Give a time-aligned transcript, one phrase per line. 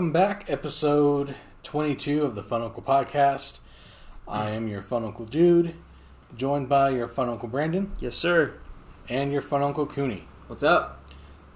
[0.00, 3.58] Welcome back, episode 22 of the Fun Uncle Podcast.
[4.26, 5.74] I am your Fun Uncle Dude,
[6.34, 8.54] joined by your Fun Uncle Brandon Yes, sir.
[9.10, 10.26] and your Fun Uncle Cooney.
[10.46, 11.04] What's up?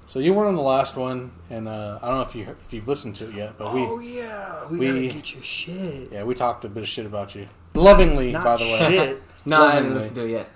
[0.04, 2.70] So you weren't on the last one, and uh, I don't know if you if
[2.74, 6.12] you've listened to it yet, but we oh yeah, we, we- gotta get your shit.
[6.12, 8.78] yeah we talked a bit of shit about you, lovingly Not by the way.
[8.90, 9.22] shit.
[9.46, 9.76] No, I Lovingly.
[9.84, 10.48] haven't listened to it yet.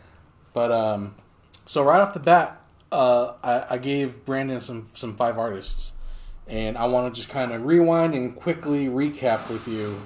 [0.53, 1.15] But um,
[1.65, 2.61] so right off the bat,
[2.93, 5.93] uh, I, I gave Brandon some some five artists,
[6.49, 10.01] and I want to just kind of rewind and quickly recap with you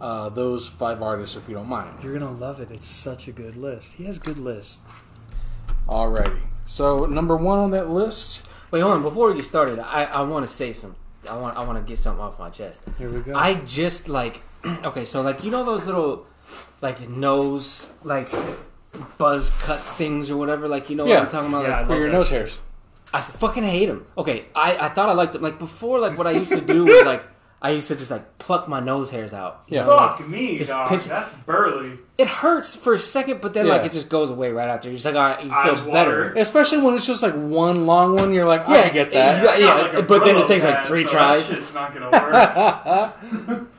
[0.00, 2.02] uh, those five artists, if you don't mind.
[2.02, 2.70] You're gonna love it.
[2.70, 3.94] It's such a good list.
[3.94, 4.82] He has good lists.
[5.86, 6.40] Alrighty.
[6.64, 8.42] So number one on that list.
[8.70, 9.02] Wait, hold on.
[9.02, 10.96] Before we get started, I, I want to say some.
[11.28, 12.82] I want I want to get something off my chest.
[12.96, 13.34] Here we go.
[13.34, 16.26] I just like okay, so like you know those little
[16.80, 18.30] like nose like
[19.18, 20.66] buzz cut things or whatever.
[20.68, 21.16] Like you know Yeah.
[21.16, 21.64] what I'm talking about.
[21.64, 22.58] Yeah, like, For your that nose hairs.
[23.12, 24.06] I fucking hate them.
[24.16, 25.42] Okay, I, I thought I liked them.
[25.42, 27.24] Like before, like what I used to do was like
[27.62, 29.64] I used to just like pluck my nose hairs out.
[29.68, 29.82] Yeah.
[29.84, 30.88] know, like, Fuck me, dog.
[30.88, 31.98] pinch- That's burly.
[32.16, 34.88] it hurts for a second, but then like it just goes away right after.
[34.88, 36.18] You're just like, all right, you Eyes feel better.
[36.28, 36.32] water.
[36.36, 38.32] Especially when it's just like one long one.
[38.32, 39.60] You're like, yeah, I get that.
[39.60, 41.48] Yeah, Not like but then it Brillo takes, like, three so tries.
[41.48, 42.10] That shit's not gonna
[43.58, 43.66] work.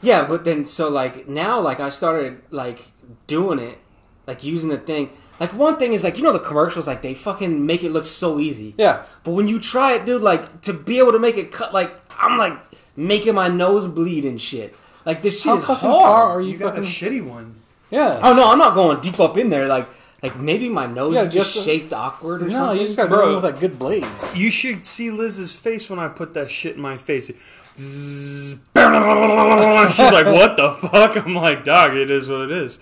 [0.00, 2.90] Yeah, but then so like now like I started like
[3.26, 3.78] doing it,
[4.26, 5.10] like using the thing.
[5.40, 8.06] Like one thing is like you know the commercials like they fucking make it look
[8.06, 8.74] so easy.
[8.78, 9.02] Yeah.
[9.24, 11.92] But when you try it, dude, like to be able to make it cut, like
[12.18, 12.58] I'm like
[12.96, 14.74] making my nose bleed and shit.
[15.04, 16.02] Like this shit How is fucking hard.
[16.04, 16.88] far are you, you got a fucking?
[16.90, 17.56] shitty one.
[17.90, 18.18] yeah.
[18.22, 19.66] Oh no, I'm not going deep up in there.
[19.66, 19.86] Like
[20.22, 22.52] like maybe my nose Yeah, is just just- shaped awkward or something.
[22.56, 22.80] no, something.
[22.80, 23.28] you just got to Bro.
[23.30, 24.36] do with like good blades.
[24.36, 27.30] You should see Liz's face when I put that shit in my face.
[27.76, 28.52] Zzz.
[28.54, 32.78] She's like, "What the fuck?" I'm like, "Dog, it is what it is."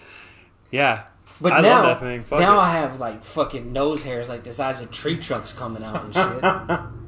[0.70, 1.04] Yeah,
[1.42, 2.24] but I love now, that thing.
[2.24, 2.62] Fuck now it.
[2.62, 6.14] I have like fucking nose hairs like the size of tree trunks coming out and
[6.14, 6.82] shit.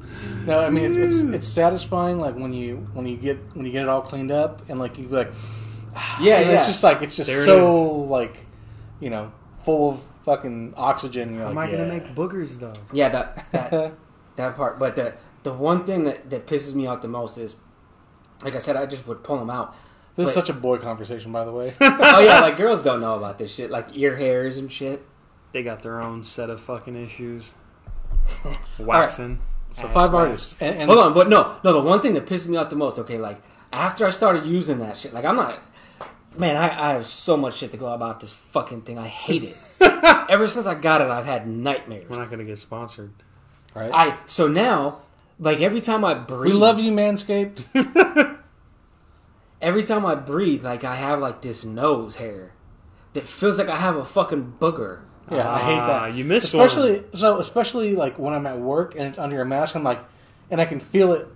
[0.45, 3.71] No, I mean it's, it's it's satisfying like when you when you get when you
[3.71, 5.31] get it all cleaned up and like you like
[6.21, 6.55] yeah, and yeah.
[6.55, 8.37] it's just like it's just There it so like
[9.01, 11.29] you know full of fucking oxygen.
[11.29, 11.99] And you're am like, I gonna yeah.
[11.99, 12.73] make boogers though?
[12.91, 13.93] Yeah, that that
[14.35, 14.79] that part.
[14.79, 15.13] But the
[15.43, 17.55] the one thing that, that pisses me off the most is,
[18.43, 19.75] like I said, I just would pull them out.
[20.15, 21.73] This is such a boy conversation, by the way.
[21.81, 25.05] oh yeah, like girls don't know about this shit, like ear hairs and shit.
[25.51, 27.53] They got their own set of fucking issues.
[28.79, 29.39] Waxing.
[29.73, 30.13] So five wax.
[30.13, 31.73] artists, and, and Hold on, but no, no.
[31.73, 33.41] The one thing that pissed me off the most, okay, like
[33.73, 35.59] after I started using that shit, like I'm not.
[36.37, 38.97] Man, I, I have so much shit to go about this fucking thing.
[38.97, 39.57] I hate it.
[40.29, 42.09] Ever since I got it, I've had nightmares.
[42.09, 43.11] We're not gonna get sponsored.
[43.73, 43.91] right?
[43.93, 45.01] I so now,
[45.39, 48.31] like every time I breathe, we love you, Manscaped.
[49.65, 52.53] Every time I breathe, like I have like this nose hair
[53.13, 55.01] that feels like I have a fucking booger.
[55.31, 56.13] Yeah, I hate Ah, that.
[56.13, 59.75] you missed especially so especially like when I'm at work and it's under a mask.
[59.75, 60.03] I'm like,
[60.51, 61.27] and I can feel it,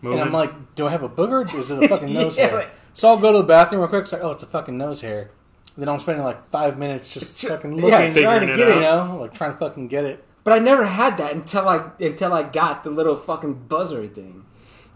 [0.00, 0.20] Moving.
[0.20, 1.52] and I'm like, do I have a booger?
[1.52, 2.56] Or is it a fucking nose Yeah, hair?
[2.56, 2.68] right.
[2.94, 4.02] So I'll go to the bathroom real quick.
[4.02, 5.30] It's like, oh, it's a fucking nose hair.
[5.76, 8.20] Then I'm spending like five minutes just Ju- fucking yeah, trying to
[8.52, 10.22] you get it You know, like trying to fucking get it.
[10.44, 14.44] But I never had that until I until I got the little fucking buzzer thing.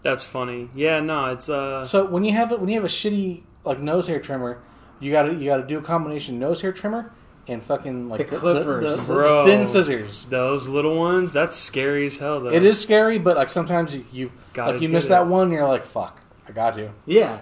[0.01, 0.69] That's funny.
[0.75, 1.83] Yeah, no, it's uh.
[1.83, 4.59] So when you have it, when you have a shitty like nose hair trimmer,
[4.99, 7.11] you gotta you gotta do a combination nose hair trimmer
[7.47, 9.05] and fucking like The clippers.
[9.07, 9.45] the, Bro.
[9.45, 10.25] thin scissors.
[10.25, 12.41] Those little ones, that's scary as hell.
[12.41, 15.09] Though It is scary, but like sometimes you, you Gotta like you miss it.
[15.09, 16.91] that one, you're like, fuck, I got you.
[17.05, 17.41] Yeah,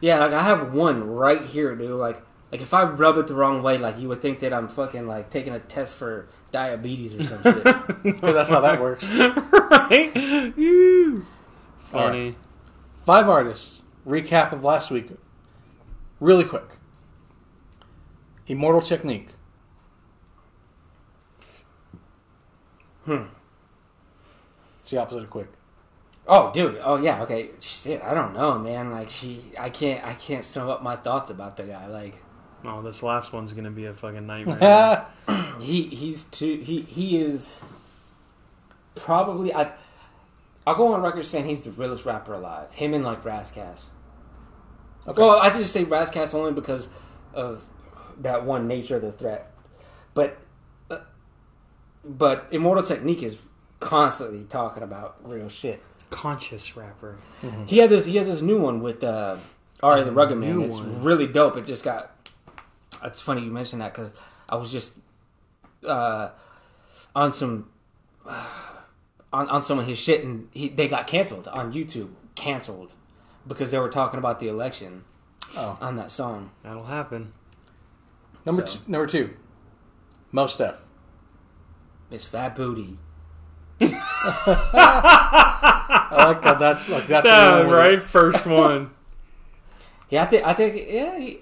[0.00, 0.18] yeah.
[0.20, 1.90] Like I have one right here, dude.
[1.92, 4.68] Like like if I rub it the wrong way, like you would think that I'm
[4.68, 7.64] fucking like taking a test for diabetes or some shit.
[8.02, 9.08] Because that's how that works.
[9.14, 10.10] right?
[11.92, 11.98] Woo.
[11.98, 12.34] Funny.
[13.06, 13.82] Five artists.
[14.06, 15.08] Recap of last week.
[16.18, 16.64] Really quick.
[18.46, 19.28] Immortal Technique.
[23.04, 23.24] Hmm.
[24.80, 25.48] It's the opposite of quick.
[26.26, 26.78] Oh, dude.
[26.82, 27.22] Oh, yeah.
[27.22, 27.50] Okay.
[27.60, 28.02] Shit.
[28.02, 28.90] I don't know, man.
[28.90, 31.86] Like she, I can't, I can't sum up my thoughts about the guy.
[31.86, 32.14] Like
[32.64, 35.06] Oh, this last one's gonna be a fucking nightmare.
[35.60, 36.58] he, he's too.
[36.58, 37.60] He, he is
[38.94, 39.54] probably.
[39.54, 39.72] I,
[40.66, 42.72] I'll go on record saying he's the realest rapper alive.
[42.74, 43.90] Him and like Ras Kass.
[45.06, 45.20] Okay.
[45.20, 46.88] Well, I just say Ras Kass only because
[47.32, 47.64] of
[48.20, 49.50] that one nature of the threat.
[50.12, 50.38] But,
[50.90, 50.98] uh,
[52.04, 53.40] but Immortal Technique is
[53.80, 55.82] constantly talking about real shit.
[56.10, 57.18] Conscious rapper.
[57.66, 58.04] He had this.
[58.04, 59.36] He has this new one with uh,
[59.82, 60.04] R.A.
[60.04, 60.60] the Rugged Man.
[60.60, 61.02] It's one.
[61.02, 61.56] really dope.
[61.56, 62.10] It just got.
[63.04, 64.10] It's funny you mentioned that because
[64.48, 64.94] I was just
[65.86, 66.30] uh,
[67.14, 67.70] on some
[69.32, 72.10] on on some of his shit, and he, they got canceled on YouTube.
[72.34, 72.94] Canceled
[73.46, 75.04] because they were talking about the election
[75.56, 75.76] Oh.
[75.80, 76.50] on that song.
[76.62, 77.32] That'll happen.
[78.46, 79.30] Number So- two, number two.
[80.32, 80.80] Mos Def.
[82.10, 82.98] It's Fat Booty.
[83.80, 83.86] I
[86.26, 86.58] like that.
[86.58, 88.02] That's like that's Yeah, the one right.
[88.02, 88.90] First one.
[90.10, 91.16] Yeah, I think I think yeah.
[91.20, 91.38] He,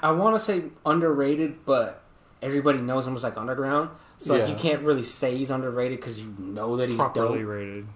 [0.00, 2.00] I want to say underrated, but
[2.40, 3.90] everybody knows him as like underground.
[4.24, 4.48] So like, Yeah.
[4.48, 7.48] you can't really say he's underrated because you know that he's properly dope.
[7.48, 7.86] rated.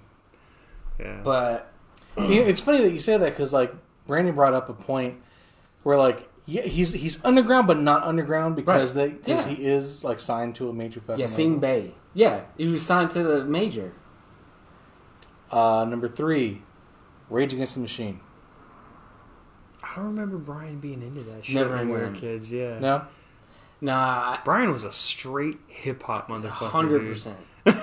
[1.00, 1.20] Yeah.
[1.24, 1.72] But
[2.18, 3.72] You know, it's funny that you say that because like
[4.06, 5.14] Brandon brought up a point
[5.84, 9.54] where like yeah, he's he's underground but not underground because they because Yeah.
[9.54, 11.60] he is like signed to a major fucking Yasiin label.
[11.60, 13.92] Bey, yeah, he was signed to the major.
[15.50, 16.62] Uh, number three,
[17.30, 18.20] Rage Against the Machine.
[19.82, 22.52] I don't remember Brian being into that shit Never when we into were kids.
[22.52, 22.78] Yeah.
[22.78, 23.02] No,
[23.80, 26.70] Nah, Brian was a straight hip hop motherfucker.
[26.70, 27.38] hundred percent.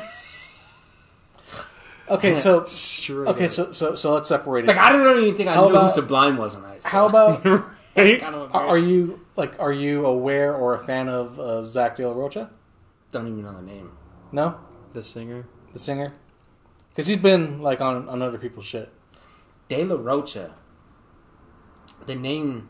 [2.10, 3.28] okay, so Straight.
[3.30, 4.68] okay, so so so let's separate it.
[4.68, 6.92] Like I don't even think I How knew about- who Sublime was high school.
[6.92, 7.46] How about
[7.96, 8.20] right?
[8.20, 11.96] Kind of are, are you like are you aware or a fan of uh, Zach
[11.96, 12.50] De La Rocha?
[13.12, 13.92] don't even know the name.
[14.34, 14.60] No,
[14.94, 15.46] the singer?
[15.72, 16.14] the singer,
[16.90, 18.92] because he's been like on on other people's shit.
[19.70, 20.54] De La Rocha.
[22.06, 22.70] The name.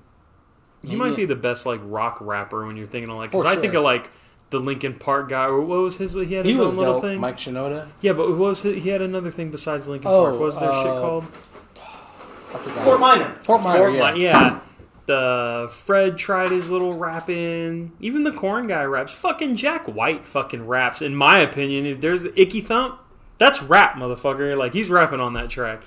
[0.85, 3.31] He maybe- might be the best like rock rapper when you're thinking of like.
[3.31, 4.09] Because For I think of like
[4.51, 6.13] the Linkin Park guy, or what was his?
[6.13, 7.01] He had He his was own little dope.
[7.03, 7.19] thing.
[7.19, 7.87] Mike Shinoda.
[8.01, 8.77] Yeah, but what was it?
[8.79, 10.33] He had another thing besides Linkin Oh, Park.
[10.33, 11.25] What was that shit uh, called?
[12.53, 12.83] I forgot.
[12.85, 13.35] Fort Minor.
[13.43, 13.79] Fort Minor.
[13.79, 14.11] Fort yeah.
[14.13, 14.59] Mi- yeah.
[15.07, 17.91] The Fred tried his little rapping.
[17.99, 19.13] Even the Korn guy raps.
[19.13, 21.01] Fucking Jack White fucking raps.
[21.01, 22.99] In my opinion, if there's Icky Thump,
[23.37, 24.57] that's rap, motherfucker.
[24.57, 25.83] Like he's rapping on that track.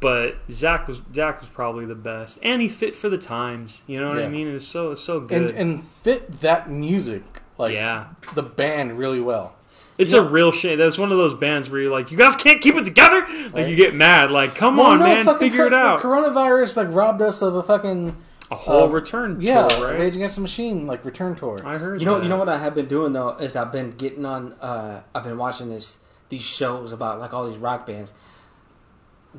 [0.00, 3.82] But Zach was Zach was probably the best, and he fit for the times.
[3.86, 4.48] You know what I mean?
[4.48, 5.50] It was so it was so good.
[5.50, 7.22] and and, fit that music
[7.58, 9.56] like yeah, the band really well.
[9.98, 10.78] it's a real shame.
[10.78, 13.26] That's one of those bands where you're like, you guys can't keep it together.
[13.52, 14.30] Like you get mad.
[14.30, 16.00] Like, come Well, on, no, man, fucking figure it out.
[16.00, 18.16] The coronavirus like robbed us of a fucking
[18.50, 19.98] a whole uh, return yeah, tour, right?
[20.00, 21.60] Rage Against the Machine like return tour.
[21.64, 22.00] I heard.
[22.00, 22.22] You know, that.
[22.22, 24.54] you know what I have been doing though is I've been getting on.
[24.54, 25.98] Uh, I've been watching this
[26.30, 28.12] these shows about like all these rock bands,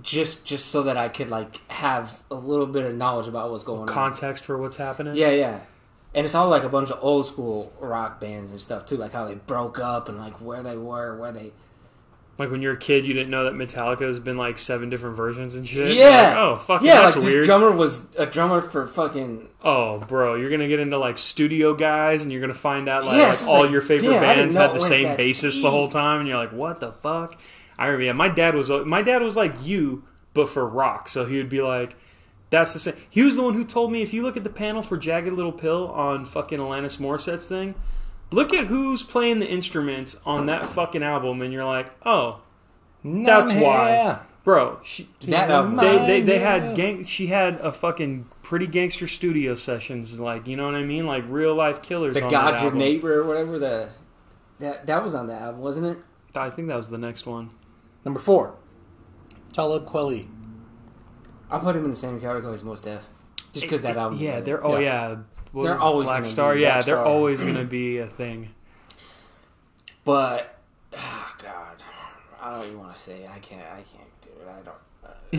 [0.02, 3.64] just just so that I could like have a little bit of knowledge about what's
[3.64, 3.88] going on.
[3.88, 5.16] Context for what's happening.
[5.16, 5.60] Yeah, yeah,
[6.14, 9.14] and it's all like a bunch of old school rock bands and stuff too, like
[9.14, 11.52] how they broke up and like where they were, where they.
[12.38, 15.16] Like when you're a kid, you didn't know that Metallica has been like seven different
[15.16, 15.96] versions and shit.
[15.96, 16.10] Yeah.
[16.10, 17.40] Like, oh, fucking, yeah, that's like weird.
[17.40, 19.48] this drummer was a drummer for fucking.
[19.64, 23.20] oh, bro, you're gonna get into like studio guys, and you're gonna find out like,
[23.20, 26.28] Yeah, like all like, your favorite bands had the same bassist the whole time, and
[26.28, 27.38] you're like, what the fuck?
[27.81, 28.04] I remember.
[28.06, 31.07] Yeah, my dad was uh, my dad was like you, but for rock.
[31.07, 31.95] So he would be like.
[32.51, 32.95] That's the same.
[33.10, 35.31] He was the one who told me if you look at the panel for Jagged
[35.31, 37.75] Little Pill on fucking Alanis Morissette's thing,
[38.30, 42.42] look at who's playing the instruments on that fucking album, and you're like, oh,
[43.06, 44.19] That's why.
[44.44, 44.81] bro.
[44.83, 45.78] She, That album.
[45.78, 47.04] they they, they had gang.
[47.04, 51.24] She had a fucking pretty gangster studio sessions, like you know what I mean, like
[51.30, 52.16] real life killers.
[52.16, 52.80] The on God that Your album.
[52.80, 53.90] Neighbor or whatever the
[54.59, 56.00] that that was on the album, wasn't it?
[56.35, 57.52] I think that was the next one.
[58.06, 58.56] Number four,
[59.54, 60.28] Talib Kweli.
[61.50, 63.08] I put him in the same category as Mos Def,
[63.54, 64.18] just because that album.
[64.20, 65.10] Yeah, they're oh Yeah.
[65.10, 65.16] yeah,
[65.52, 66.56] What They're always Black Star.
[66.56, 67.06] Yeah, Black they're Star.
[67.06, 68.50] always gonna be a thing.
[70.04, 70.58] But
[70.94, 71.84] oh God,
[72.42, 73.28] I don't even want to say.
[73.28, 73.62] I can't.
[73.62, 74.48] I can't do it.
[74.50, 74.62] I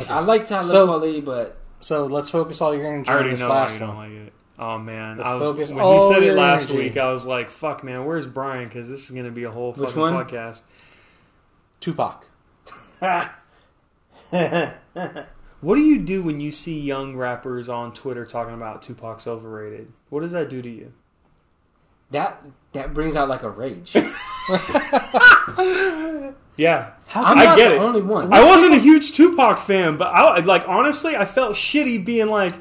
[0.04, 0.10] don't.
[0.10, 3.40] I like Talib So- Kweli, but So let's focus all your energy I on this
[3.40, 4.16] know last you don't one.
[4.18, 4.32] like it.
[4.58, 6.84] Oh man, Let's I was focus when he said it last energy.
[6.90, 6.96] week.
[6.96, 9.88] I was like, "Fuck, man, where's Brian?" Because this is gonna be a whole Which
[9.88, 10.14] fucking one?
[10.14, 10.62] podcast.
[11.80, 12.26] Tupac.
[15.60, 19.92] What do you do when you see young rappers on Twitter talking about Tupac's overrated?
[20.10, 20.92] What does that do to you?
[22.10, 22.42] that
[22.72, 23.94] that brings out like a rage.
[26.56, 27.78] Yeah, I'm I not get the it.
[27.78, 28.30] only one.
[28.30, 32.52] I wasn't a huge Tupac fan, but I like honestly, I felt shitty being like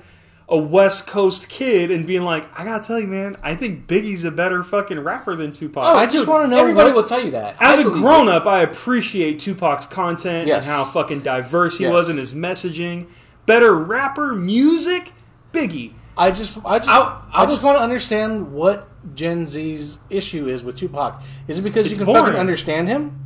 [0.51, 4.25] a West Coast kid and being like, I gotta tell you, man, I think Biggie's
[4.25, 5.81] a better fucking rapper than Tupac.
[5.83, 7.55] Oh, I just wanna know Everybody what- will tell you that.
[7.61, 10.65] As I a grown up, I appreciate Tupac's content Yes.
[10.67, 11.93] and how fucking diverse he Yes.
[11.93, 13.07] was in his messaging.
[13.45, 15.13] Better rapper, music,
[15.53, 15.93] Biggie.
[16.17, 20.47] I just, I just, I- I, I just want to understand what Gen Z's issue
[20.47, 21.23] is with Tupac.
[21.47, 22.25] Is it because you can boring.
[22.25, 23.17] fucking understand him?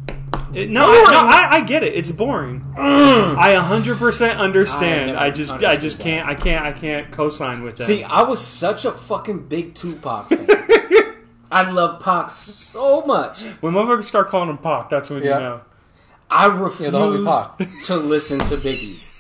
[0.55, 1.93] It- no, I, no, I, I get it.
[1.95, 2.65] It's boring.
[2.77, 5.07] I 100% understand.
[5.07, 7.83] never I just, I just can't, I can't, I can't co-sign with that.
[7.85, 10.47] See, I was such a fucking big Tupac fan.
[11.51, 13.41] I love Pac so much.
[13.61, 15.33] when motherfuckers start calling him Pac, that's when Yeah.
[15.35, 15.61] you know.
[16.29, 17.59] I the homie Pac.
[17.59, 19.11] refused to listen to Biggie.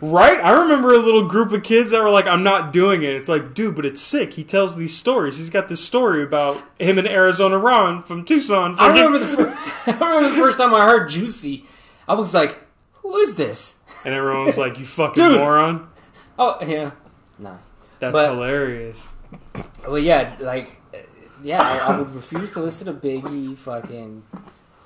[0.00, 0.38] Right?
[0.42, 3.14] I remember a little group of kids that were like, I'm not doing it.
[3.14, 4.32] It's like, dude, but it's sick.
[4.34, 5.38] He tells these stories.
[5.38, 8.74] He's got this story about him and Arizona Ron from Tucson.
[8.78, 11.64] I fucking- remember the first, I remember the first time I heard Juicy.
[12.06, 12.58] I was like,
[13.02, 15.38] "Who is this?" And everyone was like, you fucking Dude.
[15.38, 15.88] moron.
[16.38, 16.92] Oh yeah,
[17.38, 17.58] no.
[17.98, 19.14] That's But- hilarious.
[19.86, 20.98] Well, yeah, like, uh,
[21.42, 23.56] yeah, I, I would refuse to listen to Biggie.
[23.58, 24.22] Fucking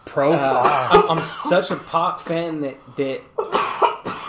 [0.06, 3.20] Pro Uh, I'm, I'm such a Pac fan that that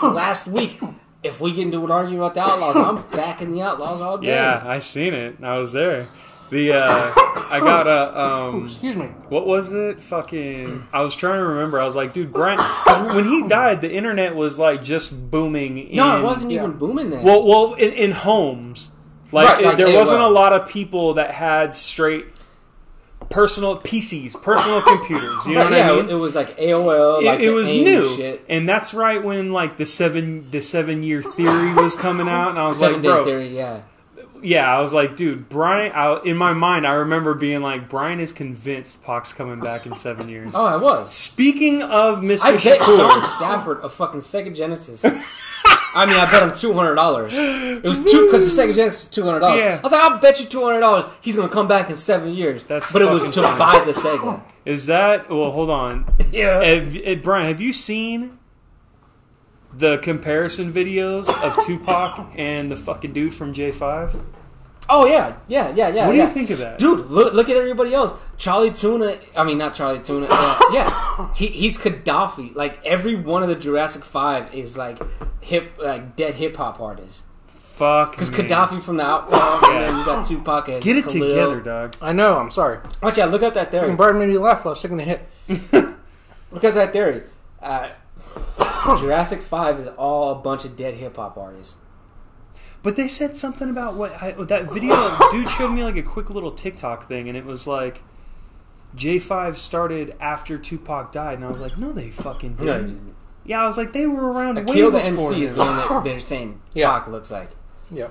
[0.02, 0.78] last week,
[1.22, 4.28] if we get into an argument about the Outlawz, I'm backing the Outlawz all day.
[4.28, 5.36] Yeah, I seen it.
[5.42, 6.06] I was there.
[6.50, 7.12] The uh,
[7.50, 9.06] I got a um, Excuse me.
[9.28, 10.00] what was it?
[10.00, 10.86] Fucking.
[10.92, 11.80] I was trying to remember.
[11.80, 12.58] I was like, dude, Brian.
[12.58, 15.78] 'cause when he died, the internet was like just booming.
[15.78, 16.60] In, No, it wasn't Yeah.
[16.64, 17.24] even booming then.
[17.24, 18.92] Well, well, in, in homes,
[19.32, 19.96] like, Right, like there AOL.
[19.96, 22.26] wasn't a lot of people that had straight
[23.30, 25.46] personal PCs, personal computers.
[25.46, 26.08] You know Right, what yeah, I mean?
[26.10, 27.22] it was like AOL.
[27.22, 28.44] it, like it the was AIM new, Shit.
[28.48, 32.58] and that's right when like the seven the seven year theory was coming out, and
[32.58, 33.80] I was Seven like, bro, Theory, yeah.
[34.44, 35.90] Yeah, I was like, dude, Brian.
[35.92, 39.94] I, in my mind, I remember being like, Brian is convinced Pac's coming back in
[39.94, 40.52] seven years.
[40.54, 41.14] Oh, I was.
[41.14, 42.44] Speaking of Mr.
[42.46, 45.04] I bet Shakur, Sean Stafford a fucking Sega Genesis.
[45.96, 47.32] I mean, I bet him two hundred dollars.
[47.34, 49.60] It was two because the Sega Genesis was two hundred dollars.
[49.60, 49.78] Yeah.
[49.78, 52.34] I was like, I'll bet you two hundred dollars he's gonna come back in seven
[52.34, 52.64] years.
[52.64, 53.58] That's but it was to funny.
[53.58, 54.42] buy the Sega.
[54.64, 55.30] is that?
[55.30, 56.06] Well, hold on.
[56.32, 56.62] Yeah.
[56.64, 58.38] Have, eh, Brian, have you seen
[59.76, 64.22] the comparison videos of Tupac and the fucking dude from J5?
[64.88, 66.06] Oh yeah, yeah, yeah, yeah.
[66.06, 66.28] What do yeah.
[66.28, 66.78] you think of that?
[66.78, 68.14] Dude, look look at everybody else.
[68.36, 69.18] Chali 2na.
[69.34, 70.26] I mean, not Chali 2na.
[70.28, 72.54] Uh, yeah, he, he's Gaddafi.
[72.54, 74.98] Like every one of the Jurassic Five is like
[75.40, 77.22] hip, like dead hip hop artists.
[77.46, 78.12] Fuck.
[78.12, 78.42] Because man.
[78.42, 79.72] Gaddafi from the Outlawz, Yeah.
[79.72, 81.28] and then you got Tupac as Get it Khalil.
[81.28, 81.96] together, dog.
[82.02, 82.36] I know.
[82.36, 82.78] I'm sorry.
[83.02, 83.30] Watch out!
[83.30, 83.94] Look at that theory.
[83.96, 85.26] Brian made me laugh while I was taking the hit.
[86.52, 87.22] Look at that theory.
[87.60, 87.88] Uh,
[88.98, 91.76] Jurassic Five is all a bunch of dead hip hop artists.
[92.82, 94.94] But they said something about what I, oh, that video.
[95.30, 98.02] dude showed me like a quick little TikTok thing, and it was like
[98.94, 102.66] J5 started after Tupac died, and I was like, no, they fucking didn't.
[102.66, 103.14] No, didn't.
[103.46, 105.76] Yeah, I was like, they were around way Akil the before MC is the one
[105.76, 106.90] that they're saying Yeah.
[106.90, 107.50] Pac looks like.
[107.90, 108.08] Yeah.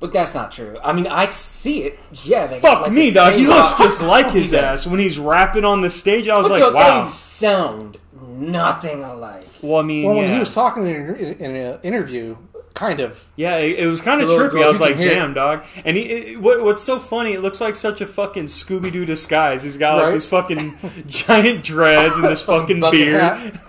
[0.00, 0.78] But that's not true.
[0.82, 1.98] I mean, I see it.
[2.22, 3.34] Yeah, they Fuck like me, the dog.
[3.34, 6.28] He looks just like his ass when he's rapping on the stage.
[6.28, 7.04] I was But like, wow.
[7.04, 9.46] they sound nothing alike.
[9.62, 12.36] Well, I mean, Well, yeah, when he was talking in, in, in an interview,
[12.74, 13.26] kind of.
[13.34, 14.50] yeah, it, it was kind of trippy.
[14.52, 15.64] girl, I was like, hear damn, dog.
[15.84, 17.32] And he, it, what, what's so funny?
[17.32, 19.62] It looks like such a fucking Scooby Doo disguise.
[19.64, 20.14] He's got like Right.
[20.14, 23.14] this fucking giant dreads and this fucking beard.
[23.14, 23.50] Yeah.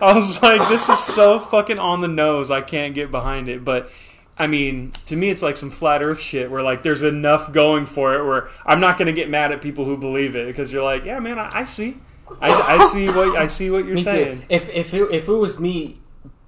[0.00, 2.50] I was like, this is so fucking on the nose.
[2.50, 3.64] I can't get behind it.
[3.64, 3.90] But
[4.38, 7.86] I mean, to me, it's like some flat Earth shit where like there's enough going
[7.86, 8.24] for it.
[8.24, 11.04] Where I'm not going to get mad at people who believe it because you're like,
[11.04, 11.96] yeah, man, I, I see,
[12.40, 14.10] I, I see what I see what you're Me too.
[14.10, 14.42] saying.
[14.48, 15.98] If if it, if it was me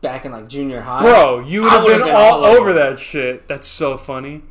[0.00, 2.98] back in like junior high, Bro, you would have would've been, all, over over that
[2.98, 3.46] shit.
[3.48, 4.42] That's so funny.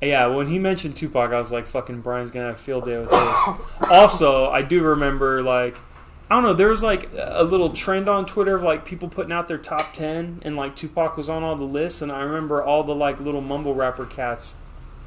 [0.00, 2.98] Yeah, when he mentioned Tupac, I was like, "Fucking Brian's gonna have a field day
[2.98, 3.48] with this."
[3.90, 5.76] also, I do remember like,
[6.28, 9.32] I don't know, there was like a little trend on Twitter of like people putting
[9.32, 12.62] out their top ten, and like Tupac was on all the lists, and I remember
[12.62, 14.56] all the like little mumble rapper cats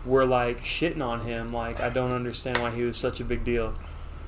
[0.05, 1.51] were like shitting on him.
[1.51, 3.73] Like, I don't understand why he was such a big deal.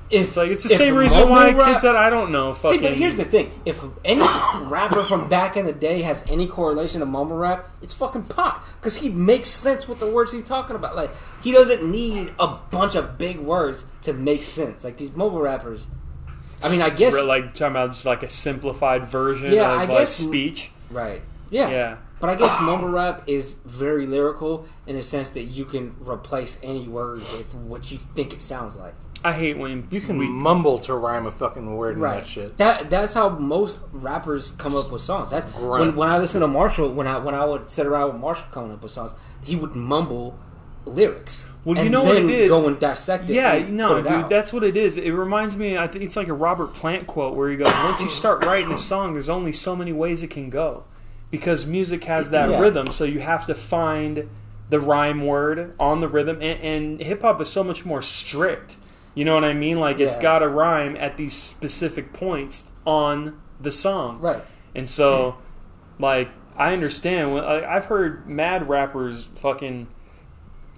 [0.09, 2.79] If, It's like it's the same reason why rap- kids that I don't know fucking.
[2.79, 4.21] See, but here's the thing: if any
[4.69, 8.63] rapper from back in the day has any correlation to mumble rap, it's fucking Pac
[8.77, 10.95] because he makes sense with the words he's talking about.
[10.95, 11.11] Like
[11.43, 14.83] he doesn't need a bunch of big words to make sense.
[14.85, 15.89] Like these mumble rappers.
[16.63, 19.79] I mean, I guess We're, like talking about just like a simplified version Yeah, of
[19.81, 20.71] I like guess- speech.
[20.89, 21.21] right.
[21.49, 21.69] Yeah.
[21.69, 21.97] Yeah.
[22.19, 26.57] But I guess mumble rap is very lyrical in the sense that you can replace
[26.63, 28.95] any word with what you think it sounds like.
[29.23, 32.15] I hate when You can we, mumble to rhyme a fucking word in Right.
[32.23, 32.57] that shit.
[32.57, 35.29] That that's how most rappers come up with songs.
[35.31, 35.79] That's Right.
[35.81, 36.89] when when I listen to Marshall.
[36.93, 39.75] When I when I would sit around with Marshall coming up with songs, he would
[39.75, 40.37] mumble
[40.85, 41.43] lyrics.
[41.65, 42.49] Well, you and know what it is?
[42.49, 43.33] Go and dissect it.
[43.33, 44.29] Yeah, and no, put it dude, out.
[44.29, 44.95] that's what it is.
[44.95, 45.77] It reminds me.
[45.77, 48.71] I think it's like a Robert Plant quote where he goes, "Once you start writing
[48.71, 50.83] a song, there's only so many ways it can go,
[51.29, 52.59] because music has that Yeah.
[52.61, 52.87] rhythm.
[52.91, 54.29] So you have to find
[54.69, 58.77] the rhyme word on the rhythm, and, and hip hop is so much more strict.
[59.17, 59.79] You know what I mean?
[59.79, 60.21] Like it's Yeah.
[60.21, 64.41] got to rhyme at these specific points on the song, right.
[64.75, 65.37] And so,
[65.97, 67.33] like, I understand.
[67.33, 69.87] when- I've heard mad rappers fucking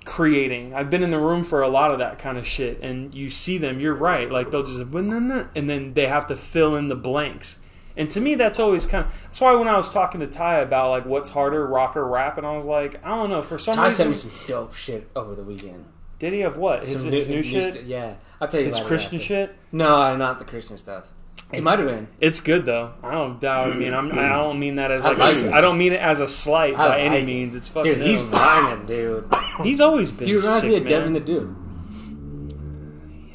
[0.05, 0.73] creating.
[0.73, 3.29] I've been in the room for a lot of that kind of shit, and you
[3.29, 3.79] see them.
[3.79, 4.31] You're right.
[4.31, 7.59] Like they'll just and then they have to fill in the blanks.
[7.97, 9.21] And to me, that's always kind of.
[9.23, 12.37] That's why when I was talking to Ty about like what's harder, rock or rap,
[12.37, 13.41] and I was like, I don't know.
[13.41, 15.83] For some Ty sent reason, me some dope shit over the weekend.
[16.19, 17.83] did he have what his, Some his new, shit?
[17.83, 18.67] yeah, I'll tell you.
[18.67, 19.55] His Christian shit.
[19.71, 21.05] No, not the Christian stuff.
[21.51, 22.07] It might have been.
[22.19, 22.93] It's good though.
[23.01, 23.71] I don't doubt.
[23.71, 24.29] I mean, I'm, I mm-hmm.
[24.29, 25.17] don't mean that as I like.
[25.17, 25.53] like a.
[25.53, 27.25] I don't mean it as a slight I by any it.
[27.25, 27.55] means.
[27.55, 27.95] It's fucking.
[27.95, 29.31] Dude, he's rhyming, dude.
[29.63, 30.91] He's always been He reminds sick, me of man.
[30.91, 31.55] Devin the Dude.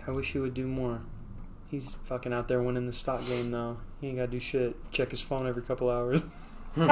[0.07, 1.01] I wish he would do more.
[1.71, 3.79] He's fucking out there winning the stock game though.
[4.01, 4.77] He ain't got to do shit.
[4.93, 6.23] Check his phone every couple hours.
[6.75, 6.89] Hmm.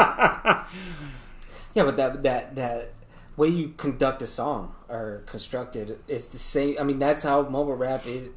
[1.75, 2.93] Yeah, but that that that
[3.37, 5.91] way you conduct a song or constructed.
[5.91, 6.77] it is the same.
[6.79, 8.29] I mean, that's how mumble rap is.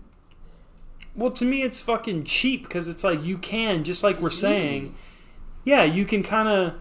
[1.15, 4.39] Well, to me, it's fucking cheap because it's like you can, just like we're It's
[4.39, 4.93] saying, easy.
[5.65, 6.73] yeah, you can kind of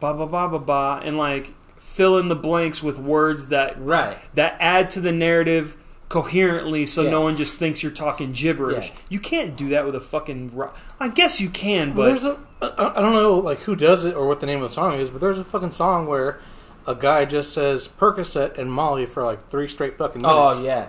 [0.00, 4.16] ba ba ba ba ba and like fill in the blanks with words that Right.
[4.34, 5.76] that add to the narrative
[6.08, 7.10] coherently, so Yeah.
[7.10, 8.88] no one just thinks you're talking gibberish.
[8.88, 8.94] Yeah.
[9.10, 10.50] You can't do that with a fucking.
[10.54, 14.04] Ro- I guess you can, Well, but there's a I don't know like who does
[14.04, 16.40] it or what the name of the song is, but there's a fucking song where
[16.90, 20.60] a guy just says Percocet and Molly for like three straight fucking oh, minutes.
[20.60, 20.88] Oh yeah.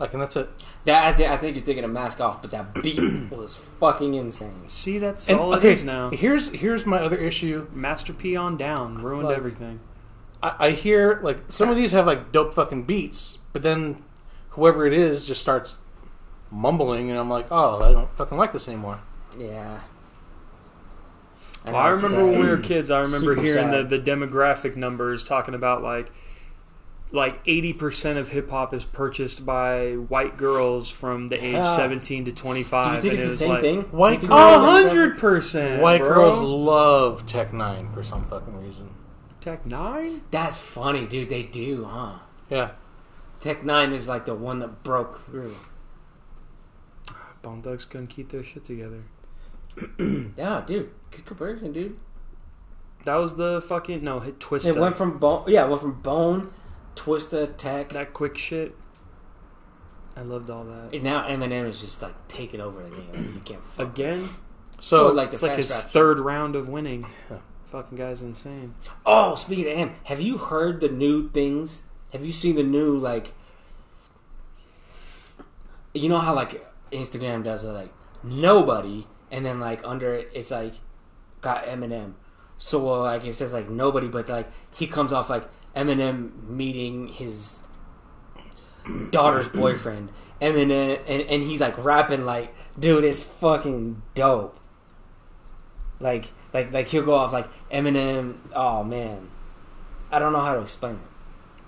[0.00, 0.48] like and that's it.
[0.84, 2.98] That I, thi- I think you're thinking of Mask Off, but that beat
[3.30, 4.66] was fucking insane.
[4.68, 6.10] see, that's And, all okay, it is now.
[6.10, 7.66] here's here's my other issue.
[7.72, 9.80] Master P on down ruined Like- everything.
[10.42, 14.02] I, I hear like some of these have like dope fucking beats, but then
[14.50, 15.76] whoever it is just starts
[16.50, 19.00] mumbling, and I'm like, oh, I don't fucking like this anymore.
[19.38, 19.80] Yeah.
[21.66, 22.90] Well, I know, it's remember when we were kids.
[22.90, 23.90] I remember Super hearing the, sad.
[23.90, 26.10] the demographic numbers talking about like
[27.12, 31.62] like eighty percent of hip hop is purchased by white girls from the age Yeah.
[31.62, 33.02] seventeen to twenty five.
[33.02, 33.04] Do five.
[33.04, 33.82] you think it's the same like, thing?
[33.92, 35.82] White You think A the hundred percent.
[35.82, 36.14] White bro.
[36.14, 38.90] girls love Tech N9ne for some fucking reason.
[39.40, 40.20] Tech N9ne.
[40.30, 41.28] That's funny, dude.
[41.28, 42.18] They do, huh?
[42.50, 42.70] Yeah,
[43.40, 45.54] Tech N9ne is like the one that broke through.
[47.42, 49.04] Bone Thugs couldn't keep their shit together.
[50.36, 50.90] Yeah, dude.
[51.10, 51.96] Good comparison, dude.
[53.04, 54.66] That was the fucking no hit twist.
[54.66, 55.44] It went from bone.
[55.46, 56.50] Yeah, it went from bone,
[56.96, 57.90] Twista, Tech.
[57.90, 58.74] that quick shit.
[60.16, 60.94] I loved all that.
[60.94, 63.32] And now Eminem is just like taking over the game.
[63.34, 63.88] You can't fuck.
[63.92, 64.28] Again,
[64.80, 67.06] so like the it's like his third round of winning.
[67.30, 67.38] Yeah.
[67.66, 68.74] Fucking guy's insane.
[69.04, 71.82] Oh, speaking of him, have you heard the new things?
[72.12, 73.32] Have you seen the new like?
[75.92, 77.90] You know how like Instagram does it, like
[78.22, 80.74] nobody, and then like under it, it's like
[81.40, 82.14] got Eminem.
[82.58, 87.08] So uh, like it says like nobody, but like he comes off like Eminem meeting
[87.08, 87.58] his
[89.10, 90.10] daughter's boyfriend.
[90.40, 94.58] Eminem, and, and he's like rapping like, dude, it's fucking dope.
[95.98, 98.36] Like, like, like he'll go off like Eminem.
[98.54, 99.30] Oh man,
[100.10, 101.15] I don't know how to explain it.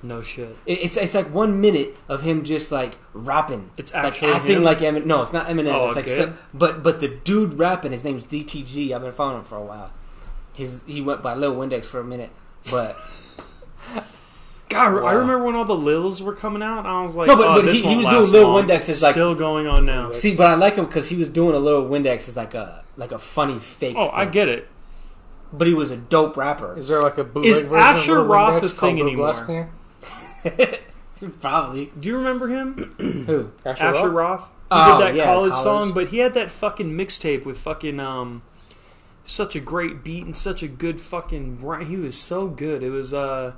[0.02, 0.56] No shit.
[0.66, 3.70] It- It's it's like one minute of him just like rapping.
[3.76, 4.62] It's like actually acting him?
[4.64, 5.06] like Eminem.
[5.06, 5.74] No, it's not Eminem.
[5.74, 6.14] Oh, it's like okay.
[6.16, 7.92] so- but but the dude rapping.
[7.92, 8.92] His name's DTG.
[8.92, 9.90] I've been following him for a while.
[10.52, 12.30] His he went by Lil Windex for a minute,
[12.70, 12.96] but
[14.68, 16.84] God, I remember when all the Lils were coming out.
[16.84, 18.66] I was like, No, but- oh, but this he- he won't was doing Lil long.
[18.66, 20.12] Windex's, It's like- still going on now.
[20.12, 22.84] see, but I like him because he was doing a little Windex as like a
[22.96, 23.96] like a funny fake.
[23.98, 24.68] Oh, I get it.
[25.52, 26.76] But he was a dope rapper.
[26.76, 29.06] is there like a bootleg Is version Asher of Lil Roth Windex a thing called
[29.08, 29.70] Lil Glass anymore?
[30.42, 30.78] Cleaner?
[31.40, 32.94] Probably Do you remember him?
[33.26, 33.50] who?
[33.64, 34.40] Asher, Asher Roth?
[34.40, 34.48] Roth.
[34.48, 35.64] He Oh, did that yeah, college, college.
[35.64, 38.42] song, but he had that fucking mixtape with fucking um,
[39.24, 41.58] such a great beat and such a good fucking.
[41.60, 42.82] rhy- He was so good.
[42.82, 43.54] It was uh,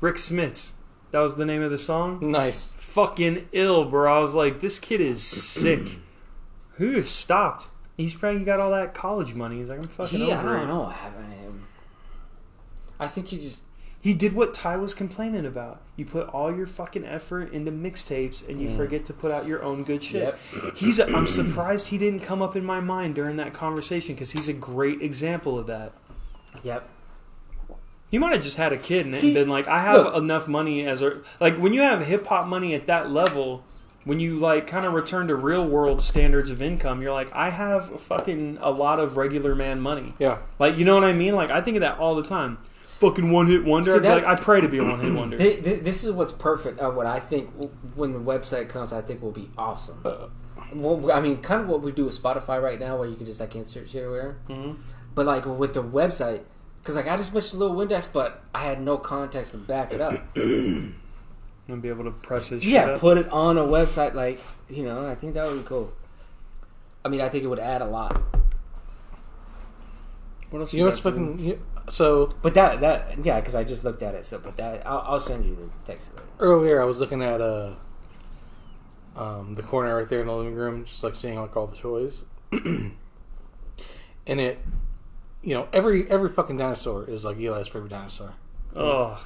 [0.00, 0.74] Rick Smith's.
[1.10, 2.18] That was the name of the song.
[2.30, 2.72] Nice.
[2.76, 4.16] Fucking ill, bro.
[4.16, 5.98] I was like, this kid is sick.
[6.76, 7.68] Who stopped?
[7.96, 9.58] He's probably got all that college money.
[9.58, 10.58] He's like, I'm fucking He, I over it.
[10.60, 11.66] don't know what happened to him.
[12.98, 13.62] I think he just
[14.04, 15.80] He did what Ty was complaining about.
[15.96, 18.76] You put all your fucking effort into mixtapes and you mm.
[18.76, 20.24] forget to put out your own good shit.
[20.24, 20.74] Yep.
[20.76, 20.98] He's.
[20.98, 24.46] A, I'm surprised he didn't come up in my mind during that conversation because he's
[24.46, 25.92] a great example of that.
[26.62, 26.86] yep.
[28.10, 30.16] He might have just had a kid and See, been like, I have look.
[30.16, 33.64] enough money as a like when you have hip hop money at that level.
[34.04, 37.48] When you like kind of return to real world standards of income, you're like, I
[37.48, 40.12] have fucking a lot of regular man money.
[40.18, 40.40] Yeah.
[40.58, 41.34] Like, you know what I mean?
[41.34, 42.58] Like, I think of that all the time.
[43.08, 43.90] Fucking one hit wonder.
[43.92, 45.36] See, I'd that- like, I pray to be a one hit wonder.
[45.38, 46.80] Thi- thi- This is what's perfect.
[46.80, 47.50] Uh, what I think
[47.94, 50.02] when the website comes, I think will be awesome.
[50.72, 53.26] Well, I mean, kind of what we do with Spotify right now, where you can
[53.26, 54.36] just like insert shit everywhere.
[54.48, 54.76] Mhm.
[55.14, 56.40] But like with the website,
[56.82, 60.00] because like I just mentioned Little Windex, but I had no context to back it
[60.00, 60.12] up.
[60.36, 60.94] I'm
[61.68, 63.00] gonna be able to press his shit yeah, up.
[63.00, 64.14] put it on a website.
[64.14, 65.92] Like you know, I think that would be cool.
[67.04, 68.20] I mean, I think it would add a lot.
[70.50, 73.64] What else You know got, what's fucking you- so But that that yeah, because I
[73.64, 74.26] just looked at it.
[74.26, 76.10] So, but that I'll, I'll send you the text.
[76.12, 76.26] later.
[76.40, 77.74] earlier I was looking at uh
[79.16, 81.76] um the corner right there in the living room, just like seeing like all the
[81.76, 82.24] toys.
[82.52, 82.96] and
[84.26, 84.58] it
[85.42, 88.34] you know, every every fucking dinosaur is like Eli's favorite dinosaur.
[88.74, 89.18] Ugh.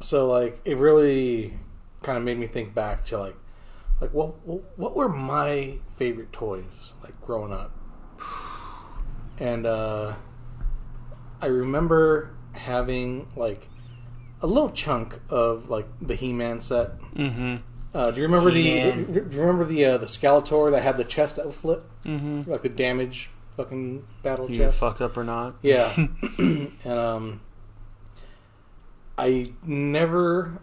[0.00, 1.58] So like it really
[2.02, 3.36] kind of made me think back to like
[4.00, 4.28] like what
[4.76, 7.72] what were my favorite toys like growing up?
[9.38, 10.14] And uh
[11.40, 13.68] I remember having like
[14.42, 17.00] a little chunk of like the He-Man set.
[17.14, 17.56] Mm-hmm.
[17.94, 19.12] Uh, do you remember He-Man.
[19.12, 21.84] the do you remember the uh, the Skeletor that had the chest that would flip?
[22.04, 22.50] Mm-hmm.
[22.50, 24.78] Like the damage fucking battle You chest?
[24.78, 25.56] fucked up or not?
[25.62, 25.92] Yeah.
[26.38, 27.40] and um
[29.16, 30.60] I never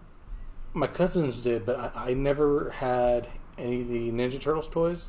[0.73, 5.07] my cousins did, but I, I never had any of the Ninja Turtles toys,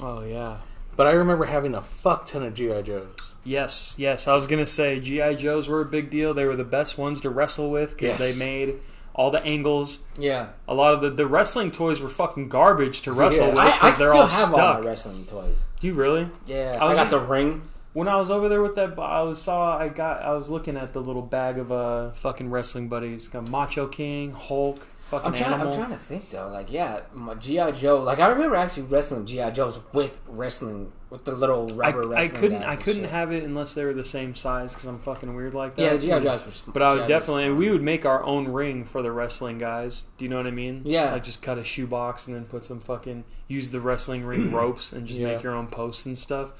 [0.00, 0.58] Oh yeah.
[0.96, 3.29] but I remember having a fuck ton of GI Joes.
[3.44, 4.28] Yes, yes.
[4.28, 6.34] I was gonna say GI Joes were a big deal.
[6.34, 8.34] They were the best ones to wrestle with because Yes.
[8.34, 8.76] they made
[9.14, 10.00] all the angles.
[10.18, 13.64] Yeah, A lot of the, the wrestling toys were fucking garbage to wrestle Yeah.
[13.64, 14.82] with because they're all all stuck.
[14.82, 15.58] my wrestling toys.
[15.80, 16.28] you really?
[16.46, 17.62] Yeah, I I, got in- the ring.
[17.92, 20.76] When I was over there with that, I was saw I got I was looking
[20.76, 23.26] at the little bag of uh fucking wrestling buddies.
[23.26, 25.54] Got Macho King, Hulk, fucking I'm trying.
[25.54, 25.72] Animal.
[25.72, 26.48] I'm trying to think though.
[26.52, 28.00] Like, yeah, my GI Joe.
[28.04, 32.02] Like, I remember actually wrestling GI Joes with wrestling with the little I, rubber.
[32.14, 33.10] I wrestling couldn't I couldn't shit.
[33.10, 35.82] have it unless they were the same size because I'm fucking weird like that.
[35.82, 36.72] Yeah, the GI Joes were.
[36.72, 40.04] But I would definitely, and we would make our own ring for the wrestling guys.
[40.18, 40.82] Do you know what I mean?
[40.84, 41.12] Yeah.
[41.12, 44.92] Like just cut a shoebox and then put some fucking use the wrestling ring ropes
[44.92, 45.34] and just Yeah.
[45.34, 46.52] make your own posts and stuff.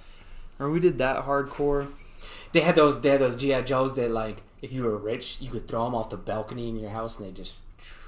[0.58, 1.88] Or we did that hardcore.
[2.52, 3.00] They had those.
[3.00, 5.94] They had those GI Joes that like, if you were rich, you could throw them
[5.94, 7.56] off the balcony in your house and they just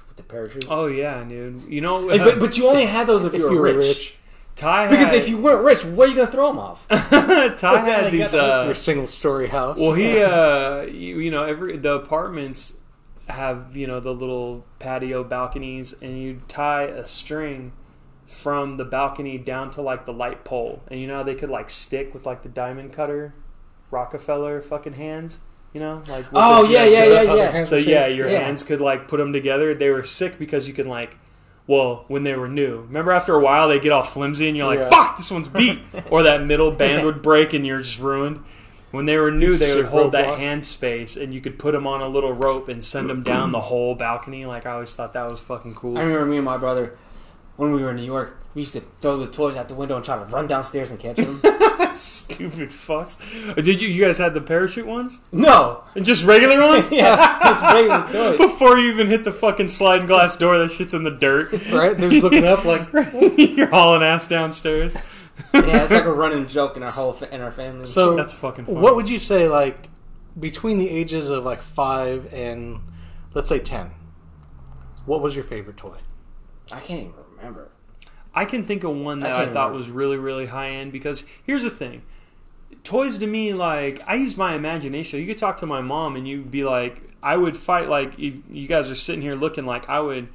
[0.09, 0.65] with the parachute.
[0.69, 1.63] Oh yeah, dude.
[1.69, 3.63] You know, Hey, but, but you only had those if, If you were you were
[3.63, 3.77] rich.
[3.87, 4.15] rich,
[4.55, 6.87] Ty Because had, if you weren't rich, where are you gonna throw them off?
[6.89, 8.33] Ty had like these.
[8.33, 9.79] Uh, your single story house.
[9.79, 12.75] well, he, uh, you, you know, every the apartments
[13.29, 17.71] have you know the little patio balconies, and you tie a string
[18.27, 21.49] from the balcony down to like the light pole, and you know how they could
[21.49, 23.33] like stick with like the diamond cutter,
[23.91, 25.39] Roc-A-Fella fucking hands.
[25.73, 27.65] You know, like Oh, yeah, yeah, yeah, That's how their yeah.
[27.65, 28.41] So yeah, your Yeah.
[28.41, 29.73] hands could like put them together.
[29.73, 31.17] They were sick because you can like,
[31.67, 32.81] well, when they were new.
[32.81, 34.89] Remember, after a while, they get all flimsy, and you're like, Yeah.
[34.89, 38.43] "Fuck, this one's beat," or that middle band would break, and you're just ruined.
[38.91, 41.87] When they were new, they would hold that hand space, and you could put them
[41.87, 44.45] on a little rope and send them down the whole balcony.
[44.45, 45.97] Like I always thought that was fucking cool.
[45.97, 46.95] I remember me and my brother
[47.55, 48.37] when we were in New York.
[48.55, 50.99] We used to throw the toys out the window and try to run downstairs and
[50.99, 51.39] catch them.
[51.95, 53.17] Stupid fucks.
[53.55, 53.87] Did you?
[53.87, 56.91] You guys had the parachute ones no, and just regular ones?
[56.91, 58.37] yeah, it's regular toys.
[58.51, 61.51] Before you even hit the fucking sliding glass door, that shit's in the dirt.
[61.71, 61.97] right?
[61.97, 62.87] They're just looking up like.
[63.37, 64.95] You're hauling ass downstairs.
[65.53, 67.85] Yeah, it's like a running joke in our whole fa- in our family.
[67.85, 68.81] So That's fucking fun.
[68.81, 69.89] What would you say, like,
[70.39, 72.81] between the ages of like five and
[73.33, 73.91] let's say ten?
[75.05, 75.97] What was your favorite toy?
[76.71, 77.71] I can't even remember.
[78.33, 79.77] I can think of one that I, can't thought remember.
[79.77, 82.01] was really, really high end because here's the thing.
[82.83, 85.19] Toys to me, like, I use my imagination.
[85.19, 88.41] You could talk to my mom and you'd be like, I would fight, like, if
[88.49, 90.29] you guys are sitting here looking like I would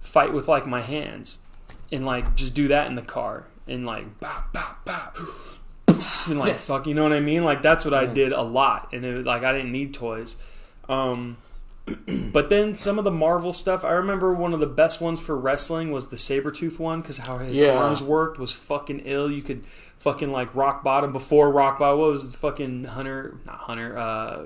[0.00, 1.40] fight with, like, my hands
[1.92, 5.12] and, like, just do that in the car and, like, bow, bow, bow.
[6.26, 7.44] And like fuck, you know what I mean?
[7.44, 10.38] Like that's what I did a lot, and it, like I didn't need toys.
[10.88, 11.36] Um,
[12.32, 15.36] but then some of the Marvel stuff, I remember one of the best ones for
[15.36, 17.76] wrestling was the Sabretooth one because how his Yeah.
[17.76, 19.30] arms worked was fucking ill.
[19.30, 19.64] You could
[19.98, 21.98] fucking like rock bottom before rock bottom.
[22.00, 23.38] What was the fucking Hunter?
[23.44, 23.98] Not Hunter.
[23.98, 24.42] Uh,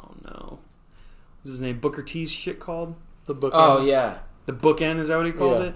[0.00, 0.58] oh no,
[1.40, 1.80] what's his name?
[1.80, 2.94] Booker T's shit called
[3.26, 3.52] The book.
[3.54, 5.00] Oh yeah, the bookend.
[5.00, 5.68] Is that what he called Yeah.
[5.70, 5.74] it?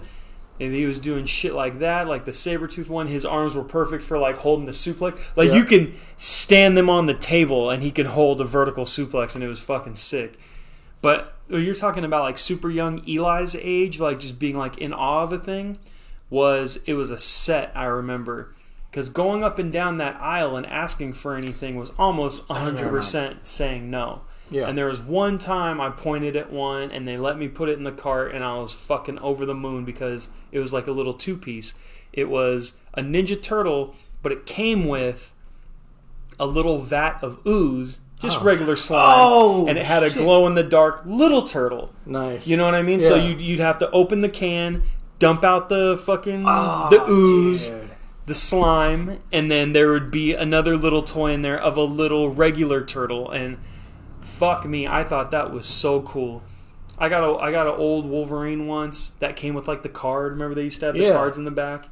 [0.61, 3.07] And he was doing shit like that, like the Sabretooth one.
[3.07, 5.19] His arms were perfect for like holding the suplex.
[5.35, 5.55] Like Yeah.
[5.55, 9.43] you can stand them on the table and he can hold a vertical suplex and
[9.43, 10.37] it was fucking sick.
[11.01, 14.93] But oh, you're talking about like super young Eli's age, like just being like in
[14.93, 15.79] awe of a thing,
[16.29, 18.53] was it was a set I remember.
[18.91, 23.89] Because going up and down that aisle and asking for anything was almost 100% saying
[23.89, 24.21] no.
[24.51, 24.67] Yeah.
[24.67, 27.77] And there was one time I pointed at one and they let me put it
[27.77, 30.91] in the cart and I was fucking over the moon because it was like a
[30.91, 31.73] little two piece.
[32.13, 35.31] It was a Ninja Turtle, but it came with
[36.39, 38.43] a little vat of ooze, just Oh.
[38.43, 39.15] regular slime.
[39.17, 40.21] Oh, and it had a shit.
[40.21, 41.91] glow in the dark little turtle.
[42.05, 42.47] nice.
[42.47, 42.99] You know what I mean?
[43.01, 44.83] So you'd, you'd have to open the can,
[45.19, 47.89] dump out the fucking Oh, the ooze, dude.
[48.25, 52.29] the slime, and then there would be another little toy in there of a little
[52.29, 53.29] regular turtle.
[53.31, 53.57] And
[54.41, 56.41] fuck me, I thought that was so cool.
[56.97, 60.33] I got a I got an old Wolverine once that came with like the card.
[60.33, 61.13] Remember they used to have the Yeah.
[61.13, 61.85] cards in the back.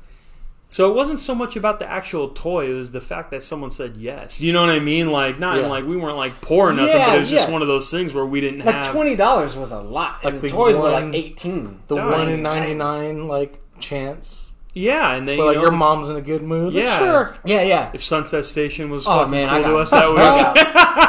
[0.72, 3.72] So it wasn't so much about the actual toy; it was the fact that someone
[3.72, 4.40] said yes.
[4.40, 5.12] You know what I mean?
[5.12, 5.66] Like not Yeah.
[5.68, 7.90] like we weren't like poor or nothing, Yeah, but it was just one of those
[7.90, 8.92] things where we didn't Like have.
[8.94, 11.80] twenty dollars was a lot, Like and the toys were like eighteen.
[11.88, 12.06] the Dang.
[12.12, 14.54] one in ninety nine like chance.
[14.76, 16.76] yeah, and then But you like know, your mom's in a good mood.
[16.76, 16.98] Like, Yeah.
[17.00, 17.34] sure.
[17.46, 17.90] Yeah, yeah.
[17.94, 21.06] if Sunset Station was Oh, fucking man, cool I to us that I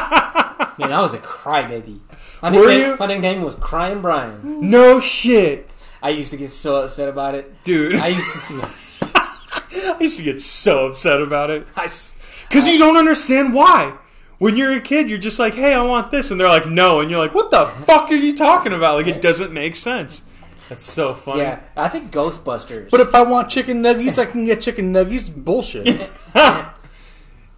[0.91, 0.91] week.
[0.91, 1.99] got- Man, I was a crybaby.
[2.41, 2.97] My Were nickname, you?
[2.97, 4.69] My nickname was Crying Brian.
[4.69, 5.69] no shit,
[6.03, 7.63] I used to get so upset about it.
[7.63, 7.95] dude.
[7.95, 12.13] I I used to, used to get so upset about it I s-
[12.47, 13.93] because you don't understand why.
[14.39, 16.99] When you're a kid, you're just like, "Hey, I want this," and they're like, "No,"
[16.99, 20.23] and you're like, "What the fuck are you talking about?" Like it doesn't make sense.
[20.67, 21.41] That's so funny.
[21.41, 22.89] yeah, I think Ghostbusters.
[22.89, 25.29] But if I want chicken nuggets, I can get chicken nuggies.
[25.33, 25.85] Bullshit.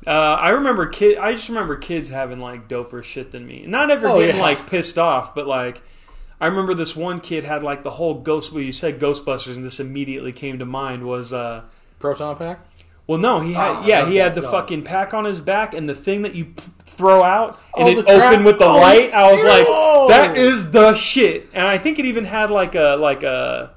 [0.05, 1.17] Uh, I remember kid.
[1.17, 3.65] I just remember kids having like doper shit than me.
[3.67, 4.41] Not ever Oh, getting yeah.
[4.41, 5.81] like pissed off, but like
[6.41, 8.51] I remember this one kid had like the whole ghost.
[8.51, 11.03] Well, you said Ghostbusters, and this immediately came to mind.
[11.07, 11.61] Was uh,
[11.99, 12.59] Proton pack.
[13.07, 15.87] well, no, he had Oh, yeah, he had the fucking pack on his back, and
[15.87, 19.11] the thing that you p- throw out, and Oh, it opened with the Oh, light.
[19.13, 19.65] I was like,
[20.09, 21.47] that is the shit.
[21.53, 23.71] And I think it even had like a like a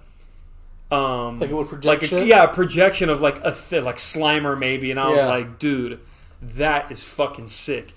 [0.90, 3.96] um Like it would project like a, yeah a projection of like a th- like
[3.96, 5.26] Slimer maybe, and I was Yeah.
[5.28, 6.00] like, dude,
[6.40, 7.92] that is fucking sick.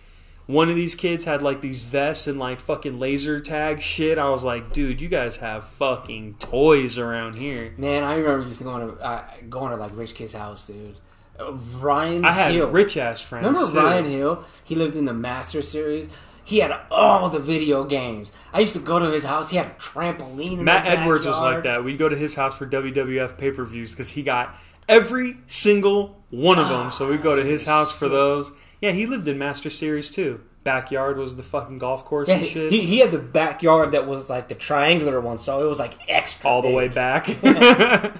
[0.46, 4.18] One of these kids had like these vests and like fucking laser tag shit.
[4.18, 7.74] I was like, dude, you guys have fucking toys around here.
[7.78, 10.96] Man, I remember used to going to uh, going to like rich kid's house, dude.
[11.40, 12.68] Uh, Ryan I had Hill.
[12.70, 13.46] rich ass friends.
[13.46, 13.78] Remember too.
[13.78, 14.44] Ryan Hill?
[14.66, 16.10] He lived in the Master Series.
[16.44, 18.32] He had all the video games.
[18.52, 19.52] I used to go to his house.
[19.52, 20.58] He had a trampoline.
[20.58, 21.84] In Matt Edwards was like that.
[21.84, 24.56] We'd go to his house for WWF pay per views because he got
[24.90, 26.88] every single one of them.
[26.88, 28.52] Ah, so we'd go to his house for those.
[28.82, 30.42] Yeah, he lived in Master Series too.
[30.66, 32.72] Backyard was the fucking golf course Yeah, and shit.
[32.74, 35.94] he, he had the backyard that was like the triangular one, so it was like
[36.10, 36.76] extra all the big.
[36.76, 37.28] way back.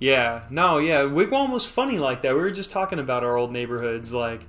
[0.00, 1.02] yeah, no, yeah.
[1.02, 2.34] Wigwam was funny like that.
[2.34, 4.42] We were just talking about our old neighborhoods, like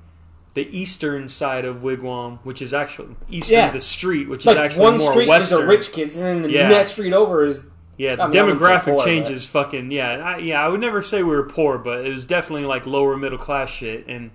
[0.53, 3.67] the eastern side of Wigwam, which is actually eastern Yeah.
[3.67, 5.59] of the street, which is actually one more street western.
[5.59, 6.67] is the rich kids, and then the Yeah.
[6.67, 7.65] next street over is
[7.99, 9.45] Yeah, the I mean, I wouldn't say demographic poor, changes.
[9.45, 10.63] Fucking yeah, I, yeah.
[10.65, 13.69] I would never say we were poor, but it was definitely like lower middle class
[13.69, 14.05] shit.
[14.07, 14.31] And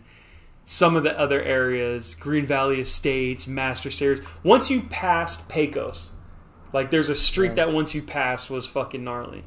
[0.66, 4.20] some of the other areas, Green Valley Estates, Master Series.
[4.42, 6.12] Once you passed Pecos,
[6.74, 7.56] like there's a street Right.
[7.56, 9.44] that once you passed was fucking gnarly.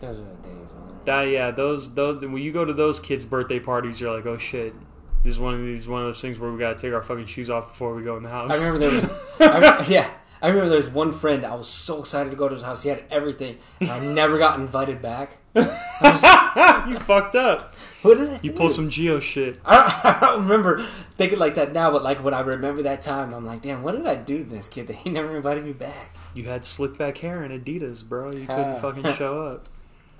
[0.00, 0.98] those are the days, man.
[1.06, 4.36] That yeah, those those when you go to those kids' birthday parties, you're like, oh
[4.38, 4.74] shit.
[5.22, 7.24] This is one of these one of those things where we gotta take our fucking
[7.24, 8.50] shoes off before we go in the house.
[8.52, 10.10] I remember there was, I remember- yeah,
[10.44, 11.46] I remember there was one friend.
[11.46, 12.82] I was so excited to go to his house.
[12.82, 15.38] He had everything, and I never got invited back.
[15.54, 17.74] you fucked up.
[18.02, 18.56] What did I You do?
[18.58, 19.58] pull some Geo shit.
[19.64, 20.82] I don't, I don't remember
[21.16, 23.92] thinking like that now, but like when I remember that time, I'm like, damn, what
[23.92, 26.14] did I do to this kid that he never invited me back?
[26.34, 28.30] You had slick back hair and Adidas, bro.
[28.32, 28.78] You couldn't Ah.
[28.80, 29.68] fucking show up.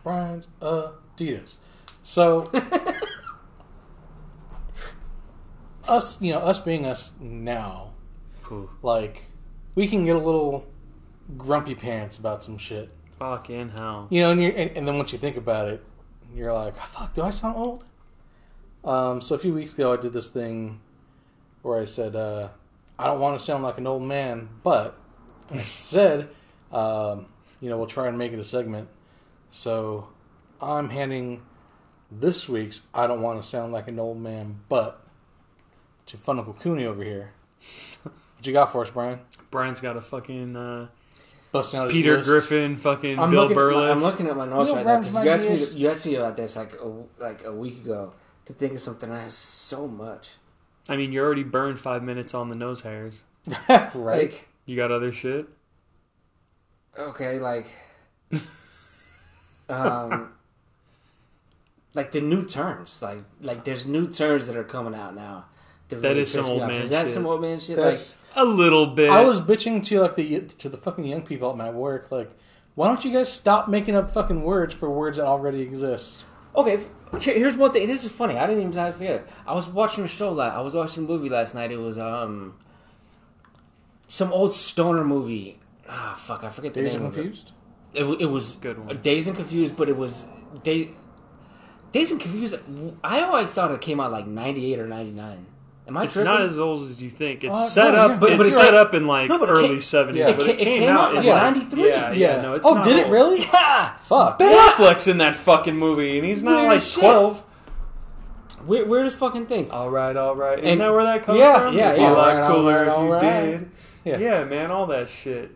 [0.02, 1.56] Brian's Adidas.
[2.02, 2.50] So
[5.86, 7.90] us, you know, us being us now,
[8.50, 9.24] Ooh, like
[9.74, 10.66] we can get a little
[11.36, 12.90] grumpy pants about some shit.
[13.18, 14.06] fucking hell.
[14.10, 15.84] You know, and, you're, and, and then once you think about it,
[16.34, 17.84] you're like, "Fuck, do I sound old?"
[18.84, 20.80] Um, so a few weeks ago, I did this thing
[21.62, 22.48] where I said, uh,
[22.98, 24.98] "I don't want to sound like an old man," but
[25.50, 26.28] I said,
[26.72, 27.26] um,
[27.60, 28.88] "You know, we'll try and make it a segment."
[29.50, 30.08] So
[30.60, 31.42] I'm handing
[32.10, 35.00] this week's "I don't want to sound like an old man," but
[36.06, 37.32] to Fun Uncle Cooney over here.
[38.36, 39.20] What you got for us, Brian?
[39.54, 40.88] Brian's got a fucking uh,
[41.52, 42.28] Busting out Peter list.
[42.28, 43.92] Griffin, fucking I'm Bill looking, at my, Burles.
[43.92, 45.80] I'm looking at my notes You right now because you asked me.
[45.80, 48.14] You asked me about this like a, like a week ago
[48.46, 49.12] to think of something.
[49.12, 50.38] I have so much.
[50.88, 53.22] I mean, you already burned five minutes on the nose hairs.
[53.68, 53.94] right?
[53.94, 55.46] Like You got other shit?
[56.98, 57.70] okay, like
[59.68, 60.32] um,
[61.94, 63.00] like the new terms.
[63.00, 65.44] Like like there's new terms that are coming out now.
[65.88, 66.68] That, That really is some old off.
[66.68, 67.14] man Is that shit.
[67.14, 67.76] some old man shit?
[67.76, 69.10] That's- A little bit.
[69.10, 72.30] I was bitching to like the to the fucking young people at my work, like,
[72.74, 76.24] why don't you guys stop making up fucking words for words that already exist?
[76.56, 76.80] Okay,
[77.20, 77.86] here's one thing.
[77.86, 78.36] This is funny.
[78.38, 79.26] I didn't even realize it.
[79.46, 80.32] I was watching a show.
[80.32, 81.70] Last, I was watching a movie last night.
[81.70, 82.54] It was um
[84.08, 85.58] some old stoner movie.
[85.88, 87.22] Ah, fuck, I forget the Days name and of it.
[87.22, 87.52] confused.
[87.92, 89.00] It, it was Good one.
[89.02, 90.24] Dazed and Confused, but it was
[90.64, 90.90] Day,
[91.92, 92.56] Dazed and Confused.
[93.04, 95.46] I always thought it came out like '98 or '99.
[95.86, 96.32] Am I it's tripping?
[96.32, 97.44] not as old as you think.
[97.44, 98.10] It's Uh, set no, up.
[98.12, 98.16] yeah.
[98.18, 100.26] But- it's but it's set like- up in like No, but it early came- seventies.
[100.28, 100.32] Yeah.
[100.32, 101.40] but It it, ca- it came, came out in like Yeah.
[101.40, 101.88] 93.
[101.88, 103.12] Yeah, yeah, no, it's oh, not did it old.
[103.12, 103.40] really?
[103.52, 103.92] Yeah.
[104.06, 104.38] Fuck.
[104.38, 104.72] Ben Yeah.
[104.72, 106.94] Affleck's in that fucking movie, and he's not Weird like shit.
[107.00, 107.44] twelve.
[108.66, 109.70] Weird, weirdest fucking thing.
[109.70, 110.58] All right, all right.
[110.58, 111.74] Isn't And- that where that comes Yeah, from?
[111.76, 112.10] yeah, It'd be yeah.
[112.10, 113.20] a lot All right, all cooler right, if all you right.
[113.50, 113.70] did.
[114.04, 114.18] Yeah.
[114.18, 114.44] Yeah.
[114.44, 115.50] man, all that shit.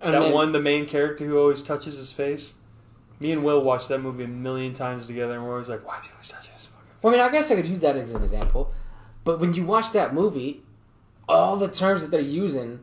[0.00, 2.54] And that then- one, the main character who always touches his face.
[3.20, 5.98] Me and Will watched that movie a million times together, and we're always like, "Why
[5.98, 7.96] is he always touching his fucking?" Well, I mean, I guess I could use that
[7.96, 8.70] as an example.
[9.26, 10.62] But when you watch that movie,
[11.28, 12.78] all the terms that they're using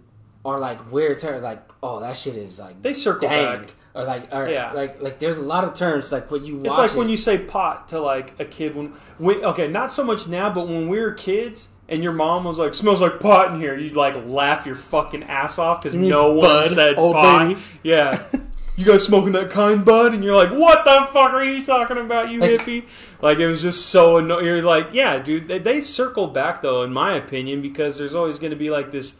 [0.45, 1.41] are like weird terms.
[1.41, 3.73] Like, oh, that shit is like They circle dang, back.
[3.95, 4.73] or like, or, Yeah.
[4.73, 6.59] like, like there's a lot of terms like when you.
[6.65, 9.93] It's like it, when you say pot to like a kid when, when okay, not
[9.93, 13.21] so much now, but when we were kids and your mom was like, "Smells like
[13.21, 16.97] pot in here," you'd like laugh your fucking ass off because mean no one said
[16.97, 17.47] old pot.
[17.47, 17.61] lady?
[17.83, 18.21] Yeah.
[18.75, 20.13] You guys smoking that kind, bud?
[20.15, 22.83] And you're like, "What the fuck are you talking about, you Like- hippie?"
[23.21, 24.45] Like it was just so annoying.
[24.45, 28.39] You're like, "Yeah, dude." They, they circle back though, in my opinion, because there's always
[28.39, 29.15] going to be like this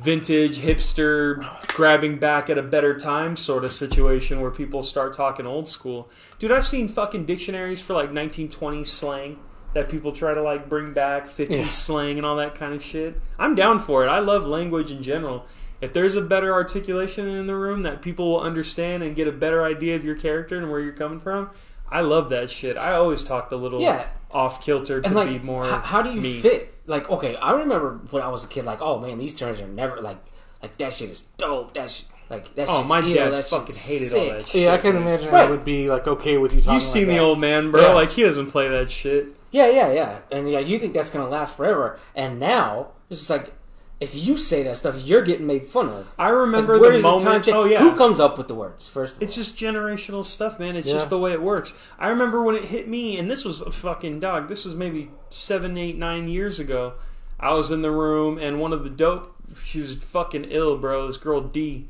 [0.00, 5.46] vintage hipster grabbing back at a better time sort of situation where people start talking
[5.46, 6.08] old school.
[6.38, 9.38] Dude, I've seen fucking dictionaries for like 1920s slang
[9.74, 11.66] that people try to like bring back 50s Yeah.
[11.68, 13.20] slang and all that kind of shit.
[13.38, 14.08] I'm down for it.
[14.08, 15.46] I love language in general.
[15.80, 19.32] If there's a better articulation in the room that people will understand and get a
[19.32, 21.50] better idea of your character and where you're coming from,
[21.90, 22.76] I love that shit.
[22.76, 24.06] I always talked a little Yeah.
[24.30, 25.64] off kilter to like, be more.
[25.64, 26.40] how, how do you me.
[26.40, 26.74] fit?
[26.86, 29.68] Like, okay, I remember when I was a kid, like, oh man, these turns are
[29.68, 30.18] never like,
[30.62, 31.74] like that shit is dope.
[31.74, 32.66] That shit, like that.
[32.68, 34.62] Oh, my ill, dad that fucking shit's hated all that shit.
[34.62, 35.02] Yeah, I can man.
[35.02, 35.46] imagine Right.
[35.46, 36.74] I would be like okay with you talking.
[36.74, 37.22] You've seen like the that.
[37.22, 37.80] old man, bro.
[37.80, 37.92] Yeah.
[37.94, 39.28] Like he doesn't play that shit.
[39.50, 40.18] Yeah, yeah, yeah.
[40.30, 43.52] And yeah, you think that's gonna last forever, and now it's just like,
[44.00, 46.12] if you say that stuff, you're getting made fun of.
[46.18, 47.44] I remember Like, where the does time moment.
[47.44, 47.54] change?
[47.56, 49.16] oh yeah, Who comes up with the words first?
[49.16, 49.24] Of all?
[49.24, 50.76] It's just generational stuff, man.
[50.76, 50.94] It's Yeah.
[50.94, 51.72] just the way it works.
[51.98, 54.48] I remember when it hit me, and this was a fucking dog.
[54.48, 56.92] This was maybe seven, eight, nine years ago.
[57.40, 59.34] I was in the room, and one of the dope.
[59.64, 61.06] She was fucking ill, bro.
[61.06, 61.86] This girl D.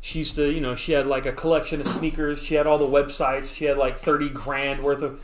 [0.00, 2.42] She used to, you know, she had like a collection of sneakers.
[2.42, 3.54] She had all the websites.
[3.56, 5.20] She had like thirty grand worth of.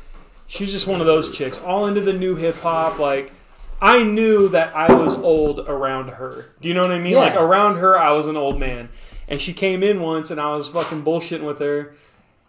[0.47, 2.99] She was just one of those chicks, all into the new hip hop.
[2.99, 3.33] Like,
[3.83, 6.47] I knew that I was old around her.
[6.61, 7.15] Do you know what I mean?
[7.15, 7.19] Yeah.
[7.19, 8.91] Like around her, I was an old man.
[9.29, 11.95] And she came in once, and I was fucking bullshitting with her.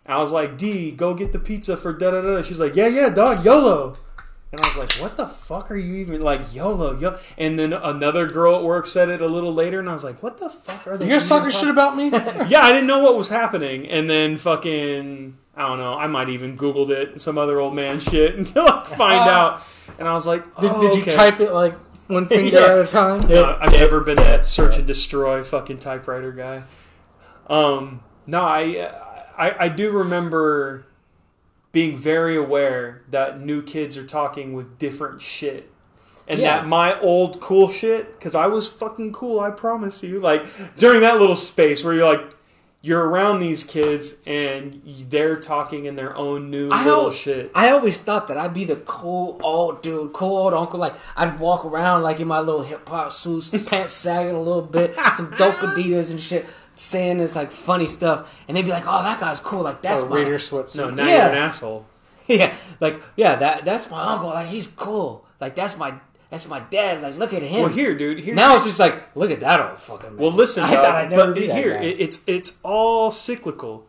[0.05, 2.87] I was like, "D, go get the pizza for da da da." She's like, "Yeah,
[2.87, 3.95] yeah, dog, YOLO."
[4.51, 7.73] And I was like, "What the fuck are you even like YOLO, yo?" And then
[7.73, 10.49] another girl at work said it a little later, and I was like, "What the
[10.49, 12.09] fuck are they?" You guys talking shit about me?
[12.47, 15.93] yeah, I didn't know what was happening, and then fucking I don't know.
[15.93, 19.61] I might even Googled it, some other old man shit, until I find out.
[19.99, 21.13] And I was like, Did, oh, did you okay.
[21.13, 21.73] type it like
[22.07, 22.65] one finger Yeah.
[22.65, 23.27] at a time?
[23.27, 26.63] No, I've never been that search and destroy fucking typewriter guy.
[27.47, 28.91] Um, no, I,
[29.37, 30.85] I I do remember
[31.71, 35.69] being very aware that new kids are talking with different shit.
[36.27, 36.59] And Yeah.
[36.59, 40.19] that my old cool shit, because I was fucking cool, I promise you.
[40.19, 40.45] Like
[40.77, 42.33] during that little space where you're like,
[42.85, 47.49] you're around these kids and they're talking in their own new I little al- shit.
[47.55, 50.79] I always thought that I'd be the cool old dude, cool old uncle.
[50.81, 54.61] Like I'd walk around like in my little hip hop suits, pants sagging a little
[54.61, 58.83] bit, some dope Adidas and shit, saying this like funny stuff, and they'd be like,
[58.85, 59.63] "Oh, that guy's cool.
[59.63, 60.75] Like that's my Raider sweatsuit.
[60.75, 61.17] no, now Yeah.
[61.27, 61.85] you're an asshole.
[62.27, 64.29] yeah, like yeah, that that's my uncle.
[64.29, 65.25] Like he's cool.
[65.39, 65.93] Like that's my
[66.33, 67.03] that's my dad.
[67.03, 67.61] Like look at him.
[67.61, 68.17] Well, here, dude.
[68.17, 70.17] Here, now it's just like look at that old fucking man.
[70.17, 71.83] Well, listen, I dog, thought I'd never but be that here guy.
[71.83, 73.85] it's it's all cyclical.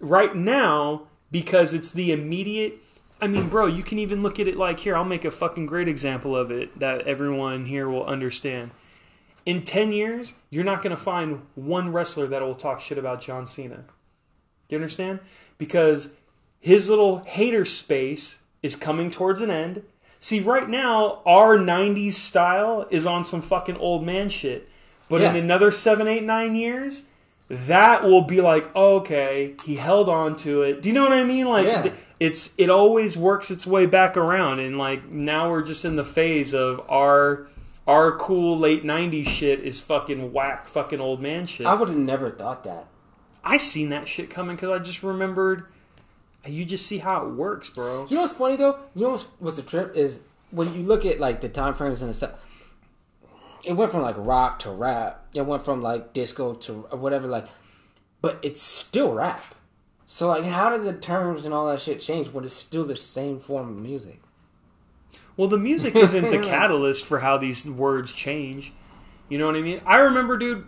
[0.00, 2.78] Right now, because it's the immediate.
[3.20, 4.96] I mean, bro, you can even look at it like here.
[4.96, 8.70] I'll make a fucking great example of it that everyone here will understand.
[9.44, 13.20] In ten years, you're not going to find one wrestler that will talk shit about
[13.20, 13.76] John Cena.
[13.76, 13.82] Do
[14.70, 15.20] you understand?
[15.58, 16.14] Because
[16.60, 19.82] his little hater space is coming towards an end.
[20.20, 24.68] See, right now, our 90s style is on some fucking old man shit.
[25.08, 27.04] But in another seven, eight, nine years,
[27.48, 30.82] that will be like, okay, he held on to it.
[30.82, 31.46] Do you know what I mean?
[31.46, 31.92] Like, Yeah.
[32.20, 36.04] it's it always works its way back around, and like now we're just in the
[36.04, 37.46] phase of our
[37.86, 41.66] our cool late '90s shit is fucking whack, fucking old man shit.
[41.66, 42.86] I would have never thought that.
[43.42, 45.64] I seen that shit coming because I just remembered.
[46.46, 48.06] You just see how it works, bro.
[48.08, 48.78] You know what's funny though?
[48.94, 50.20] You know what's, what's a trip is
[50.50, 52.32] when you look at like the time frames and stuff.
[53.64, 55.26] It went from like rock to rap.
[55.34, 57.26] It went from like disco to whatever.
[57.26, 57.46] Like,
[58.22, 59.54] but it's still rap.
[60.06, 62.96] So like, how did the terms and all that shit change when it's still the
[62.96, 64.20] same form of music?
[65.36, 68.72] Well, the music isn't the catalyst for how these words change.
[69.28, 69.82] You know what I mean?
[69.84, 70.66] I remember, dude.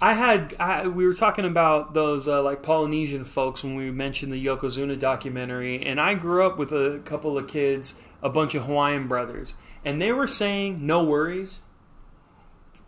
[0.00, 4.32] I had I, we were talking about those uh, like Polynesian folks when we mentioned
[4.32, 8.64] the Yokozuna documentary, and I grew up with a couple of kids, a bunch of
[8.66, 11.62] Hawaiian brothers, and they were saying, "No worries."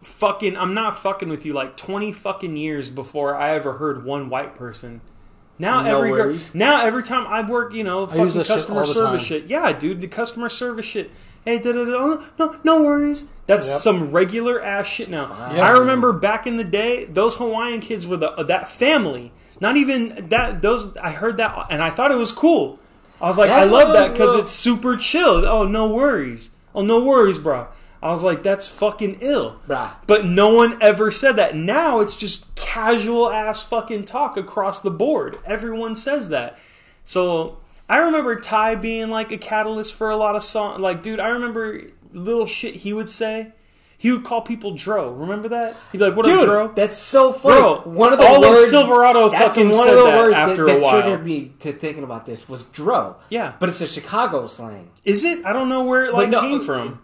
[0.02, 1.52] Fucking, I'm not fucking with you.
[1.52, 5.00] Like 20 fucking years before I ever heard one white person.
[5.58, 6.54] Now No every worries.
[6.54, 9.26] now every time I work, you know, fucking shit customer service time.
[9.26, 9.46] shit.
[9.46, 11.10] Yeah, dude, the customer service shit.
[11.48, 11.92] Hey, da da da.
[11.94, 13.24] oh, No, no worries.
[13.46, 13.80] That's Yep.
[13.80, 15.34] some regular ass shit now.
[15.50, 19.32] I remember back in the day, those Hawaiian kids were the that family.
[19.58, 20.60] Not even that.
[20.60, 22.78] Those I heard that, and I thought it was cool.
[23.18, 25.46] I was like, That's I love that because it's super chill.
[25.46, 26.50] Oh, no worries.
[26.74, 27.68] Oh, no worries, bro.
[28.02, 29.58] I was like, that's fucking ill.
[29.66, 29.90] Bruh.
[30.06, 31.56] But no one ever said that.
[31.56, 35.38] Now it's just casual ass fucking talk across the board.
[35.46, 36.58] Everyone says that.
[37.02, 37.56] So
[37.88, 40.80] I remember Ty being like a catalyst for a lot of song.
[40.80, 41.82] Like, dude, I remember
[42.12, 43.52] little shit he would say.
[44.00, 45.10] He would call people Dro.
[45.10, 45.74] Remember that?
[45.90, 47.60] He'd be like, "What up, Dude, Dro?" that's so funny.
[47.60, 50.66] Bro, one of the all of Silverado fucking one said of the that words after
[50.66, 50.92] that, a while.
[51.02, 53.16] triggered me to thinking about this was dro.
[53.28, 53.54] Yeah.
[53.58, 54.90] but it's a Chicago slang.
[55.04, 55.44] Is it?
[55.44, 57.00] I don't know where it like no, came from.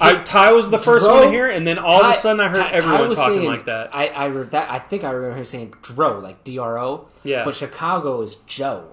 [0.00, 2.40] I, Ty was the first Dro- one to hear, and then all of a sudden
[2.40, 3.94] I heard Ty- Ty everyone talking saying- like that.
[3.94, 7.06] I I, that I think I remember him saying dro like D R O.
[7.22, 7.44] Yeah.
[7.44, 8.92] but Chicago is Joe.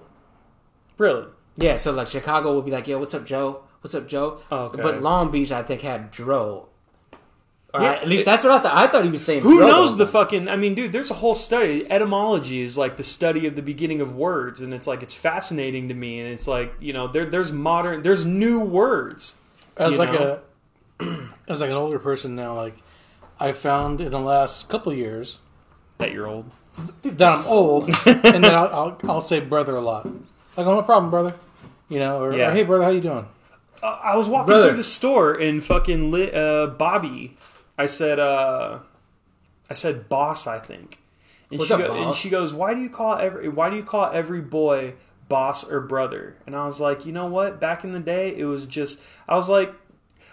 [0.98, 1.26] Really?
[1.56, 3.62] Yeah, so like Chicago would be like, "Yo, what's up, Joe?
[3.80, 4.82] What's up, Joe?" Oh, okay.
[4.82, 6.68] But Long Beach, I think, had dro.
[7.74, 8.76] Or Yeah, at least it- that's what I thought.
[8.76, 9.42] I thought he was saying.
[9.42, 9.66] Who Frodo.
[9.68, 10.48] knows the fucking?
[10.48, 11.84] I mean, dude, there's a whole study.
[11.90, 15.88] Etymology is like the study of the beginning of words, and it's like it's fascinating
[15.88, 16.20] to me.
[16.20, 19.34] And it's like you know, there there's modern, there's new words.
[19.76, 20.40] As like know?
[21.00, 22.76] a as like an older person now, like
[23.40, 25.38] I found in the last couple of years
[25.98, 26.50] That you're old.
[27.02, 30.08] that I'm old, and then I'll, I'll I'll say brother a lot.
[30.58, 31.34] Like, oh, no problem, brother.
[31.88, 32.48] You know, or, Yeah.
[32.48, 33.26] or, hey, brother, how you doing?
[33.82, 34.68] Uh, I was walking Brother.
[34.70, 37.36] through the store and fucking lit, uh, Bobby.
[37.78, 38.78] I said, uh,
[39.70, 40.46] I said, boss.
[40.48, 40.98] I think.
[41.50, 42.18] And What's she up, go- and boss?
[42.18, 44.94] she goes, why do you call every Why do you call every boy
[45.28, 46.34] boss or brother?
[46.44, 47.60] And I was like, you know what?
[47.60, 48.98] Back in the day, it was just.
[49.28, 49.72] I was like,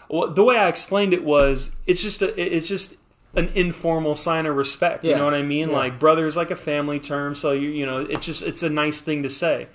[0.09, 2.95] well, the way I explained it was, it's just a, it's just
[3.35, 5.03] an informal sign of respect.
[5.03, 5.17] You Yeah.
[5.19, 5.69] know what I mean?
[5.69, 5.75] Yeah.
[5.75, 8.69] Like brother is like a family term, so you you know, it's just it's a
[8.69, 9.67] nice thing to say.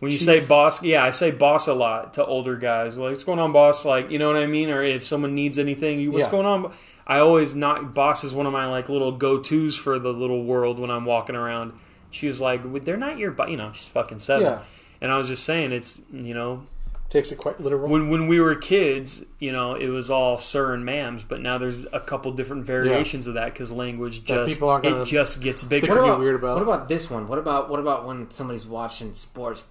[0.00, 2.96] When you say boss, yeah, I say boss a lot to older guys.
[2.98, 3.84] Like, what's going on, boss?
[3.84, 4.70] Like, you know what I mean?
[4.70, 6.30] Or if someone needs anything, you, what's Yeah.
[6.32, 6.72] going on?
[7.06, 10.44] I always not boss is one of my like little go tos for the little
[10.44, 11.72] world when I'm walking around.
[12.10, 14.46] She was like, "Well, "They're not your," but you know, she's fucking seven.
[14.46, 14.58] Yeah.
[15.00, 16.62] And I was just saying, it's you know,
[17.08, 17.88] Takes it quite literal.
[17.88, 21.58] when when we were kids, you know, it was all sir and ma'ams, but now
[21.58, 25.06] there's a couple different variations of that because language That just people aren't gonna it
[25.06, 25.88] just gets bigger.
[25.88, 26.54] What about, weird about?
[26.54, 27.26] what about this one?
[27.28, 29.64] What about what about when somebody's watching sports?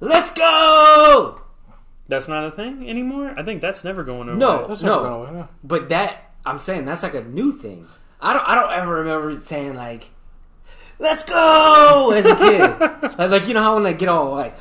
[0.00, 1.42] Let's go!
[2.08, 3.34] That's not a thing anymore.
[3.36, 4.38] I think that's never going away.
[4.38, 4.96] No, That's no.
[4.96, 5.40] never going away.
[5.40, 5.48] No.
[5.62, 7.86] But that I'm saying that's like a new thing.
[8.20, 10.10] I don't I don't ever remember saying like
[10.98, 12.60] "Let's go" as a kid.
[13.18, 14.56] like, like you know how when they get all like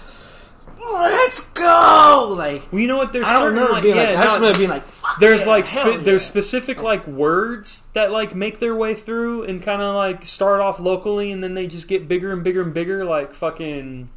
[0.79, 3.13] "Let's go" like Well, you know what?
[3.13, 4.83] There's I don't certain remember like, being yeah, like I just no, remember being like
[4.83, 8.93] "Fuck there's yeah, like spe- yeah." there's specific like words that like make their way
[8.93, 12.43] through and kind of like start off locally and then they just get bigger and
[12.43, 14.09] bigger and bigger like fucking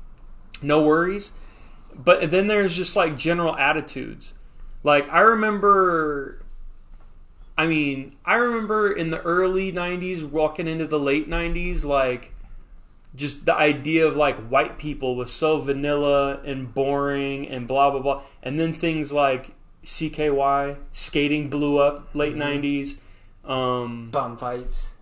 [0.63, 1.33] no worries.
[1.95, 4.35] But then there's just like general attitudes.
[4.85, 6.43] Like i remember
[7.57, 12.33] i mean i remember in the early 90s walking into the late 90s like
[13.15, 18.01] just the idea of like white people was so vanilla and boring and blah blah
[18.01, 18.23] blah.
[18.43, 19.51] And then things like
[19.85, 22.97] CKY skating blew up late 90s
[23.45, 24.93] um Bumfights.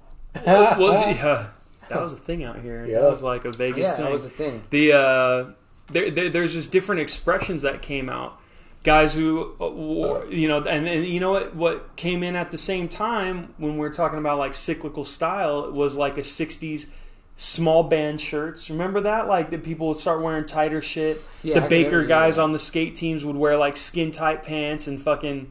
[0.47, 1.51] well, yeah,
[1.91, 3.01] that was a thing out here Yeah.
[3.03, 4.63] that was like a Vegas Yeah, thing that was a thing.
[4.71, 5.45] the uh,
[5.93, 8.39] there, there, there's just different expressions that came out.
[8.83, 11.55] Guys who, uh, wore- you know, and, and you know what?
[11.55, 15.99] What came in at the same time when we're talking about like cyclical style was
[15.99, 16.87] like a '60s
[17.37, 18.71] small band shirts.
[18.71, 19.29] Remember that?
[19.29, 21.21] Like that people would start wearing tighter shit.
[21.43, 24.87] Yeah, the can Baker guys on the skate teams would wear like skin tight pants
[24.87, 25.51] and fucking.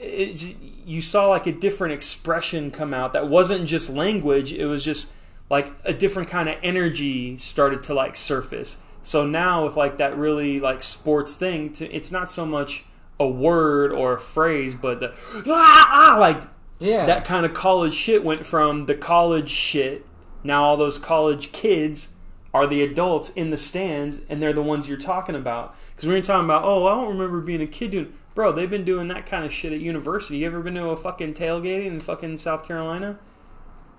[0.00, 4.52] You saw like a different expression come out that wasn't just language.
[4.52, 5.10] It was just
[5.50, 8.76] like a different kind of energy started to like surface.
[9.02, 12.84] So now with like that really like sports thing, to, it's not so much
[13.18, 15.14] a word or a phrase, but the
[15.46, 16.42] ah, ah, like
[16.78, 17.06] Yeah.
[17.06, 20.04] that kind of college shit went from the college shit.
[20.44, 22.08] Now all those college kids
[22.54, 25.74] are the adults in the stands, and they're the ones you're talking about.
[25.94, 28.70] Because when you're talking about, oh, I don't remember being a kid doing, bro, they've
[28.70, 30.38] been doing that kind of shit at university.
[30.38, 33.18] You ever been to a fucking tailgating in fucking South Carolina?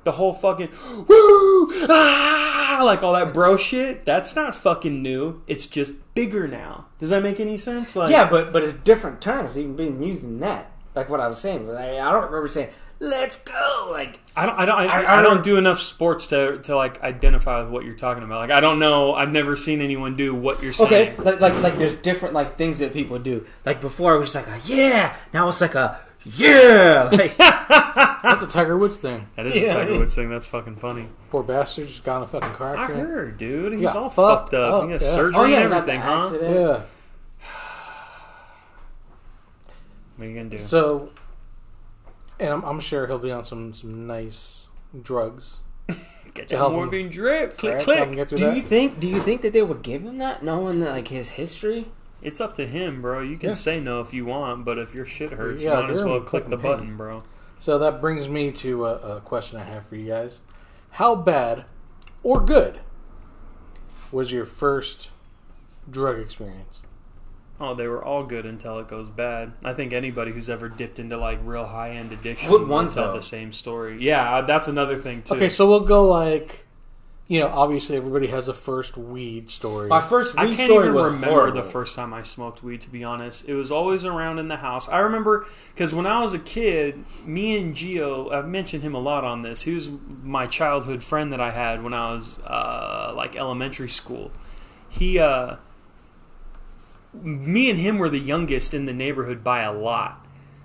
[0.06, 0.70] The whole fucking
[1.08, 4.06] woo ah, like all that bro shit.
[4.06, 5.42] That's not fucking new.
[5.48, 6.86] It's just bigger now.
[7.00, 7.96] Does that make any sense?
[7.96, 10.72] Like, yeah, but but it's different terms even being used in that.
[10.96, 12.70] Like what I was saying, but I, I don't remember saying
[13.00, 16.28] "Let's go." Like I don't, I don't, I, I- I, I don't don't- enough sports
[16.28, 18.40] to, to like identify with what you're talking about.
[18.40, 19.14] Like I don't know.
[19.14, 21.12] I've never seen anyone do what you're saying.
[21.12, 23.46] okay, like like like there's different like things that people do.
[23.66, 25.16] Like before, it was just like a yeah.
[25.34, 26.00] Now it's like a
[26.38, 27.10] yeah.
[27.12, 29.28] Like That's a Tiger Woods thing.
[29.36, 29.70] That is Yeah.
[29.70, 30.30] a Tiger Woods thing.
[30.30, 31.08] That's fucking funny.
[31.30, 33.08] Poor bastard just got in a fucking car I accident.
[33.10, 33.74] heard, dude.
[33.74, 34.74] He's got all fucked fucked up.
[34.74, 35.08] up, he got yeah.
[35.14, 36.26] surgery oh yeah, and everything, huh?
[36.26, 36.56] accident.
[36.56, 36.82] Yeah.
[40.16, 40.58] What are you gonna do?
[40.58, 41.12] So,
[42.40, 44.68] and I'm, I'm sure he'll be on some some nice
[45.02, 45.60] drugs.
[46.34, 46.80] Get to that help him.
[46.80, 47.58] morphine drip.
[47.58, 47.84] Click, right?
[47.84, 47.98] click.
[47.98, 48.56] Help him get through Do that.
[48.56, 49.00] you think?
[49.00, 51.88] Do you think that they would give him that, knowing that like his history?
[52.22, 53.22] It's up to him, bro.
[53.22, 53.56] You can Yeah.
[53.56, 56.20] say no if you want, but if your shit hurts, Yeah, you might as well
[56.22, 57.24] click the button, bro.
[57.60, 60.40] So that brings me to a, a question I have for you guys:
[60.92, 61.66] How bad
[62.24, 62.80] or good
[64.12, 65.10] was your first
[65.90, 66.82] drug experience?
[67.62, 69.52] Oh, they were all good until it goes bad.
[69.66, 72.90] I think anybody who's ever dipped into like real high end addiction would will one,
[72.90, 73.98] tell the same story.
[74.02, 75.36] Yeah, uh, that's another thing too.
[75.36, 76.66] Okay, so we'll go like,
[77.30, 79.88] you know, obviously everybody has a first weed story.
[79.88, 81.62] My first I weed can't story even was remember horrible.
[81.62, 82.82] the first time I smoked weed.
[82.82, 84.90] To be honest, it was always around in the house.
[84.90, 89.00] I remember because when I was a kid, me and Gio, I've mentioned him a
[89.00, 89.62] lot on this.
[89.62, 89.92] He was
[90.24, 94.32] my childhood friend that I had when I was uh, like elementary school.
[94.90, 95.58] He, uh,
[97.14, 100.19] me and him were the youngest in the neighborhood by a lot.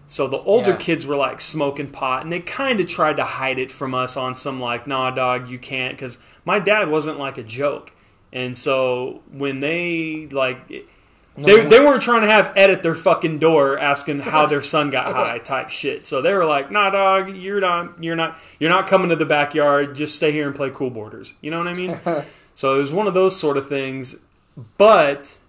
[0.06, 0.76] So the older Yeah.
[0.76, 4.16] kids were like smoking pot, and they kind of tried to hide it from us
[4.16, 7.92] on some like, nah, dog, you can't, because my dad wasn't like a joke,
[8.32, 10.68] and so when they like,
[11.36, 14.90] they they weren't trying to have Ed at their fucking door asking how their son
[14.90, 16.06] got high type shit.
[16.06, 19.26] So they were like, nah, dog, you're not, you're not, you're not coming to the
[19.26, 19.94] backyard.
[19.96, 21.34] Just stay here and play Cool Boarders.
[21.40, 21.98] You know what I mean?
[22.54, 24.16] so it was one of those sort of things,
[24.78, 25.40] but.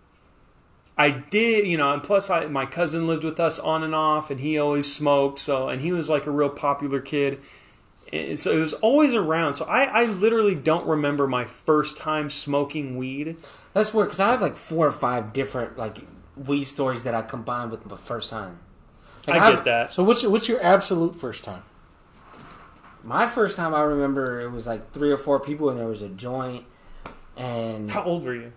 [0.97, 4.31] I did, you know, and plus I, my cousin lived with us on and off,
[4.31, 5.39] and he always smoked.
[5.39, 7.41] So, and he was like a real popular kid,
[8.13, 9.55] and so it was always around.
[9.55, 13.37] So I, I literally don't remember my first time smoking weed.
[13.73, 15.97] That's weird because I have like four or five different like
[16.37, 18.59] weed stories that I combined with my first time.
[19.27, 19.93] Like, I have- get that.
[19.93, 21.63] So what's what's your absolute first time?
[23.03, 26.01] My first time I remember it was like three or four people and there was
[26.01, 26.65] a joint
[27.37, 28.53] and How old were you?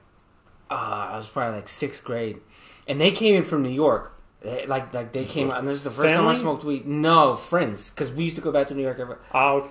[0.70, 2.38] Uh, I was probably like sixth grade,
[2.86, 4.12] and they came in from New York.
[4.40, 6.86] They- like like they came out, and this is the first time I smoked weed.
[6.86, 8.98] No friends, because we used to go back to New York.
[9.00, 9.70] Every, Out.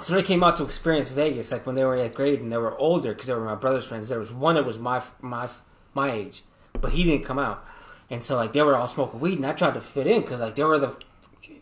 [0.00, 2.56] so they came out to experience Vegas, like when they were eighth grade, and they
[2.56, 4.08] were older because they were my brother's friends.
[4.08, 5.48] There was one that was my my
[5.94, 6.42] my age,
[6.80, 7.64] but he didn't come out,
[8.08, 10.40] and so like they were all smoking weed, and I tried to fit in because
[10.40, 10.94] like they were the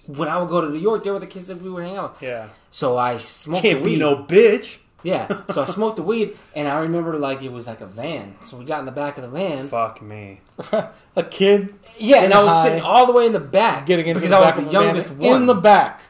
[0.06, 1.96] when I would go to New York, they were the kids that we would hang
[1.96, 2.14] out.
[2.14, 2.22] with.
[2.22, 2.48] Yeah.
[2.70, 4.78] So I smoked Can't the be no bitch.
[5.04, 8.34] Yeah, so I smoked the weed, and I remember like it was like a van.
[8.42, 9.66] So we got in the back of the van.
[9.66, 10.40] Fuck me.
[11.16, 14.06] A kid Yeah, and I was high, sitting all the way in the back getting
[14.08, 14.72] into because the I was back the of
[15.08, 15.40] the van one.
[15.42, 16.00] in the back.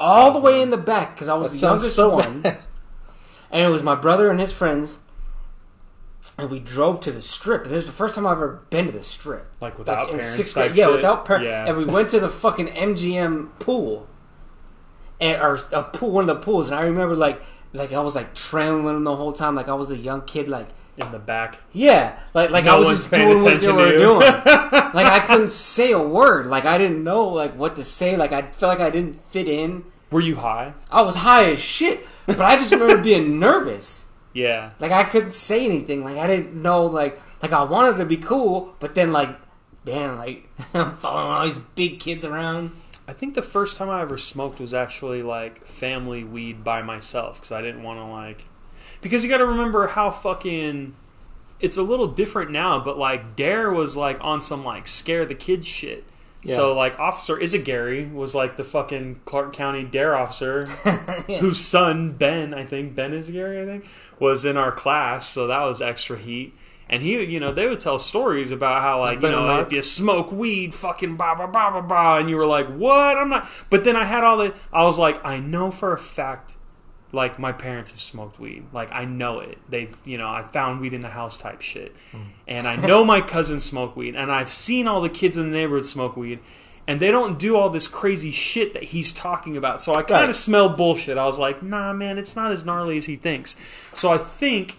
[0.00, 2.58] all the way in the back because I was That the youngest so one, bad.
[3.50, 5.00] and it was my brother and his friends.
[6.38, 8.86] And we drove to the strip, and it was the first time I've ever been
[8.86, 9.50] to the strip.
[9.60, 10.94] Like without in parents sixth type grade, yeah, shit?
[10.96, 11.46] without parents.
[11.46, 11.66] Yeah.
[11.66, 14.06] And we went to the fucking MGM pool,
[15.20, 16.70] and or a pool, one of the pools.
[16.70, 17.42] And I remember like,
[17.72, 20.68] like I was like trailing the whole time, like I was a young kid, like
[20.96, 21.60] In the back.
[21.72, 24.20] Yeah, like like No I was just doing what they were doing.
[24.20, 26.46] like I couldn't say a word.
[26.46, 28.16] Like I didn't know like what to say.
[28.16, 29.84] Like I felt like I didn't fit in.
[30.10, 30.74] Were you high?
[30.90, 34.06] I was high as shit, but I just remember being nervous.
[34.32, 34.70] Yeah.
[34.80, 36.04] Like I couldn't say anything.
[36.04, 36.86] Like I didn't know.
[36.86, 39.30] Like like I wanted to be cool, but then like,
[39.84, 42.72] damn, like I'm following all these big kids around.
[43.08, 47.36] I think the first time I ever smoked was actually like family weed by myself
[47.36, 48.44] because I didn't want to like.
[49.00, 50.94] Because you got to remember how fucking.
[51.58, 53.76] It's a little different now, but like D.A.R.E.
[53.76, 56.04] was like on some like scare the kids shit.
[56.42, 56.54] Yeah.
[56.54, 60.18] So like Officer Isagary was like the fucking Clark County D.A.R.E.
[60.18, 60.66] officer
[61.40, 63.86] whose son Ben, I think Ben Isagary, I think,
[64.18, 65.28] was in our class.
[65.28, 66.54] So that was extra heat.
[66.90, 69.80] And he, you know, they would tell stories about how, like, you know, if you
[69.80, 73.16] smoke weed, fucking blah blah blah blah blah, and you were like, what?
[73.16, 73.48] I'm not.
[73.70, 74.54] But then I had all the.
[74.72, 76.56] I was like, I know for a fact,
[77.12, 78.64] like my parents have smoked weed.
[78.72, 79.58] Like I know it.
[79.68, 81.94] They've, you know, I found weed in the house type shit,
[82.48, 85.56] and I know my cousins smoke weed, and I've seen all the kids in the
[85.56, 86.40] neighborhood smoke weed.
[86.88, 89.80] And they don't do all this crazy shit that he's talking about.
[89.80, 90.34] So I kind of Right.
[90.34, 91.18] smelled bullshit.
[91.18, 93.54] I was like, nah, man, it's not as gnarly as he thinks.
[93.94, 94.76] So I think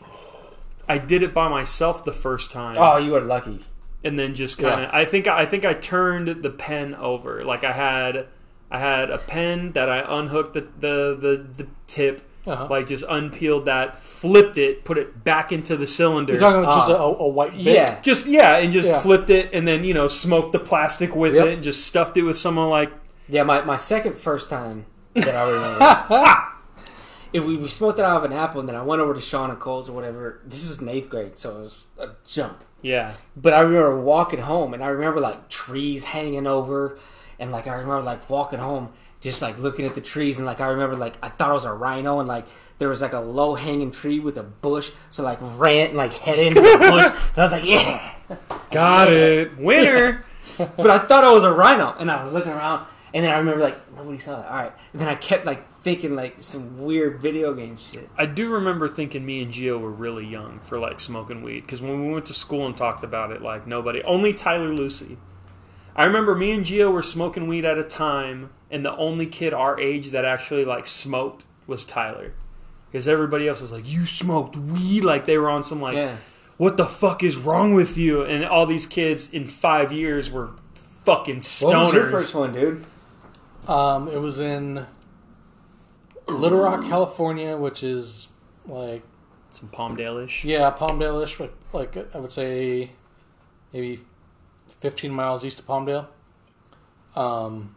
[0.92, 3.60] I did it by myself the first time Oh, you were lucky.
[4.04, 7.44] and then just kind of I think I think I turned the pen over.
[7.44, 8.28] Like I had
[8.70, 11.34] I had a pen that I unhooked the the the,
[11.64, 12.68] the tip, Uh-huh.
[12.70, 16.34] like just unpeeled that, flipped it, put it back into the cylinder.
[16.34, 17.04] You're talking about just Ah.
[17.04, 17.76] a, a white bit?
[17.76, 18.00] Yeah.
[18.02, 19.00] just yeah, and just Yeah.
[19.00, 21.46] flipped it, and then you know smoked the plastic with Yep.
[21.48, 22.92] it, and just stuffed it with someone like
[23.30, 24.86] Yeah, my, my second first time
[25.16, 26.42] that I remember.
[27.34, 29.22] If we, we smoked it out of an apple, and then I went over to
[29.22, 30.42] Sean and Cole's or whatever.
[30.46, 32.64] This was in eighth grade, so it was a jump.
[32.82, 33.14] yeah.
[33.38, 36.98] But I remember walking home, and I remember like trees hanging over,
[37.40, 38.90] and like I remember like walking home,
[39.22, 41.66] just like looking at the trees, and like I remember like I thought it was
[41.66, 42.46] a rhino, and like
[42.80, 46.38] there was like a low hanging tree with a bush, so like ran like head
[46.40, 48.14] into the bush, and I was like, yeah.
[48.72, 50.26] Got it, winner.
[50.58, 53.38] But I thought it was a rhino, and I was looking around, and then I
[53.38, 56.80] remember like nobody saw that All right, and then I kept like thinking like some
[56.84, 58.08] weird video game shit.
[58.16, 61.82] I do remember thinking me and Gio were really young for like smoking weed because
[61.82, 65.18] when we went to school and talked about it, like nobody, only Tyler Lucy.
[65.96, 69.54] I remember me and Gio were smoking weed at a time, and the only kid
[69.54, 72.34] our age that actually like smoked was Tyler,
[72.90, 76.16] because everybody else was like, "You smoked weed," like they were on some like, Yeah.
[76.56, 80.52] "What the fuck is wrong with you?" And all these kids in five years were
[80.76, 81.74] fucking stoners.
[81.74, 82.86] What was your first one, dude?
[83.68, 84.86] Um, it was in
[86.32, 88.30] Littlerock, California, which is
[88.68, 89.04] like
[89.50, 90.44] Some Palmdale-ish.
[90.46, 92.92] yeah, Palmdale-ish, like, like I would say
[93.74, 94.00] maybe
[94.80, 96.08] 15 miles east of Palmdale.
[97.16, 97.76] Um,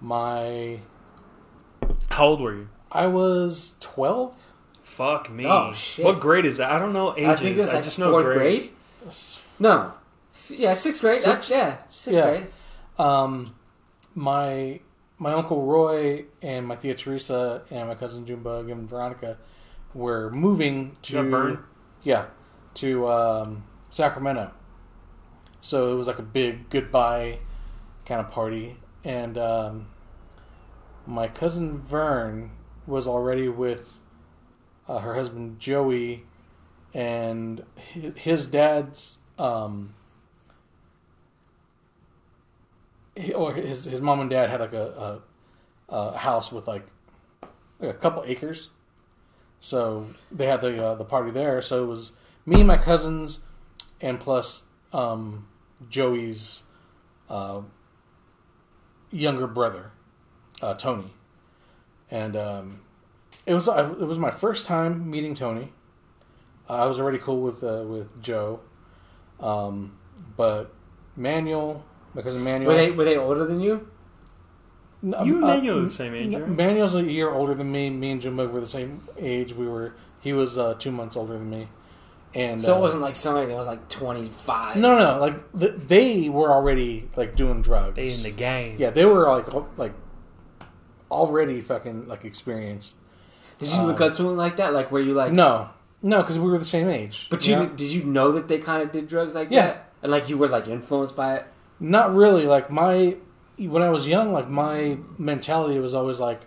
[0.00, 0.80] my
[2.10, 2.68] How old were you?
[2.90, 4.34] I was 12.
[4.82, 5.46] Fuck me.
[5.46, 6.04] Oh, shit.
[6.04, 6.70] What grade is that?
[6.70, 7.28] I don't know ages.
[7.28, 8.66] I think it was I just know fourth grades.
[9.00, 9.14] grade.
[9.60, 9.92] No,
[10.48, 11.20] yeah, sixth grade.
[11.22, 11.50] That- Sixth?
[11.50, 12.30] yeah, sixth Yeah.
[12.30, 12.46] grade.
[12.98, 13.54] Um,
[14.14, 14.80] my
[15.20, 19.36] my uncle Roy and my tia Teresa and my cousin Junebug and Veronica
[19.94, 21.58] were moving to Vern?
[22.02, 22.24] yeah
[22.74, 24.50] to um, Sacramento.
[25.60, 27.38] So it was like a big goodbye
[28.06, 29.88] kind of party, and um,
[31.06, 32.50] my cousin Vern
[32.86, 34.00] was already with
[34.88, 36.24] uh, her husband Joey
[36.94, 39.94] and hi- his dad's um,
[43.34, 45.20] or his his mom and dad had like a,
[45.88, 46.86] a, a house with like,
[47.80, 48.68] a couple acres,
[49.60, 51.62] so they had the uh, the party there.
[51.62, 52.12] So it was
[52.46, 53.40] me and my cousins,
[54.00, 54.62] and plus
[54.92, 55.46] um,
[55.88, 56.64] Joey's
[57.28, 57.62] uh,
[59.10, 59.92] younger brother,
[60.62, 61.10] uh, Tony,
[62.10, 62.80] and um,
[63.46, 65.72] it was it was my first time meeting Tony.
[66.68, 68.60] I was already cool with uh, with Joe,
[69.40, 69.98] um,
[70.36, 70.72] but
[71.16, 72.70] Manuel, my cousin Manuel.
[72.72, 73.88] Were they were they older than you?
[75.02, 76.48] N- You and uh, Manuel are the same age, right?
[76.48, 77.88] Manuel's a year older than me.
[77.90, 79.52] Me and Jimbo were the same age.
[79.54, 79.94] We were.
[80.20, 81.66] He was uh, two months older than me,
[82.34, 84.76] and So uh, it wasn't like somebody that was like twenty five.
[84.76, 85.20] No, no, no.
[85.20, 87.96] Like th they were already like doing drugs.
[87.96, 88.76] They in the game.
[88.78, 89.94] yeah, they were like al- like
[91.10, 92.96] already fucking like experienced.
[93.58, 94.72] Did you look up to him like that?
[94.72, 95.32] Like were you like?
[95.32, 95.70] No,
[96.02, 97.26] no, because we were the same age.
[97.30, 97.66] But you know?
[97.66, 99.66] did you know that they kind of did drugs like Yeah.
[99.66, 99.92] that?
[100.02, 101.46] And like you were like influenced by it?
[101.80, 102.44] Not really.
[102.46, 103.16] Like my
[103.58, 106.40] when I was young, like my mentality was always like.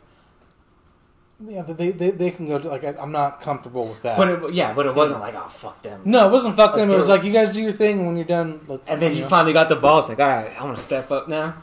[1.45, 4.17] Yeah, they, they, they can go to like I, I'm not comfortable with that.
[4.17, 6.01] But it, yeah, but it wasn't like oh fuck them.
[6.05, 6.89] No, it wasn't fuck them.
[6.89, 9.27] It was like you guys do your thing, when you're done, And then you know.
[9.27, 10.07] finally got the balls.
[10.07, 11.55] Like all right, I'm gonna step up now.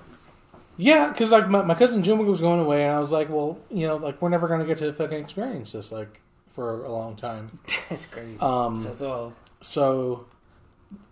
[0.77, 3.59] yeah, because like my, my cousin Juma was going away, and I was like, well,
[3.71, 7.17] you know, like we're never gonna get to fucking experience this like for a long
[7.17, 7.59] time.
[7.89, 8.39] That's crazy.
[8.41, 10.27] Um, so so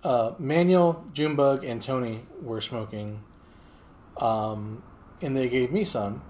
[0.04, 3.22] uh, Manuel, Junebug, and Tony were smoking,
[4.18, 4.82] um,
[5.20, 6.22] and they gave me some.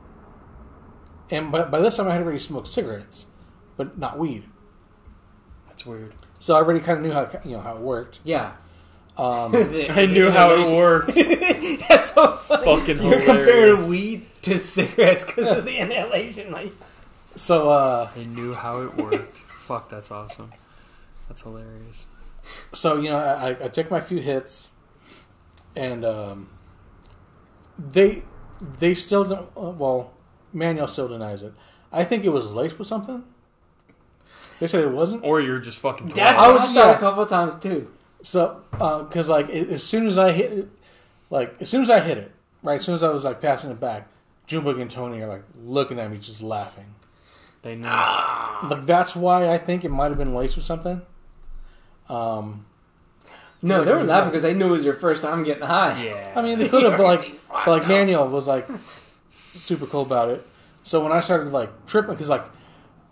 [1.30, 3.26] And by, by this time, I had already smoked cigarettes,
[3.76, 4.44] but not weed.
[5.68, 6.14] That's weird.
[6.38, 8.20] So I already kind of knew how you know how it worked.
[8.24, 8.53] yeah.
[9.16, 9.53] Um,
[9.90, 11.12] I knew how it worked.
[11.88, 12.64] That's so funny.
[12.64, 13.26] Fucking You're hilarious.
[13.26, 16.53] comparing weed to cigarettes because of the inhalation.
[16.53, 16.72] Like
[17.34, 19.36] so uh, I knew how it worked.
[19.36, 20.53] Fuck, that's awesome.
[21.28, 22.07] That's hilarious.
[22.72, 24.70] So you know I, I took my few hits,
[25.76, 26.51] and um,
[27.78, 28.22] they
[28.78, 29.49] they still don't.
[29.57, 30.12] Uh, well,
[30.53, 31.53] Manuel still denies it.
[31.92, 33.24] I think it was laced with something.
[34.61, 35.24] They said it wasn't.
[35.24, 36.42] Or you're just fucking that's twat.
[36.42, 36.96] I I was- was thought yeah.
[36.96, 37.90] a couple of times too.
[38.22, 40.68] So, because like as soon as I hit, it,
[41.30, 42.32] like as soon as I hit it,
[42.64, 44.09] right, as soon as I was like passing it back,
[44.49, 46.94] Junebug and Tony are like looking at me, just laughing.
[47.62, 47.88] They know.
[48.68, 51.01] Like that's why I think it might have been laced with something.
[52.09, 52.64] Um,
[53.62, 56.02] No, they were laughing because they knew it was your first time getting high.
[56.04, 56.32] Yeah.
[56.36, 57.88] I mean, they could have, but like, but like.
[57.88, 58.66] Manuel was like
[59.54, 60.46] super cool about it.
[60.84, 62.44] So when I started like tripping, because like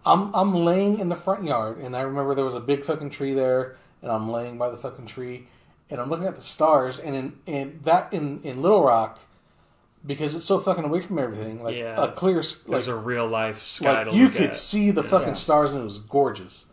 [0.05, 3.11] I'm I'm laying in the front yard, and I remember there was a big fucking
[3.11, 5.49] tree there, and I'm laying by the fucking tree,
[5.91, 9.19] and I'm looking at the stars, and in and that in in Littlerock,
[10.07, 12.01] because it's so fucking away from everything, like Yeah.
[12.03, 14.57] a clear s- like There's a real life sky like to you look could at.
[14.57, 16.65] see the fucking stars, and it was gorgeous.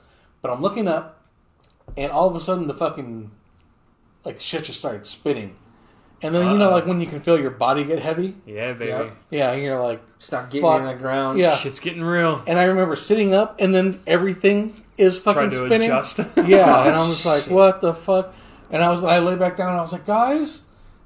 [0.44, 1.20] But I'm looking up,
[1.98, 3.32] and all of a sudden the fucking
[4.26, 5.56] like shit just started spinning.
[6.22, 8.92] And then you know, like when you can feel your body get heavy, Yeah, baby.
[8.92, 9.18] Yep.
[9.30, 10.80] yeah, and you're like, Start getting Fuck.
[10.80, 11.38] in the ground.
[11.38, 11.58] yeah.
[11.58, 12.42] Shit's getting real.
[12.48, 15.90] And I remember sitting up, and then everything is fucking to spinning.
[15.92, 16.20] adjust.
[16.46, 17.52] Yeah, and I'm just like, Shit.
[17.52, 18.34] what the fuck?
[18.72, 20.62] And I was, I lay back down, and I was like, guys,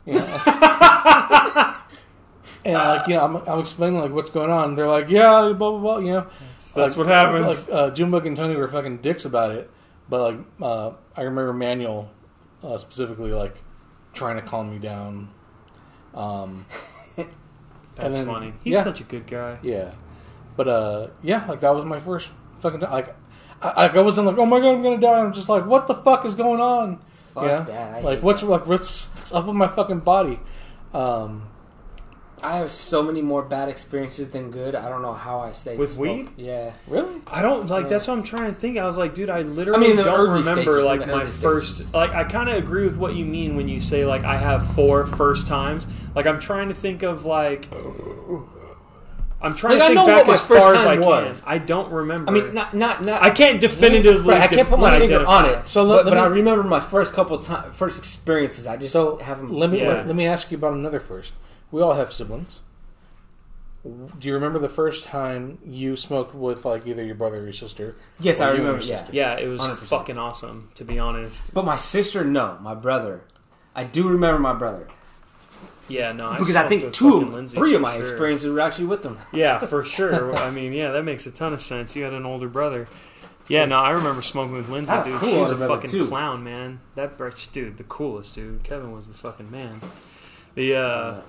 [0.05, 0.21] you know,
[2.65, 4.75] and like, you know, I'm, I'm explaining like what's going on.
[4.75, 6.27] They're like, yeah, blah blah blah, you know.
[6.57, 7.67] That's Like- what happens.
[7.67, 9.69] Like uh, Junebug and Tony were fucking dicks about it,
[10.09, 12.11] but like uh, I remember Manuel
[12.63, 13.61] uh, specifically like
[14.13, 15.29] trying to calm me down.
[16.13, 16.65] Um,
[17.95, 18.53] That's then- funny.
[18.63, 18.83] He's yeah.
[18.83, 19.59] such a good guy.
[19.61, 19.93] yeah,
[20.55, 22.81] but uh, yeah, like that was my first fucking.
[22.81, 23.15] Like
[23.61, 25.19] I, like I wasn't like, oh my god, I'm gonna die.
[25.19, 26.99] I'm just like, what the fuck is going on?
[27.33, 27.63] Fuck you know?
[27.65, 27.95] that.
[27.95, 28.47] I like what's that.
[28.47, 30.39] like what's, what's up with my fucking body?
[30.93, 31.49] Um,
[32.43, 34.75] I have so many more bad experiences than good.
[34.75, 36.17] I don't know how I stayed With smoke.
[36.17, 36.29] weed?
[36.37, 36.71] Yeah.
[36.87, 37.19] really?
[37.25, 37.85] I don't like.
[37.85, 37.89] Yeah.
[37.89, 38.77] That's what I'm trying to think.
[38.77, 41.27] I was like, dude, I literally I mean, the don't remember stages, like my early
[41.27, 41.75] first.
[41.77, 41.93] stages.
[41.95, 44.65] Like, I kind of agree with what you mean when you say like I have
[44.75, 45.87] four first times.
[46.15, 47.67] Like, I'm trying to think of like.
[49.39, 50.95] I'm trying Like, I to know think what back my as first far as I
[50.95, 51.09] time can.
[51.29, 51.43] was.
[51.45, 52.29] I don't remember.
[52.31, 53.21] I mean, not not not.
[53.21, 54.33] I can't definitively.
[54.33, 55.69] Right, I can't put my finger identify on it.
[55.69, 58.65] So So, let- but, let but me- I remember my first couple time, first experiences.
[58.65, 59.53] I just So have them.
[59.53, 59.89] let me Yeah.
[59.89, 61.33] let, let me ask you about another first.
[61.71, 62.61] We all have siblings.
[63.83, 67.53] Do you remember the first time you smoked with like either your brother or your
[67.53, 67.95] sister?
[68.19, 68.83] Yes, I remember.
[68.83, 68.97] Yeah.
[68.97, 69.09] sister?
[69.13, 69.77] Yeah, it was 100%.
[69.77, 70.69] fucking awesome.
[70.75, 72.57] To be honest, But my sister, no.
[72.61, 73.21] My brother,
[73.75, 74.87] I do remember my brother.
[75.87, 78.01] Yeah, no, I because I think two, fucking Lindsay three of my sure.
[78.01, 79.19] experiences were actually with them.
[79.31, 80.35] Yeah, for sure.
[80.35, 81.95] I mean, yeah, that makes a ton of sense.
[81.95, 82.89] You had an older brother.
[83.47, 85.19] Yeah, no, I remember smoking with Lindsay, I had a dude.
[85.21, 86.07] cool She was a fucking too.
[86.07, 86.81] clown, man.
[86.95, 88.63] That bitch, dude, the coolest, dude.
[88.63, 89.79] Kevin was the fucking man.
[90.57, 91.21] The uh,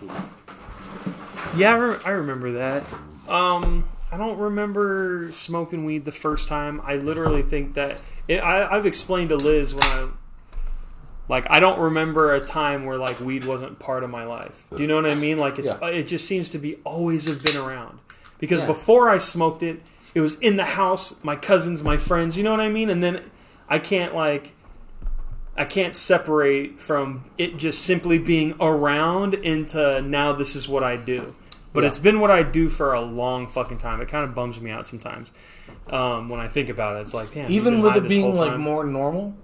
[1.54, 2.82] yeah, I, re- I remember that.
[3.28, 6.80] Um, I don't remember smoking weed the first time.
[6.82, 10.08] I literally think that it, I, I've explained to Liz when I
[11.28, 14.64] like I don't remember a time where like weed wasn't part of my life.
[14.74, 15.36] Do you know what I mean?
[15.36, 15.88] Like it's Yeah.
[15.88, 17.98] it just seems to be always have been around.
[18.38, 18.66] Because Yeah.
[18.68, 19.82] before I smoked it,
[20.14, 22.88] it was in the house, my cousins, my friends, you know what I mean?
[22.88, 23.30] And then
[23.68, 24.54] I can't like
[25.58, 30.96] I can't separate from it just simply being around into now this is what I
[30.96, 31.34] do.
[31.72, 31.88] But Yeah.
[31.88, 34.00] it's been what I do for a long fucking time.
[34.00, 35.32] It kind of bums me out sometimes
[35.90, 37.00] um, when I think about it.
[37.00, 39.34] It's like, damn, Even with it being like more normal.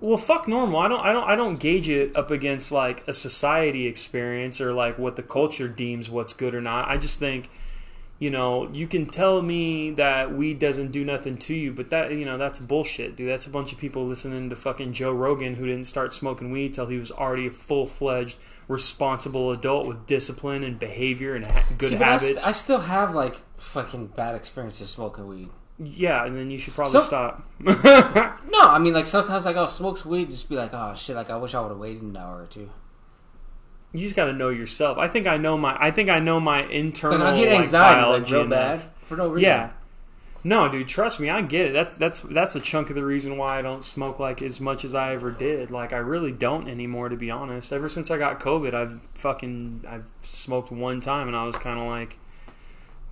[0.00, 0.78] Well, fuck normal.
[0.78, 1.00] I don't.
[1.00, 1.24] I don't.
[1.30, 5.66] I don't gauge it up against like a society experience or like what the culture
[5.66, 6.88] deems what's good or not.
[6.88, 7.50] I just think,
[8.20, 12.10] you know, you can tell me that weed doesn't do nothing to you, but that
[12.12, 13.28] you know that's bullshit, dude.
[13.28, 16.74] That's a bunch of people listening to fucking Joe Rogan who didn't start smoking weed
[16.74, 21.64] till he was already a full fledged, responsible adult with discipline and behavior and ha-
[21.78, 22.26] good See, but I, habits.
[22.42, 25.48] st- I still have like fucking bad experiences smoking weed.
[25.78, 27.48] yeah, and then you should probably So- stop.
[27.60, 27.74] No,
[28.60, 31.36] I mean like sometimes like I'll smoke weed, just be like, oh shit, like I
[31.36, 32.68] wish I would have waited an hour or two.
[33.92, 34.98] You just got to know yourself.
[34.98, 35.76] I think I know my.
[35.78, 37.18] I think I know my internal.
[37.18, 38.84] Like I get anxiety like, real enough.
[38.84, 39.44] bad for no reason.
[39.44, 39.70] Yeah.
[40.44, 41.72] No, dude, trust me, I get it.
[41.72, 44.84] That's that's that's a chunk of the reason why I don't smoke like as much
[44.84, 45.70] as I ever did.
[45.70, 47.72] Like I really don't anymore, to be honest.
[47.72, 51.78] Ever since I got COVID, I've fucking I've smoked one time, and I was kind
[51.80, 52.18] of like,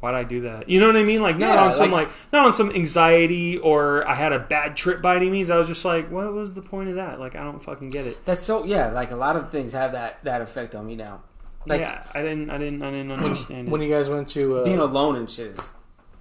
[0.07, 0.69] why'd I do that?
[0.69, 1.21] You know what I mean?
[1.21, 4.39] Like not Yeah, on some like- like not on some anxiety or I had a
[4.39, 5.51] bad trip by any means.
[5.51, 7.19] I was just like, what was the point of that?
[7.19, 8.25] Like I don't fucking get it.
[8.25, 8.89] That's so yeah.
[8.93, 11.23] Like a lot of things have that that effect on me now.
[11.67, 13.87] Like yeah, I didn't I didn't I didn't understand When it.
[13.87, 15.59] you guys went to uh, being alone and shit.
[15.59, 15.75] Is,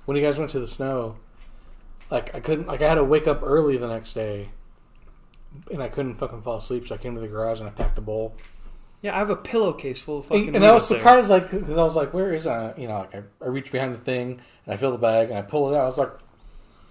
[0.06, 1.18] when you guys went to the snow,
[2.10, 4.50] like I couldn't, like I had to wake up early the next day,
[5.72, 6.88] and I couldn't fucking fall asleep.
[6.88, 8.36] So I came to the garage and I packed a bowl.
[9.06, 10.48] Yeah, I have a pillowcase full of fucking.
[10.48, 10.98] And, and I was up there.
[11.00, 13.72] surprised, like, because I was like, "Where is I?" You know, like I, I reach
[13.72, 15.82] behind the thing and I feel the bag and I pull it out.
[15.82, 16.12] I was like,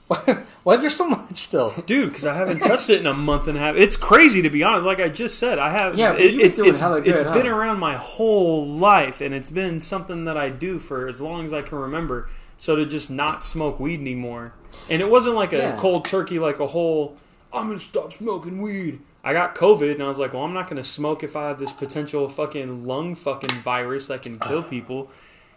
[0.08, 0.18] "Why,
[0.64, 3.48] why is there so much still?" dude because i haven't touched it in a month
[3.48, 6.12] and a half it's crazy to be honest like i just said i have Yeah,
[6.12, 7.32] but it, you've been it's, it's, good, it's huh?
[7.32, 11.46] been around my whole life and it's been something that i do for as long
[11.46, 14.52] as i can remember so to just not smoke weed anymore
[14.90, 15.76] and it wasn't like a Yeah.
[15.78, 17.16] cold turkey like a whole
[17.50, 20.68] i'm gonna stop smoking weed i got covid and i was like well i'm not
[20.68, 25.10] gonna smoke if i have this potential fucking lung fucking virus that can kill people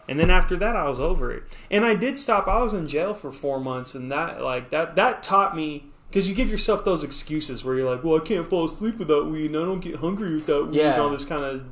[0.10, 1.44] and then after that, I was over it.
[1.70, 2.48] And I did stop.
[2.48, 6.30] I was in jail for four months, and that like that that taught me because
[6.30, 9.48] you give yourself those excuses where you're like, well, I can't fall asleep without weed,
[9.48, 10.94] and I don't get hungry without weed, Yeah.
[10.94, 11.66] and all this kind of.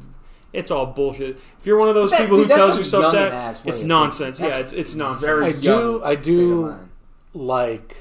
[0.51, 1.37] It's all bullshit.
[1.61, 4.41] If you're one of those That- people dude, who tells yourself that, it's nonsense.
[4.41, 5.23] Yeah, it's it's nonsense.
[5.25, 6.89] very I do- I do- of mind.
[7.35, 7.95] Like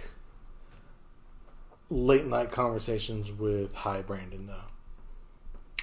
[1.91, 4.55] late night conversations with High Brandon though.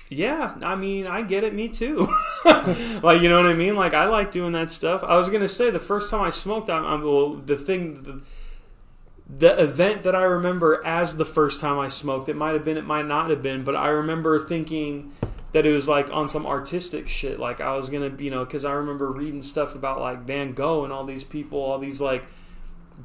[0.10, 1.54] Yeah, I mean, I get it.
[1.54, 2.06] Me too.
[2.46, 3.78] like, you know what I mean?
[3.78, 5.06] Like, I like doing that stuff.
[5.06, 8.22] I was gonna say the first time I smoked, I'm, I'm well, the thing, the,
[9.30, 12.28] the event that I remember as the first time I smoked.
[12.28, 15.14] It might have been, it might not have been, but I remember thinking
[15.54, 17.40] that it was like on some artistic shit.
[17.40, 20.84] Like, I was gonna, you know, because I remember reading stuff about like Van Gogh
[20.84, 22.26] and all these people, all these like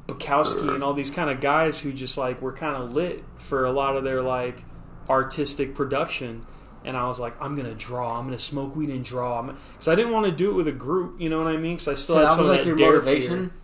[0.07, 3.65] Bukowski and all these kind of guys who just like were kind of lit for
[3.65, 4.63] a lot of their like
[5.09, 6.45] artistic production.
[6.85, 8.17] And I was like, I'm gonna draw.
[8.17, 9.41] I'm gonna smoke weed and draw.
[9.41, 11.19] Because I didn't want to do it with a group.
[11.19, 11.75] You know what I mean?
[11.75, 13.49] Because I still So had some was of like that your dare motivation.
[13.49, 13.57] fear.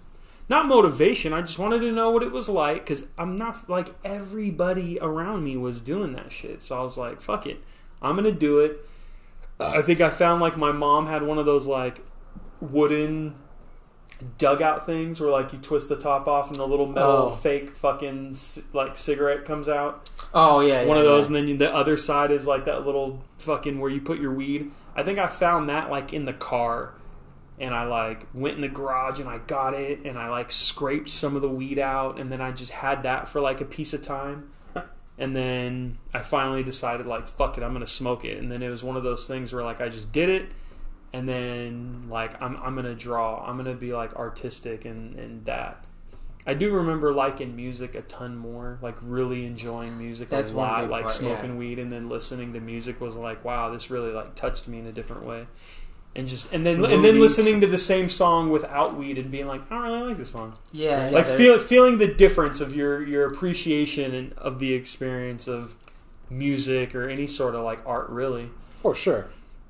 [0.49, 1.31] Not motivation.
[1.31, 2.83] I just wanted to know what it was like.
[2.83, 6.61] Because I'm not like everybody around me was doing that shit.
[6.61, 7.61] So I was like, fuck it.
[8.01, 8.85] I'm gonna do it.
[9.59, 12.01] I think I found like my mom had one of those like
[12.59, 13.35] wooden
[14.37, 17.29] dugout things where like you twist the top off and the little metal Oh.
[17.29, 18.35] fake fucking
[18.73, 20.09] like cigarette comes out.
[20.33, 21.37] Oh yeah, one yeah, of those, yeah.
[21.37, 24.71] and then the other side is like that little fucking where you put your weed.
[24.95, 26.93] I think I found that like in the car,
[27.59, 31.09] and I like went in the garage and I got it, and I like scraped
[31.09, 33.93] some of the weed out, and then I just had that for like a piece
[33.93, 34.49] of time.
[35.15, 38.39] And then I finally decided, like, fuck it, I'm gonna smoke it.
[38.39, 40.47] And then it was one of those things where, like, I just did it,
[41.13, 43.45] and then, like, I'm, I'm gonna draw.
[43.45, 45.85] I'm gonna be, like, artistic and, and that.
[46.45, 50.89] I do remember liking music a ton more, like, really enjoying music That's a lot,
[50.89, 51.57] like, part, smoking yeah.
[51.57, 54.87] weed and then listening to music was like, wow, this really, like, touched me in
[54.87, 55.47] a different way.
[56.15, 59.31] And just and then The and then listening to the same song without weed and
[59.31, 62.07] being like, I don't really like this song yeah, yeah, like there's- feel, feeling the
[62.13, 65.75] difference of your your appreciation and of the experience of
[66.29, 68.51] music or any sort of like art really
[68.83, 69.25] For sure.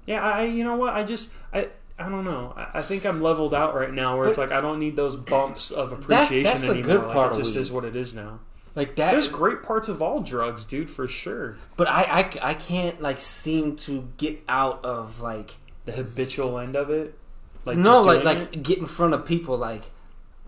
[0.06, 0.94] Yeah, I you know what?
[0.94, 2.54] I just I I don't know.
[2.58, 5.16] I, I think I'm leveled out right now where it's like I don't need those
[5.16, 6.98] bumps of appreciation that's the anymore.
[6.98, 7.60] good Like, part it just weed.
[7.62, 8.40] is what it is now.
[8.76, 9.12] Like that.
[9.12, 11.58] There's great parts of all drugs, dude, for sure.
[11.78, 12.04] but I,
[12.42, 17.18] I I can't like seem to get out of like The habitual end of it.
[17.66, 18.64] Like no just like like it.
[18.64, 19.84] get in front of people like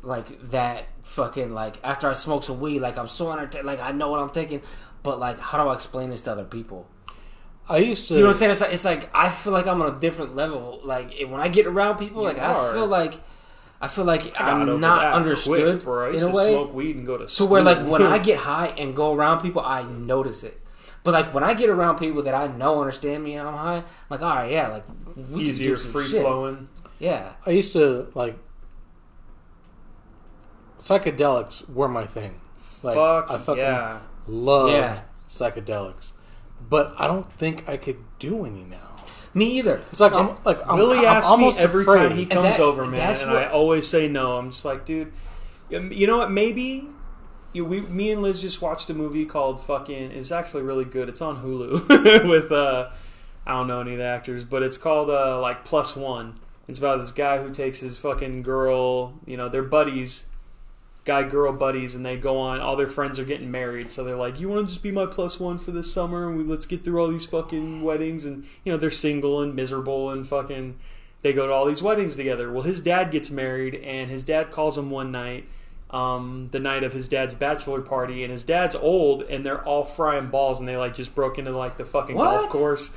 [0.02, 3.92] like that fucking like after I smoke some weed like I'm so entertained like I
[3.92, 4.62] know what I'm thinking
[5.02, 6.88] but like how do I explain this to other people
[7.68, 8.14] I used to.
[8.14, 10.00] you know what I'm saying it's like, it's like I feel like I'm on a
[10.00, 12.70] different level like when I get around people You like are.
[12.70, 13.20] I feel like
[13.82, 16.06] I feel like I I'm not understood quick, bro.
[16.06, 18.02] I in used a to way smoke weed and go to So where like when
[18.02, 20.62] I get high and go around people, I notice it.
[21.04, 23.78] But like when I get around people that I know understand me and I'm high,
[23.78, 24.84] I'm like all right, yeah, like
[25.30, 26.22] we easier, free shit.
[26.22, 26.68] flowing.
[27.00, 28.38] Yeah, I used to like
[30.80, 32.40] psychedelics were my thing.
[32.84, 34.00] Like Fuck I fucking yeah.
[34.28, 35.02] love Yeah.
[35.30, 36.12] psychedelics,
[36.70, 38.78] but I don't think I could do any now.
[39.34, 39.82] me either.
[39.92, 42.10] It's like I'm like I'm, Willie I'm asks me almost every afraid.
[42.10, 44.38] time he comes that- over, man, and what- I always say no.
[44.38, 45.12] I'm just like, dude,
[45.70, 46.32] you know what?
[46.32, 46.88] Maybe
[47.54, 50.12] you, we, me and Liz just watched a movie called fucking.
[50.12, 51.10] It's actually really good.
[51.10, 52.90] It's on Hulu with uh,
[53.46, 56.40] I don't know any of the actors, but it's called uh, like Plus One.
[56.68, 59.14] It's about this guy who takes his fucking girl.
[59.26, 60.26] You know, they're buddies,
[61.06, 62.60] guy girl buddies, and they go on.
[62.60, 65.06] All their friends are getting married, so they're like, "You want to just be my
[65.06, 66.28] plus one for this summer?
[66.28, 69.56] And we let's get through all these fucking weddings." And you know, they're single and
[69.56, 70.78] miserable and fucking.
[71.22, 72.52] They go to all these weddings together.
[72.52, 75.48] Well, his dad gets married, and his dad calls him one night,
[75.90, 79.84] um, the night of his dad's bachelor party, and his dad's old, and they're all
[79.84, 82.92] frying balls, and they like just broke into like the fucking golf course.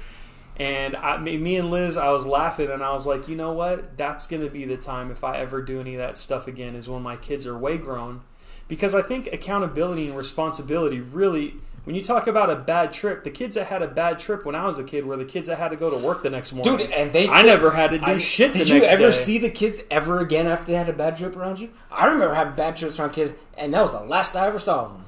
[0.59, 3.53] And I, me, me and Liz, I was laughing, and I was like, you know
[3.53, 3.97] what?
[3.97, 6.75] That's going to be the time if I ever do any of that stuff again,
[6.75, 8.23] is when my kids are way grown.
[8.67, 11.55] Because I think accountability and responsibility really,
[11.85, 14.55] when you talk about a bad trip, the kids that had a bad trip when
[14.55, 16.53] I was a kid were the kids that had to go to work the next
[16.53, 16.77] morning.
[16.77, 19.17] Dude, and they I never had to do I- shit the Did you ever day.
[19.17, 21.71] see the kids ever again after they had a bad trip around you?
[21.91, 24.89] I remember having bad trips around kids, and that was the last I ever saw
[24.89, 25.05] them.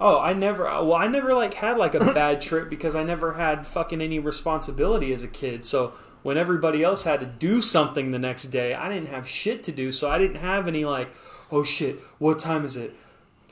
[0.00, 0.64] Oh, I never.
[0.64, 4.18] Well, I never like had like a bad trip because I never had fucking any
[4.18, 5.64] responsibility as a kid.
[5.64, 5.92] So
[6.22, 9.72] when everybody else had to do something the next day, I didn't have shit to
[9.72, 9.92] do.
[9.92, 11.10] So I didn't have any like,
[11.52, 12.94] oh shit, what time is it?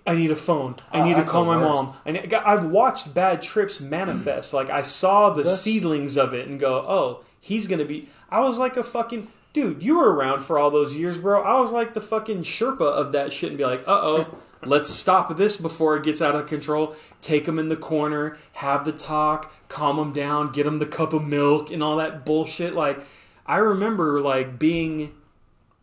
[0.04, 0.74] I need a phone.
[0.90, 1.94] I Oh, need to call my mom.
[2.04, 4.52] I've watched bad trips manifest.
[4.52, 8.08] Like I saw the That's- seedlings of it and go, oh, he's gonna be.
[8.28, 9.80] I was like a fucking dude.
[9.80, 11.42] You were around for all those years, bro.
[11.42, 14.38] I was like the fucking Sherpa of that shit and be like, uh oh.
[14.64, 16.94] Let's stop this before it gets out of control.
[17.20, 21.12] Take them in the corner, have the talk, calm them down, get them the cup
[21.12, 22.74] of milk and all that bullshit.
[22.74, 23.04] Like,
[23.44, 25.12] I remember like being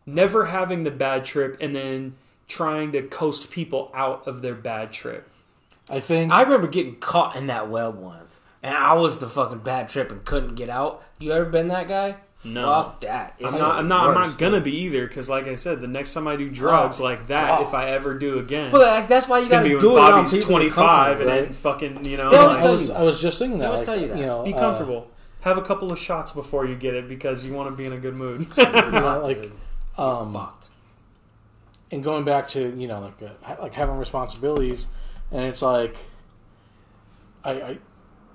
[0.06, 2.14] never having the bad trip and then
[2.48, 5.28] trying to coast people out of their bad trip.
[5.88, 9.58] I think I remember getting caught in that web once, and I was the fucking
[9.58, 11.02] bad trip and couldn't get out.
[11.18, 12.16] You ever been that guy?
[12.42, 12.64] No.
[12.84, 13.34] Fuck that.
[13.38, 13.76] It's I'm not.
[13.80, 14.08] I'm not.
[14.08, 15.06] I'm not gonna be either.
[15.06, 17.62] Because, like I said, the next time I do drugs Oh, like that, God.
[17.62, 19.92] if I ever do again, But like, that's why you it's gotta gonna be do
[19.92, 22.36] when it around Bobby's people you're 25 and comfortable then with, fucking, you know, They
[22.38, 23.66] always like, I tell was you I was just thinking that.
[23.66, 24.16] always like, tell you that.
[24.16, 25.10] know, be uh, comfortable.
[25.42, 27.92] Have a couple of shots before you get it because you want to be in
[27.92, 28.46] a good mood.
[28.56, 29.50] you know, like
[29.98, 30.68] um, Fucked.
[31.90, 34.88] and going back to you know like uh, ha- like having responsibilities,
[35.30, 35.94] and it's like
[37.44, 37.78] I, I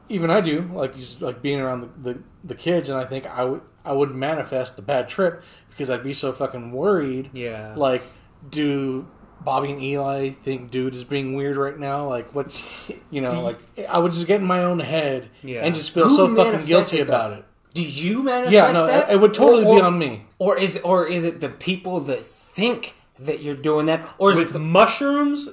[0.09, 3.25] even I do like just like being around the, the the kids, and I think
[3.25, 7.29] I would I wouldn't manifest the bad trip because I'd be so fucking worried.
[7.33, 7.73] yeah.
[7.75, 8.03] Like,
[8.49, 9.07] do
[9.41, 12.07] Bobby and Eli think dude is being weird right now?
[12.07, 13.59] Like, what's you know Do you- like
[13.89, 15.61] I would just get in my own head Yeah.
[15.65, 17.07] and just feel Who so fucking guilty that?
[17.07, 17.45] about it.
[17.73, 18.67] Do you manifest that?
[18.67, 19.09] Yeah, no, that?
[19.09, 20.25] it, it would totally Or- be on me.
[20.39, 24.31] Or is it, or is it the people that think that you're doing that, or
[24.31, 25.49] is with it the mushrooms,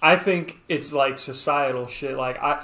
[0.00, 2.16] I think it's like societal shit.
[2.16, 2.62] Like I,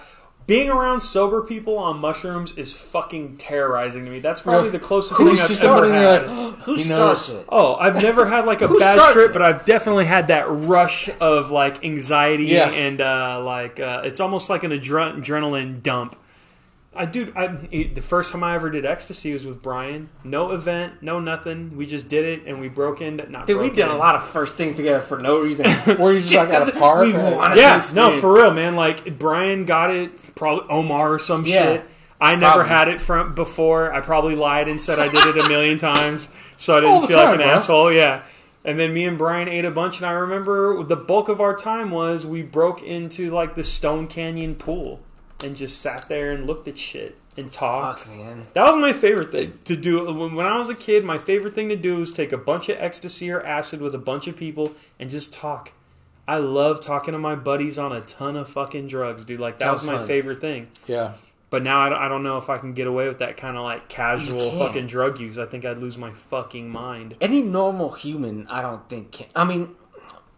[0.49, 4.19] being around sober people on mushrooms is fucking terrorizing to me.
[4.19, 5.91] That's probably the closest thing I've ever it?
[5.91, 6.27] had.
[6.27, 7.45] Like, who he starts it?
[7.51, 9.33] Oh, I've never had like a bad trip, it?
[9.35, 12.71] but I've definitely had that rush of like anxiety Yeah.
[12.71, 16.17] and uh, like uh, it's almost like an adre- adrenaline dump.
[16.99, 20.11] I dude, I, the first time I ever did ecstasy was with Brian.
[20.25, 21.77] No event, no nothing.
[21.77, 23.47] We just did it and we broke into not.
[23.47, 23.89] Dude, we did in.
[23.91, 25.65] a lot of first things together for no reason.
[25.99, 27.07] Were you just like at a park?
[27.07, 28.77] we or- Yeah, no, for real, man.
[28.77, 31.63] Like Brian got it, probably Omar or some Yeah.
[31.77, 31.85] shit.
[32.21, 32.69] I never Probably.
[32.69, 33.93] had it from before.
[33.95, 37.17] I probably lied and said I did it a million times, so I didn't feel
[37.19, 37.51] time, like an bro.
[37.55, 37.93] asshole.
[37.93, 38.25] Yeah.
[38.65, 41.55] And then me and Brian ate a bunch, and I remember the bulk of our
[41.55, 44.99] time was we broke into like the Stone Canyon pool
[45.43, 48.01] and just sat there and looked at shit and talked.
[48.01, 48.47] Fuck, man.
[48.55, 50.05] That was my favorite thing to do.
[50.13, 52.69] When when I was a kid, my favorite thing to do was take a bunch
[52.69, 55.73] of ecstasy or acid with a bunch of people and just talk.
[56.27, 59.41] I love talking to my buddies on a ton of fucking drugs, dude.
[59.41, 60.69] Like that That was was my favorite thing.
[60.87, 61.15] Yeah.
[61.51, 63.57] But now I don't, I don't know if I can get away with that kind
[63.57, 65.39] of like casual fucking drug use.
[65.39, 67.15] I think I'd lose my fucking mind.
[67.23, 69.29] Any normal human, I don't think can.
[69.35, 69.75] I mean,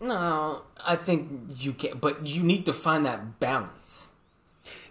[0.01, 4.10] no, I think you can, but you need to find that balance.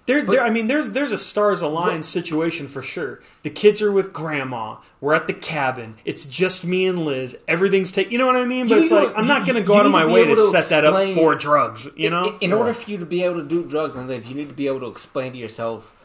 [0.10, 0.42] There, there.
[0.42, 3.20] I mean, there's there's a stars align situation for sure.
[3.44, 4.78] The kids are with grandma.
[5.00, 5.98] We're at the cabin.
[6.04, 7.38] It's just me and Liz.
[7.48, 8.12] Everything's taken.
[8.12, 8.68] You know what I mean?
[8.68, 10.70] But it's like I'm not going to go out of my way to, to set
[10.70, 11.90] that up for drugs.
[11.96, 12.38] You know?
[12.42, 14.48] in, in order for you to be able to do drugs and live, you need
[14.48, 15.96] to be able to explain to yourself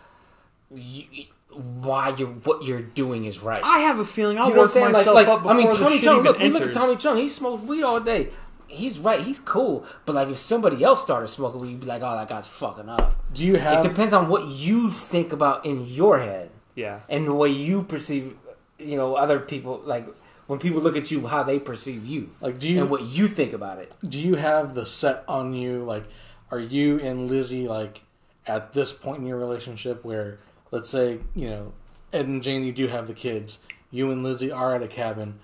[0.71, 3.63] you, why you're what you're doing is right.
[3.65, 5.53] I have a feeling I'll Do you know work what myself like, like up before
[5.53, 6.23] I mean, Tommy Chong.
[6.25, 7.17] Look, we look at Tommy Chong.
[7.17, 8.29] He smoked weed all day.
[8.75, 9.23] He's right.
[9.23, 9.87] He's cool.
[10.05, 12.89] But like, if somebody else started smoking weed, you'd be like, "Oh, that guy's fucking
[12.89, 13.85] up." Do you have?
[13.85, 17.01] It depends on what you think about in your head yeah.
[17.09, 18.37] and the way you perceive.
[18.79, 20.07] You know, other people like
[20.47, 23.29] when people look at you, how they perceive you, like do you and what you
[23.29, 23.95] think about it.
[24.07, 26.05] do you have the set on you like
[26.51, 28.03] are you and lizzie like
[28.47, 30.39] at this point in your relationship where
[30.71, 31.73] let's say you know
[32.13, 33.59] ed and jane you do have the kids
[33.91, 35.39] you and lizzie are at a cabin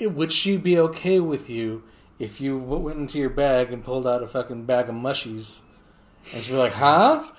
[0.00, 1.84] would she be okay with you
[2.18, 5.60] if you went into your bag and pulled out a fucking bag of mushies
[6.32, 7.22] and she'd be like huh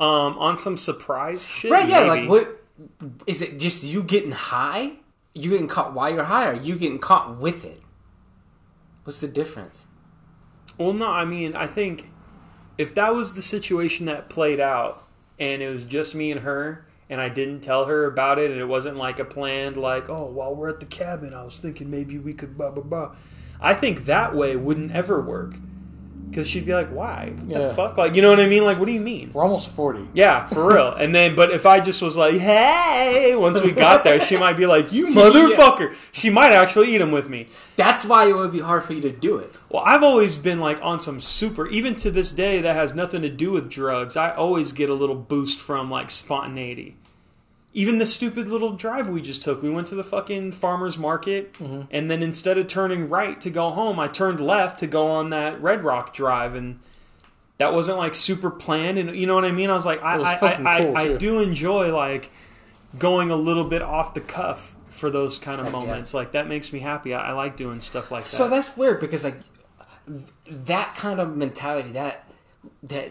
[0.00, 1.70] Um, on some surprise shit.
[1.70, 1.86] Right?
[1.86, 2.04] Yeah.
[2.04, 2.20] maybe.
[2.22, 2.64] Like, what
[3.26, 3.58] is it?
[3.58, 4.92] Just you getting high?
[5.34, 7.82] You getting caught while you're high, or you getting caught with it?
[9.04, 9.88] What's the difference?
[10.78, 12.10] Well, no, I mean, I think
[12.78, 15.06] if that was the situation that played out
[15.38, 18.60] and it was just me and her and I didn't tell her about it and
[18.60, 21.90] it wasn't like a planned, like, oh, while we're at the cabin, I was thinking
[21.90, 23.16] maybe we could blah, blah, blah.
[23.60, 25.54] I think that way wouldn't ever work.
[26.30, 27.32] Because she'd be like, why?
[27.36, 27.68] What Yeah.
[27.68, 27.96] the fuck?
[27.98, 28.62] Like, you know what I mean?
[28.64, 29.30] Like, what do you mean?
[29.32, 30.94] we're almost 40 Yeah, for real.
[31.00, 34.56] And then, but if I just was like, hey, once we got there, she might
[34.56, 35.94] be like, you motherfucker.
[36.12, 37.48] She might actually eat them with me.
[37.76, 39.58] That's why it would be hard for you to do it.
[39.70, 43.22] Well, I've always been like on some super, even to this day, that has nothing
[43.22, 44.16] to do with drugs.
[44.16, 46.96] I always get a little boost from like spontaneity.
[47.72, 51.52] Even the stupid little drive we just took, we went to the fucking farmer's market,
[51.54, 51.82] mm-hmm.
[51.90, 55.30] and then instead of turning right to go home, I turned left to go on
[55.30, 56.80] that Red Rock drive, and
[57.58, 58.98] that wasn't like super planned.
[58.98, 59.70] And you know what I mean?
[59.70, 62.32] I was like, I, was I, I, cool, I, I do enjoy like
[62.98, 65.88] going a little bit off the cuff for those kind of That's- yeah.
[65.88, 66.14] moments.
[66.14, 67.14] Like that makes me happy.
[67.14, 68.30] I, I like doing stuff like that.
[68.30, 69.36] So that's weird because like
[70.46, 72.26] that kind of mentality that
[72.82, 73.10] that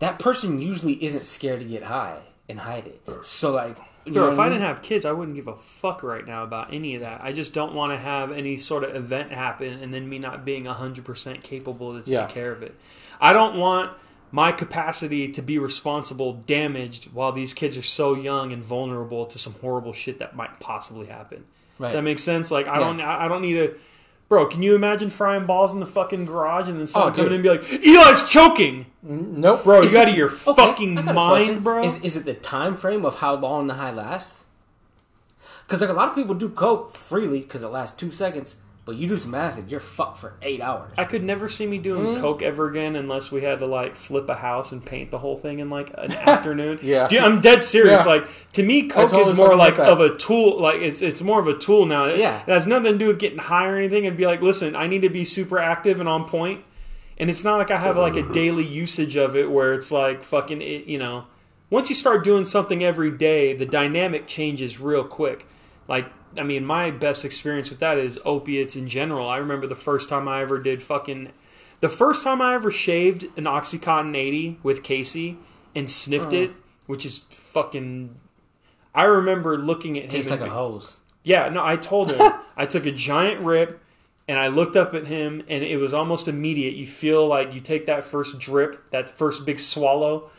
[0.00, 3.00] that person usually isn't scared to get high and hide it.
[3.22, 5.56] So like, you Bro, know if I I didn't have kids, I wouldn't give a
[5.56, 7.22] fuck right now about any of that.
[7.22, 10.44] I just don't want to have any sort of event happen and then me not
[10.44, 12.26] being 100% capable to take Yeah.
[12.26, 12.74] care of it.
[13.20, 13.92] I don't want
[14.30, 19.38] my capacity to be responsible damaged while these kids are so young and vulnerable to
[19.38, 21.44] some horrible shit that might possibly happen.
[21.78, 21.86] Right.
[21.88, 22.50] Does that make sense?
[22.50, 22.86] Like I Yeah.
[22.86, 23.74] don't I I don't need to
[24.28, 27.28] Bro, can you imagine frying balls in the fucking garage and then someone Oh, coming
[27.28, 28.86] in and be like, Eli's choking?
[29.02, 31.84] nope Bro, Is you out of your Okay, fucking I got a mind, bro?
[31.84, 34.44] Is, is it the time frame of how long the high lasts?
[35.66, 38.56] Because like a lot of people do coke freely because it lasts two seconds,
[38.86, 40.92] but you do some acid, you're fucked for eight hours.
[40.98, 42.20] I could never see me doing Mhm.
[42.20, 45.38] coke ever again unless we had to like flip a house and paint the whole
[45.38, 46.78] thing in like an afternoon.
[46.82, 47.08] Yeah.
[47.08, 48.00] Dude, I'm dead serious.
[48.04, 48.12] Yeah.
[48.12, 50.60] Like to me, coke totally is more like of a tool.
[50.60, 52.04] Like it's it's more of a tool now.
[52.04, 52.40] It, Yeah.
[52.46, 54.06] it has nothing to do with getting high or anything.
[54.06, 56.60] And be like, listen, I need to be super active and on point.
[57.16, 60.22] And it's not like I have like a daily usage of it where it's like
[60.24, 61.24] fucking it, you know.
[61.70, 65.46] Once you start doing something every day, the dynamic changes real quick.
[65.88, 66.06] Like
[66.38, 69.28] I mean, my best experience with that is opiates in general.
[69.28, 71.30] I remember the first time I ever did fucking
[71.84, 75.36] the first time I ever shaved an OxyContin 80 with Casey
[75.74, 76.44] and sniffed uh-huh.
[76.44, 76.50] it,
[76.86, 78.18] which is fucking.
[78.94, 80.10] I remember looking at him.
[80.10, 80.96] Tastes like a be- hose.
[81.24, 82.32] yeah, no, I told him.
[82.56, 83.82] I took a giant rip
[84.26, 86.74] and I looked up at him and it was almost immediate.
[86.74, 90.30] You feel like you take that first drip, that first big swallow,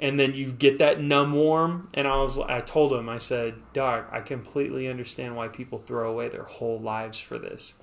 [0.00, 1.88] and then you get that numb warm.
[1.94, 6.10] And I was I told him, I said, Doc, I completely understand why people throw
[6.10, 7.74] away their whole lives for this.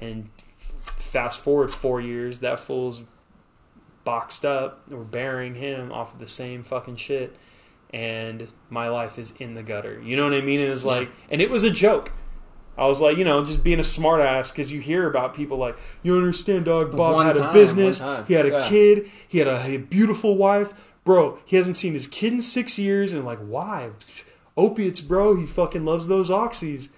[0.00, 0.30] And
[0.68, 3.02] fast forward four years, that fool's
[4.04, 4.82] boxed up.
[4.88, 7.36] We're burying him off of the same fucking shit.
[7.92, 10.00] And my life is in the gutter.
[10.02, 10.60] You know what I mean?
[10.60, 10.92] It was Yeah.
[10.92, 12.12] like, and it was a joke.
[12.76, 15.76] I was like, you know, just being a smartass because you hear about people like,
[16.04, 16.96] you understand, dog.
[16.96, 18.68] Bob One had a business, he had a Yeah.
[18.68, 21.38] kid, he had a, a beautiful wife, bro.
[21.46, 23.90] He hasn't seen his kid in six years, and like, why?
[24.56, 25.36] Opiates, bro.
[25.36, 26.90] He fucking loves those oxys.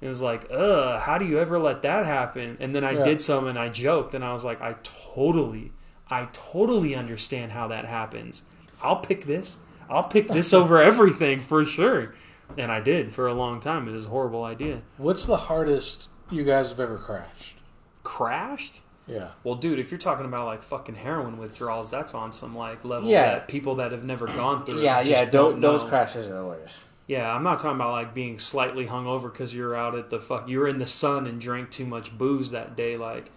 [0.00, 2.56] It was like, uh, how do you ever let that happen?
[2.60, 3.04] And then I Yeah.
[3.04, 5.72] did some and I joked and I was like, I totally,
[6.08, 8.44] I totally understand how that happens.
[8.80, 9.58] I'll pick this.
[9.90, 12.14] I'll pick this over everything for sure.
[12.56, 13.88] And I did for a long time.
[13.88, 14.82] It was a horrible idea.
[14.98, 17.56] what's the hardest you guys have ever crashed
[18.04, 18.82] Crashed?
[19.08, 19.28] Yeah.
[19.42, 23.08] Well, dude, if you're talking about like fucking heroin withdrawals, that's on some like level
[23.08, 23.32] Yeah.
[23.34, 24.82] that people that have never gone through.
[24.82, 25.24] Yeah, yeah.
[25.24, 25.88] don't Those, those know.
[25.88, 26.80] crashes are the worst.
[27.06, 30.46] Yeah, I'm not talking about like being slightly hungover because you're out at the fuck.
[30.48, 32.98] you're in the sun and drank too much booze that day.
[32.98, 33.30] Like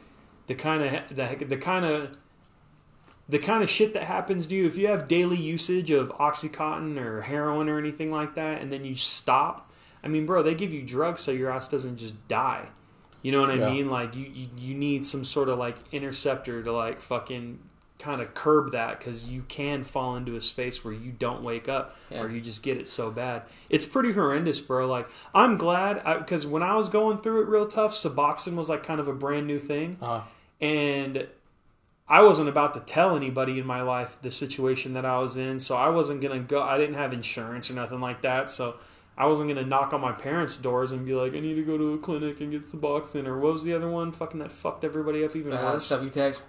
[0.48, 2.12] the kind of the the kind of
[3.30, 6.98] the kind of shit that happens to you if you have daily usage of oxycontin
[7.00, 9.72] or heroin or anything like that, and then you stop.
[10.04, 12.68] I mean, bro, they give you drugs so your ass doesn't just die.
[13.22, 13.70] You know what I Yeah.
[13.72, 13.90] mean?
[13.90, 17.60] Like you, you you need some sort of like interceptor to like fucking
[18.00, 21.70] kind of curb that because you can fall into a space where you don't wake
[21.70, 22.22] up Yeah.
[22.24, 23.44] or you just get it so bad.
[23.70, 24.88] It's pretty horrendous, bro.
[24.88, 28.82] Like I'm glad because when I was going through it real tough, Suboxone was like
[28.82, 30.22] kind of a brand new thing, Uh,
[30.60, 31.28] and
[32.10, 35.60] I wasn't about to tell anybody in my life the situation that I was in,
[35.60, 36.62] so I wasn't gonna go.
[36.62, 38.76] I didn't have insurance or nothing like that, so.
[39.18, 41.78] I wasn't gonna knock on my parents' doors and be like, "I need to go
[41.78, 44.12] to a clinic and get Suboxone," or what was the other one?
[44.12, 45.88] Fucking that fucked everybody up even Uh, worse.
[45.90, 46.42] Subutex.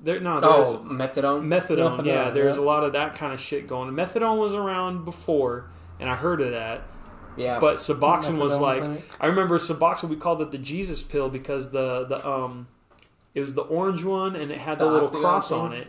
[0.00, 1.42] There, no, there's Oh, methadone.
[1.48, 1.66] methadone.
[1.98, 2.62] Methadone, Yeah, there's yeah.
[2.62, 3.90] a lot of that kind of shit going.
[3.94, 5.64] Methadone was around before,
[5.98, 6.82] and I heard of that.
[7.36, 9.04] yeah, But Suboxone was like clinic.
[9.20, 10.08] I remember Suboxone.
[10.08, 12.66] We called it the Jesus pill because the the um
[13.34, 15.58] it was the orange one and it had the, The little cross thing?
[15.58, 15.86] on it.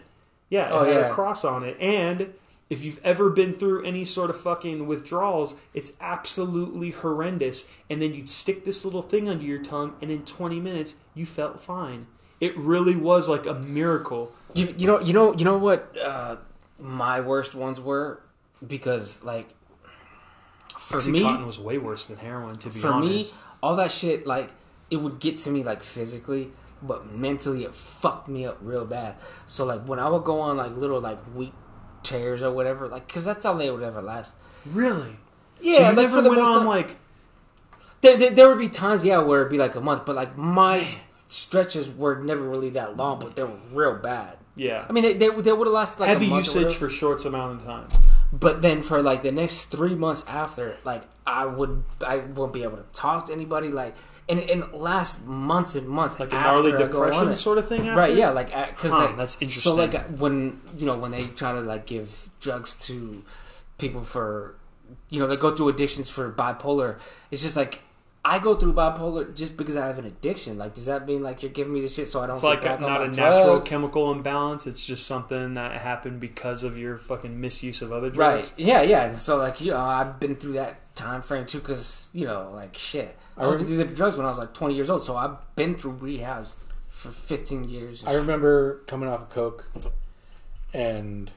[0.50, 1.08] Yeah, it Oh, had yeah.
[1.08, 1.76] a cross on it.
[1.80, 2.34] And
[2.70, 7.66] if you've ever been through any sort of fucking withdrawals, it's absolutely horrendous.
[7.90, 11.26] And then you'd stick this little thing under your tongue, and in 20 minutes you
[11.26, 12.06] felt fine.
[12.40, 14.32] It really was like a miracle.
[14.54, 16.38] You, you know, you know, you know what uh,
[16.80, 18.22] my worst ones were
[18.66, 19.50] because like
[20.78, 22.82] for me, Oxycontin was way worse than heroin, to be honest.
[22.82, 23.36] for honest.
[23.36, 24.52] me, all that shit like
[24.90, 26.50] it would get to me like physically,
[26.82, 29.16] but mentally it fucked me up real bad.
[29.48, 31.54] So like when I would go on like little like week
[32.10, 34.36] tears or whatever, like because that's how they would ever last.
[34.66, 35.18] really?
[35.62, 36.98] Yeah, so you like, never for the went most on time- like
[38.02, 40.38] There, there, there would be times, yeah, where it'd be like a month, but like
[40.38, 40.86] my
[41.28, 44.38] stretches were never really that long, but they were real bad.
[44.56, 46.90] yeah I mean, they they, they would have lasted like heavy a month usage for
[46.90, 47.88] short amount of time.
[48.32, 52.64] But then for like the next three months after, like I would, I wouldn't be
[52.64, 53.70] able to talk to anybody.
[53.70, 53.96] Like,
[54.30, 56.20] and it lasts months and months.
[56.20, 57.82] Like a after gnarly I go on depression sort of thing.
[57.82, 57.96] After?
[57.96, 58.16] Right?
[58.16, 58.30] Yeah.
[58.30, 61.52] Like, uh, because Huh, like that's So like uh, when you know when they try
[61.52, 63.24] to like give drugs to
[63.78, 64.56] people for,
[65.10, 67.00] you know, they go through addictions for bipolar.
[67.32, 67.82] It's just like.
[68.24, 70.58] I go through bipolar just because I have an addiction.
[70.58, 72.36] Like, does that mean like you're giving me the shit so I don't?
[72.36, 74.68] It's get like a, on not my a natural chemical imbalance.
[74.68, 78.54] It's just something that happened because of your fucking misuse of other drugs.
[78.58, 78.66] Right.
[78.68, 79.06] Yeah, yeah.
[79.06, 82.52] And so like you know, I've been through that time frame too, because you know,
[82.54, 83.18] like shit.
[83.38, 85.16] I, I was rem- through the drugs when I was like 20 years old, so
[85.16, 86.56] I've been through rehabs
[86.90, 88.04] for 15 years.
[88.06, 89.72] I remember coming off of coke
[90.74, 91.32] and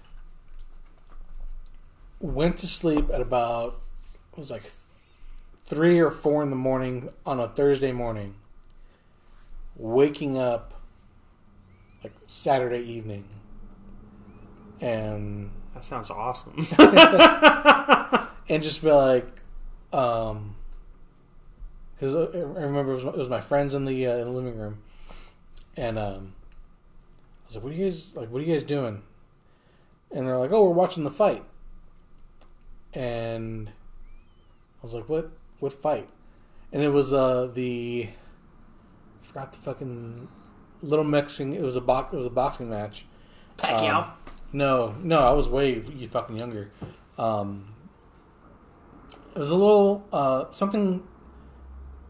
[2.19, 3.81] went to sleep at about
[4.33, 4.65] it was like
[5.65, 8.35] three or four in the morning on a Thursday morning.
[9.77, 10.75] Waking up
[12.05, 13.25] like Saturday evening,
[14.81, 16.55] and That sounds awesome.
[18.49, 19.27] and just be like,
[19.93, 20.57] um,
[21.95, 24.59] because I remember it was, it was my friends in the uh, in the living
[24.59, 24.83] room,
[25.77, 26.35] and um,
[27.45, 28.29] I was like, "What are you guys like?
[28.29, 29.03] What are you guys doing?"
[30.11, 31.45] And they're like, "Oh, we're watching the fight,"
[32.93, 35.31] and I was like, "What?
[35.63, 36.09] What fight?"
[36.73, 38.09] And it was uh the
[39.23, 40.27] I forgot the fucking
[40.83, 41.53] little Mexican.
[41.53, 42.13] It was a box.
[42.13, 43.07] It was a boxing match.
[43.57, 44.05] Pacquiao.
[44.05, 44.11] Um,
[44.53, 46.73] no, no, I was way you fucking younger.
[47.17, 47.75] Um,
[49.35, 51.07] it was a little uh, something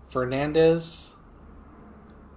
[0.06, 1.10] Fernandez.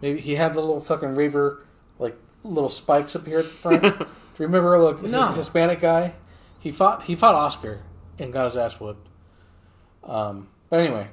[0.02, 1.66] Maybe he had the little fucking raver,
[1.98, 3.82] like little spikes up here at the front.
[3.84, 4.78] Do you remember?
[4.78, 5.32] Look, No.
[5.32, 6.14] Hispanic guy.
[6.60, 7.04] He fought.
[7.04, 7.80] He fought Oscar
[8.20, 9.08] and got his ass whooped.
[10.04, 11.08] Um, but anyway,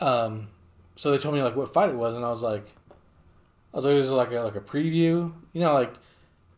[0.00, 0.48] um,
[0.96, 2.66] so they told me like what fight it was, and I was like,
[3.72, 5.94] I was like, this is like a like a preview, you know, like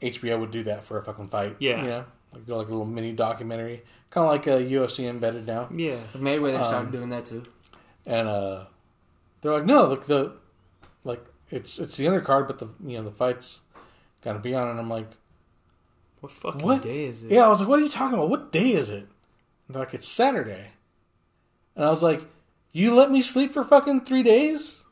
[0.03, 1.57] HBO would do that for a fucking fight.
[1.59, 1.81] Yeah.
[1.83, 5.47] You know, like do like a little mini documentary, kind of like a UFC embedded
[5.47, 5.69] now.
[5.75, 5.99] yeah.
[6.15, 7.45] Mayweather started um, doing that too.
[8.05, 8.65] And uh,
[9.41, 10.37] they're like, no, look the
[11.05, 13.61] like it's it's the undercard, but the you know the fight's
[14.23, 15.09] gonna be on, and I'm like,
[16.21, 16.83] What fucking What?
[16.83, 17.31] day is it?
[17.31, 18.29] yeah, I was like, what are you talking about?
[18.31, 19.05] What day is it?
[19.69, 20.69] And they're like, it's Saturday,
[21.77, 22.23] and I was like,
[22.73, 24.83] you let me sleep for fucking three days.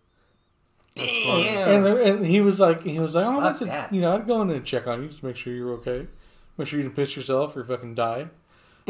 [0.95, 1.69] Damn.
[1.69, 3.93] And, there, and he was like, he was like, oh, Fuck I'd, that.
[3.93, 6.07] you know, I'd go in and check on you, just make sure you're okay,
[6.57, 8.29] make sure you didn't piss yourself or fucking die.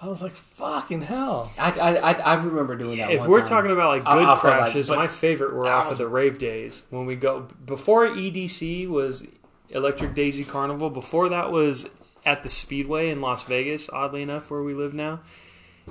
[0.00, 1.50] I was like, fucking hell.
[1.58, 3.10] I, I, I, I remember doing that.
[3.10, 3.48] if one we're time.
[3.48, 5.98] talking about like Off- good off of, like, crashes, but- my favorite were off of
[5.98, 9.26] the rave days when we go before EDC was
[9.70, 10.90] Electric Daisy Carnival.
[10.90, 11.86] Before that was
[12.24, 13.88] at the Speedway in Las Vegas.
[13.90, 15.20] Oddly enough, where we live now,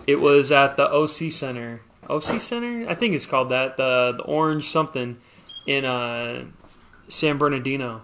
[0.06, 1.82] it was at the OC Center.
[2.10, 3.78] OC Center, I think it's called that.
[3.78, 5.18] The the orange something
[5.66, 6.46] in uh
[7.08, 8.04] San Bernardino,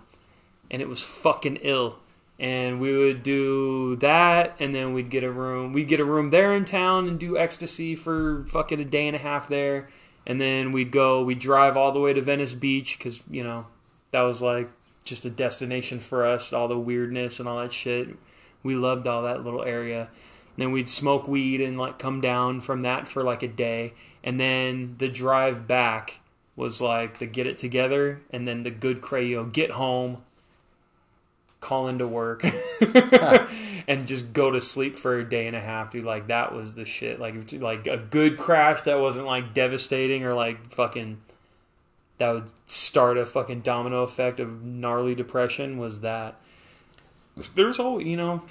[0.72, 1.98] and it was fucking ill.
[2.40, 5.72] And we would do that, and then we'd get a room.
[5.72, 9.15] We'd get a room there in town and do ecstasy for fucking a day and
[9.15, 9.88] a half there,
[10.26, 11.24] and then we'd go.
[11.24, 13.68] We'd drive all the way to Venice Beach because you know
[14.11, 14.70] that was like
[15.03, 16.52] just a destination for us.
[16.52, 18.10] All the weirdness and all that shit.
[18.64, 20.10] We loved all that little area.
[20.57, 23.93] Then we'd smoke weed and like come down from that for like a day,
[24.23, 26.19] and then the drive back
[26.55, 30.23] was like the get it together, and then the good cray, you know, get home,
[31.59, 32.43] call into work,
[33.88, 36.03] and just go to sleep for a day and a half, dude.
[36.03, 37.19] Like that was the shit.
[37.19, 41.19] Like like a good crash that wasn't like devastating or like fucking
[42.17, 46.39] that would start a fucking domino effect of gnarly depression was that.
[47.55, 48.43] There's all you know.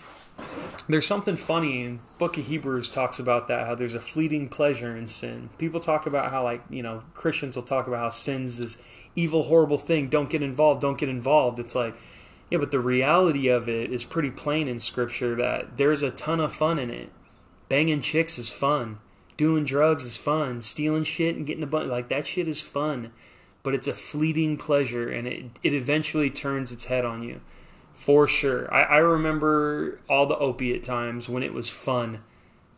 [0.88, 4.96] There's something funny in Book of Hebrews talks about that how there's a fleeting pleasure
[4.96, 5.48] in sin.
[5.56, 8.78] People talk about how like you know Christians will talk about how sin's this
[9.14, 10.08] evil horrible thing.
[10.08, 10.80] Don't get involved.
[10.80, 11.60] Don't get involved.
[11.60, 11.94] It's like
[12.50, 16.38] yeah, but the reality of it is pretty plain in Scripture that there's a ton
[16.38, 17.10] of fun in it.
[17.70, 18.98] Banging chicks is fun.
[19.38, 20.60] Doing drugs is fun.
[20.60, 23.12] Stealing shit and getting a bunch like that shit is fun.
[23.62, 27.40] But it's a fleeting pleasure and it, it eventually turns its head on you.
[27.94, 28.72] For sure.
[28.72, 32.22] I, I remember all the opiate times when it was fun.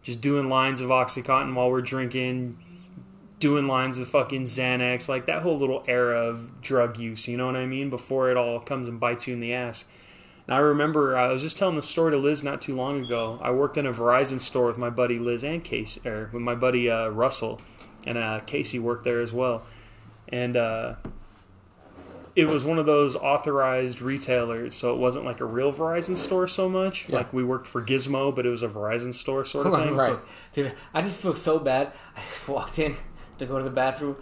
[0.03, 2.59] Just doing lines of Oxycontin while we're drinking,
[3.41, 7.47] doing lines of fucking Xanax, like that whole little era of drug use, you know
[7.47, 7.91] what I mean?
[7.91, 9.87] Before it all comes and bites you in the ass.
[10.47, 13.39] And I remember I was just telling the story to Liz not too long ago.
[13.43, 16.55] I worked in a Verizon store with my buddy Liz and Casey, or with my
[16.55, 17.61] buddy uh, Russell,
[18.07, 19.67] and uh, Casey worked there as well.
[20.29, 20.97] And uh,
[22.37, 26.47] it was one of those authorized retailers, so it wasn't like a real Verizon store
[26.47, 27.09] so much.
[27.09, 27.17] Yeah.
[27.19, 29.95] Like we worked for Gizmo, but it was a Verizon store sort of thing.
[29.95, 30.19] Right.
[30.53, 31.93] Dude, I just feel so bad.
[32.17, 32.97] I just walked in
[33.39, 34.17] to go to the bathroom.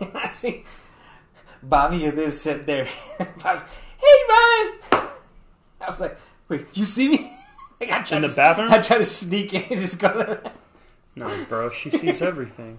[0.00, 0.64] and I see
[1.62, 2.88] Bobby and this sitting there.
[3.18, 3.62] Bobby's,
[3.98, 5.08] hey, Ryan!
[5.80, 6.16] I was like,
[6.48, 7.36] wait, you see me?
[7.80, 8.72] like, I tried In the to, bathroom?
[8.72, 10.52] I tried to sneak in and just go to the
[11.16, 12.78] No, bro, she sees everything.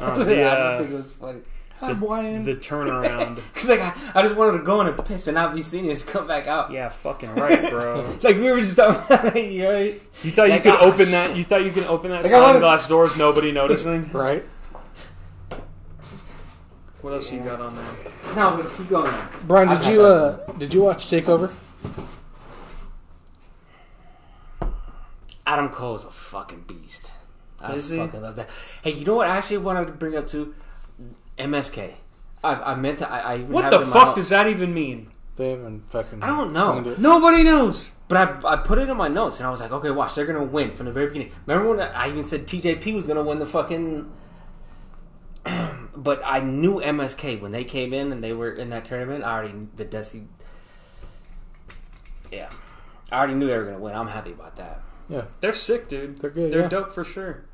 [0.00, 1.40] Uh, I the, just think it was funny.
[1.82, 2.44] Hi, Brian.
[2.44, 3.34] the turnaround.
[3.52, 5.84] Because like, I, I just wanted to go in and piss and not be seen
[5.84, 6.70] and just come back out.
[6.70, 8.02] Yeah, fucking right, bro.
[8.22, 9.78] Like, we were just talking about it, you know?
[9.80, 11.36] You thought Like, you could ah, open that?
[11.36, 14.10] You thought you could open that Like, I wanted- sliding glass door with nobody noticing?
[14.12, 14.44] right.
[17.00, 17.84] What else you got on there?
[18.36, 19.12] No, but keep going.
[19.48, 20.06] Brian, did got you that.
[20.06, 21.50] uh did you watch Takeover?
[25.44, 27.10] Adam Cole is a fucking beast.
[27.60, 27.96] I Is he?
[27.96, 28.48] fucking love that.
[28.82, 29.28] Hey, you know what?
[29.28, 30.54] I actually wanted to bring up too.
[31.38, 31.94] MSK.
[32.44, 33.10] I, I meant to.
[33.10, 34.16] I, I even What have the it in my fuck notes.
[34.18, 35.10] does that even mean?
[35.36, 36.22] They haven't fucking.
[36.22, 36.74] I don't know.
[36.78, 37.00] explained it.
[37.00, 37.92] Nobody knows.
[38.08, 40.26] But I, I put it in my notes and I was like, okay, watch, they're
[40.26, 41.32] gonna win from the very beginning.
[41.46, 44.10] Remember when I even said TJP was gonna win the fucking?
[45.96, 49.24] but I knew MSK when they came in and they were in that tournament.
[49.24, 50.24] I already the Dusty.
[52.30, 52.50] Yeah,
[53.10, 53.94] I already knew they were gonna win.
[53.94, 54.82] I'm happy about that.
[55.08, 56.18] Yeah, They're sick, dude.
[56.18, 56.52] they're good.
[56.52, 56.68] They're yeah.
[56.68, 57.44] dope for sure.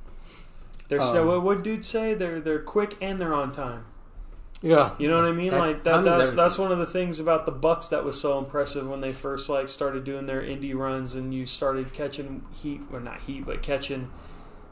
[0.89, 1.23] They're so.
[1.23, 2.15] Um, What would dude say?
[2.15, 3.85] They're they're quick and they're on time.
[4.61, 5.53] Yeah, You know what I mean?
[5.53, 6.37] That- like that, time is that's everything.
[6.37, 9.49] that's one of the things about the Bucks that was so impressive when they first
[9.49, 13.63] like started doing their indie runs and you started catching heat or not heat but
[13.63, 14.11] catching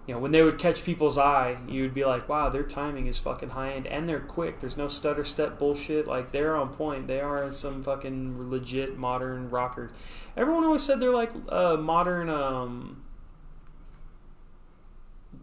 [0.09, 3.18] you know when they would catch people's eye you'd be like wow their timing is
[3.20, 7.06] fucking high end and they're quick there's no stutter step bullshit like they're on point
[7.06, 9.93] they are some fucking legit modern rockers
[10.36, 13.02] everyone always said they're like uh, modern um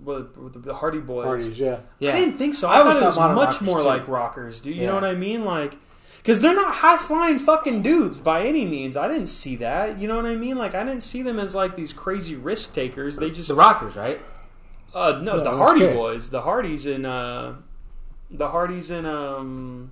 [0.03, 1.59] what what the Hardy Boys parties.
[1.59, 2.67] Yeah, Yeah, I didn't think so.
[2.69, 3.85] I I, always thought it was much more too.
[3.85, 4.87] like rockers, Do You Yeah.
[4.87, 5.43] know what I mean?
[5.45, 5.75] Like,
[6.17, 8.95] because they're not high flying fucking dudes by any means.
[8.95, 9.99] I didn't see that.
[9.99, 10.57] You know what I mean?
[10.57, 13.17] Like, I didn't see them as like these crazy risk takers.
[13.17, 14.19] They just the Rockers, right?
[14.95, 15.95] uh no, No, the Hardy good.
[15.95, 17.55] Boys, the Hardys in uh,
[18.29, 19.91] the Hardys in um,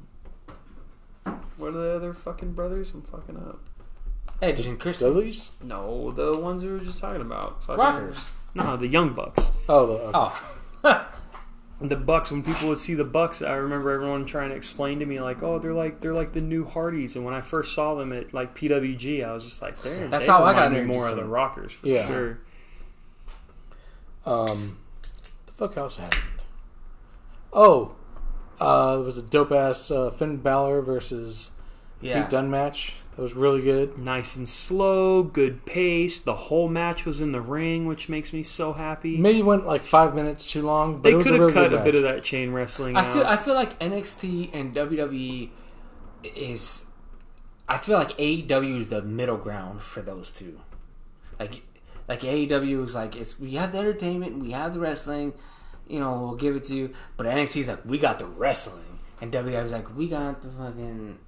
[1.57, 2.91] what are the other fucking brothers?
[2.93, 3.59] I'm fucking up.
[4.41, 5.51] Edge and Chris Dudley's.
[5.63, 7.63] No, the ones we were just talking about.
[7.63, 8.19] Fucking, Rockers.
[8.53, 9.51] No, the Young Bucks.
[9.69, 10.35] Oh, the, okay.
[10.83, 11.07] Oh,
[11.81, 15.05] the Bucks when people would see the Bucks, I remember everyone trying to explain to
[15.05, 17.95] me like, "Oh, they're like they're like the new Hardys." And when I first saw
[17.95, 20.81] them at like PWG, I was just like, "They're That's they how I got me
[20.81, 21.25] more of the.
[21.25, 22.07] Rockers for Yeah.
[22.07, 22.39] sure."
[24.25, 24.77] Um,
[25.47, 26.21] the fuck else happened?
[27.51, 27.95] Oh,
[28.59, 31.49] uh, there was a dope ass uh, Finn Balor versus
[31.99, 32.21] yeah.
[32.21, 32.95] Pete Dunne match.
[33.21, 33.99] That was really good.
[33.99, 36.23] Nice and slow, good pace.
[36.23, 39.15] The whole match was in the ring, which makes me so happy.
[39.15, 40.95] Maybe went like five minutes too long.
[40.95, 43.01] But they it was could have really cut a bit of that chain wrestling I
[43.01, 43.13] out.
[43.13, 45.51] feel I feel like NXT and WWE
[46.35, 46.83] is
[47.69, 50.59] I feel like AEW is the middle ground for those two.
[51.39, 51.61] Like
[52.07, 55.35] like AEW is like it's we have the entertainment, we have the wrestling,
[55.87, 56.91] you know, we'll give it to you.
[57.17, 60.49] But NXT is like we got the wrestling, and WWE is like we got the
[60.49, 61.19] fucking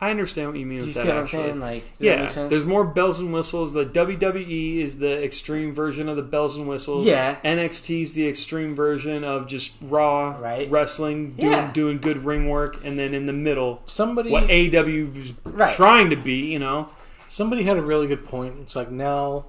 [0.00, 1.14] I understand what you mean Do you with see that.
[1.14, 1.58] what I'm saying?
[1.60, 3.72] Like, Yeah, there's more bells and whistles.
[3.72, 7.04] The WWE is the extreme version of the bells and whistles.
[7.04, 7.36] Yeah.
[7.44, 10.70] NXT is the extreme version of just raw Right.
[10.70, 11.72] wrestling, doing Yeah.
[11.72, 15.74] doing good ring work, and then in the middle, Somebody what AEW is Right.
[15.74, 16.46] trying to be.
[16.52, 16.90] You know,
[17.28, 18.54] somebody had a really good point.
[18.62, 19.46] It's like now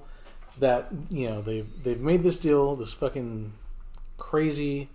[0.58, 3.52] that you know they've they've made this deal, this fucking
[4.18, 4.88] crazy,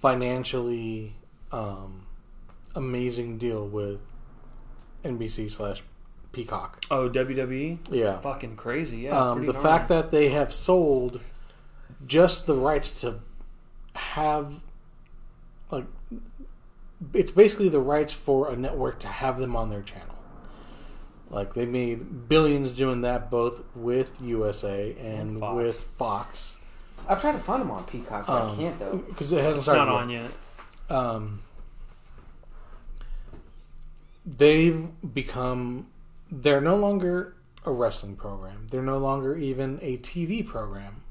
[0.00, 1.14] financially
[1.52, 2.05] um,
[2.76, 3.98] amazing deal with
[5.04, 5.82] NBC slash
[6.32, 6.84] Peacock.
[6.90, 8.98] oh WWE, Yeah, fucking crazy.
[8.98, 9.68] Yeah, um, the gnarly.
[9.68, 11.20] fact that they have sold
[12.06, 13.20] just the rights to
[13.94, 14.60] have
[15.70, 15.86] like
[17.14, 20.14] it's basically the rights for a network to have them on their channel
[21.30, 25.56] like they made billions doing that both with usa and, And Fox.
[25.56, 26.56] with fox
[27.08, 28.96] I've tried to find them on Peacock, but I Um, can't though.
[29.08, 30.20] because it hasn't it's started not yet.
[30.22, 30.30] on
[30.90, 30.96] yet.
[30.98, 31.40] um,
[34.26, 35.86] they've become
[36.30, 38.66] they're no longer a wrestling program.
[38.70, 41.02] They're no longer even a tv program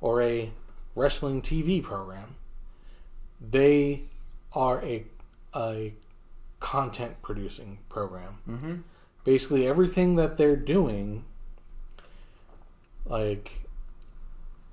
[0.00, 0.52] or a
[0.94, 2.36] wrestling tv program.
[3.40, 4.02] They
[4.52, 5.04] are a
[5.54, 5.94] a
[6.60, 8.38] content producing program.
[8.48, 8.74] Mm-hmm.
[9.24, 11.24] basically everything that they're doing
[13.04, 13.62] like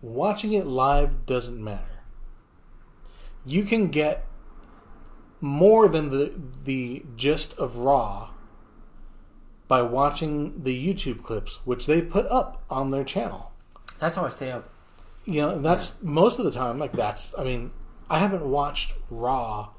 [0.02, 2.04] watching it live doesn't matter.
[3.46, 4.26] You can get
[5.42, 6.32] more than the
[6.64, 8.30] the gist of raw
[9.68, 13.52] by watching the youtube clips which they put up on their channel
[14.00, 14.70] That's how I stay up.
[15.26, 17.72] you know and that's most of the time like that's i mean
[18.10, 19.70] i haven't watched raw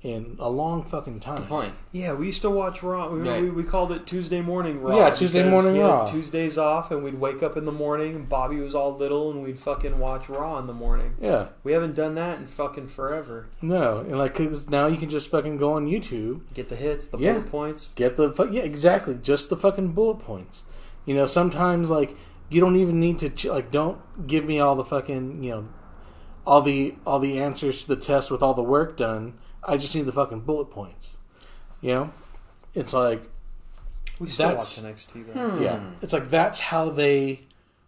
[0.00, 1.72] in a long fucking time Point.
[1.90, 3.10] Yeah, we used to watch Raw.
[3.10, 3.42] We, Right.
[3.42, 4.96] we, we called it Tuesday Morning Raw.
[4.96, 6.04] Yeah, Tuesday because, Morning yeah, Raw.
[6.04, 8.14] Tuesdays off, and we'd wake up in the morning.
[8.14, 11.16] and Bobby was all little, and we'd fucking watch Raw in the morning.
[11.20, 13.48] yeah We haven't done that in fucking forever.
[13.60, 17.08] no and like cause now you can just fucking go on youtube Get the hits,
[17.08, 17.32] the Yeah.
[17.32, 17.88] bullet points.
[17.94, 19.18] Get the fu- yeah, exactly.
[19.20, 20.62] Just the fucking bullet points.
[21.06, 22.14] You know, sometimes like
[22.48, 23.70] you don't even need to ch- like.
[23.72, 23.98] Don't
[24.28, 25.68] give me all the fucking you know,
[26.46, 29.34] all the all the answers to the test with all the work done.
[29.64, 31.18] I just need the fucking bullet points.
[31.80, 32.10] You know,
[32.74, 33.22] it's like
[34.18, 35.48] We still That's- watch NXT though.
[35.50, 35.62] Hmm.
[35.62, 37.40] yeah, it's like that's how they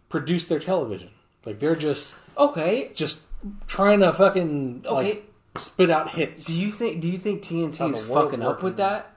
[0.09, 1.09] produce their television.
[1.45, 2.91] Like they're just Okay.
[2.95, 3.21] just
[3.67, 4.93] trying to fucking Okay.
[4.93, 6.45] like spit out hits.
[6.45, 7.01] do you think?
[7.01, 7.83] Do you think TNT is the
[8.13, 8.63] world's fucking up working.
[8.65, 9.13] with that?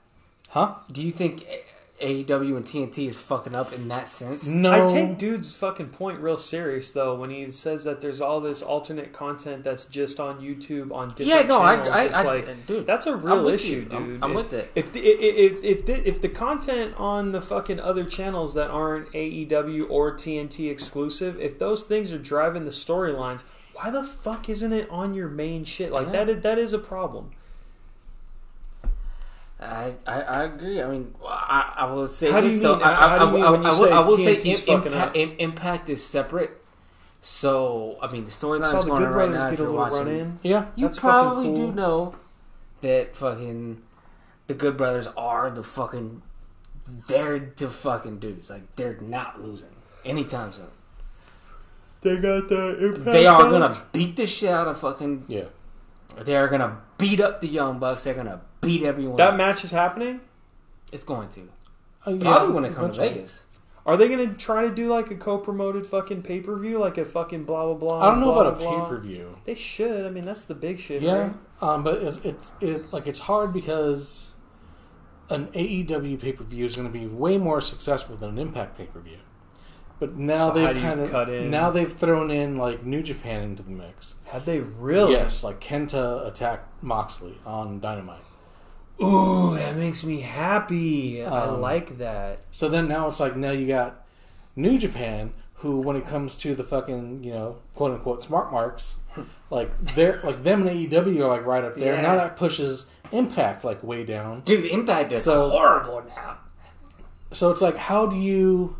[0.48, 0.74] huh?
[0.90, 1.46] Do you think
[2.00, 4.48] AEW and TNT is fucking up in that sense?
[4.48, 8.40] No, I take dude's fucking point real serious though when he says that there's all
[8.40, 11.96] this alternate content that's just on YouTube on different Yeah, no, I, channels.
[11.96, 13.96] I, it's I, like dude, that's a I'm real issue, you.
[13.96, 14.24] I'm- dude.
[14.24, 14.72] I'm with it.
[14.74, 19.12] If the, if if the, if the content on the fucking other channels that aren't
[19.12, 24.72] AEW or TNT exclusive, if those things are driving the storylines, why the fuck isn't
[24.72, 25.92] it on your main shit?
[25.92, 26.12] Like Yeah.
[26.24, 27.30] that is, that is a problem.
[29.64, 30.82] I, I, I agree.
[30.82, 32.74] I mean, I, I will say How this though.
[32.80, 34.92] I, I, how do you I, when you I will, say I will say fucking
[34.92, 35.34] Impact, up?
[35.38, 36.50] Impact is separate.
[37.20, 39.44] So I mean, the I storyline's the going Good on right Brothers now.
[39.50, 40.38] get If a you're little watching, run in.
[40.42, 41.56] Yeah, you probably cool.
[41.56, 42.14] do know
[42.82, 43.82] that fucking
[44.46, 46.22] the Good Brothers are the fucking
[47.08, 48.50] they're the fucking dudes.
[48.50, 49.70] Like they're not losing
[50.04, 50.66] anytime soon.
[52.02, 53.04] They got the impact.
[53.06, 55.24] They are gonna beat the shit out of fucking.
[55.28, 55.44] yeah.
[56.22, 58.04] They are gonna beat up the Young Bucks.
[58.04, 59.16] They're gonna beat everyone.
[59.16, 60.20] That match is happening.
[60.92, 61.48] it's going to
[62.06, 63.02] Uh, yeah, probably when it comes to.
[63.02, 63.44] Vegas.
[63.86, 67.66] Are they gonna try to do like a co-promoted fucking pay-per-view, like a fucking blah
[67.66, 68.00] blah blah?
[68.00, 68.84] I don't know blah, about a blah, blah?
[68.84, 69.36] pay per view.
[69.44, 70.06] They should.
[70.06, 71.02] I mean, that's the big shit.
[71.02, 71.32] Yeah, right?
[71.60, 74.30] um, but it's, it's it like it's hard because
[75.28, 78.78] an AEW pay per view is going to be way more successful than an Impact
[78.78, 79.18] pay per view.
[80.00, 81.50] But now So they've kind of cut in?
[81.50, 84.14] now they've thrown in like New Japan into the mix.
[84.24, 85.12] Had they really?
[85.12, 88.22] Yes, like Kenta attacked Moxley on Dynamite.
[89.02, 91.24] Ooh, that makes me happy.
[91.24, 92.40] I Um, like that.
[92.50, 94.04] So then now it's like now you got
[94.56, 98.94] New Japan, who when it comes to the fucking you know quote unquote smart marks,
[99.50, 101.94] like they're like them and AEW are like right up there.
[101.96, 102.02] Yeah.
[102.02, 104.40] Now that pushes Impact like way down.
[104.40, 106.38] Dude, Impact is So- horrible now.
[107.32, 108.76] So it's like, how do you?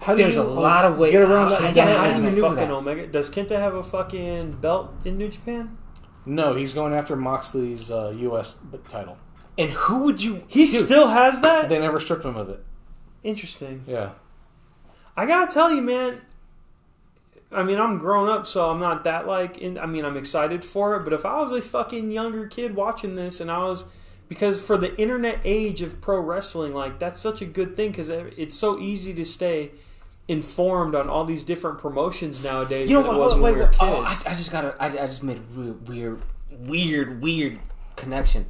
[0.00, 1.74] How do There's you, a like, lot of ways- get around how- that?
[1.76, 2.70] yeah, how do you a fucking that?
[2.70, 3.06] Omega.
[3.06, 5.78] Does Kenta have a fucking belt in New Japan?
[6.26, 8.58] No, he's going after Moxley's uh, U.S.
[8.88, 9.18] title.
[9.58, 10.44] And who would you?
[10.48, 11.68] He Dude, still has that.
[11.68, 12.64] They never stripped him of it.
[13.22, 13.84] Interesting.
[13.86, 14.10] Yeah,
[15.16, 16.20] I gotta tell you, man.
[17.52, 19.58] I mean, I'm grown up, so I'm not that like.
[19.58, 21.04] In, I mean, I'm excited for it.
[21.04, 23.84] But if I was a fucking younger kid watching this, and I was,
[24.28, 28.08] because for the internet age of pro wrestling, like that's such a good thing because
[28.08, 29.70] it's so easy to stay
[30.28, 33.16] informed on all these different promotions nowadays You know than what?
[33.16, 33.70] it was Wait, when wait, we were wait.
[33.72, 34.22] kids.
[34.24, 36.22] Oh, I, I just got to I, I just made a weird, weird,
[36.68, 37.58] weird, weird
[37.96, 38.46] connection.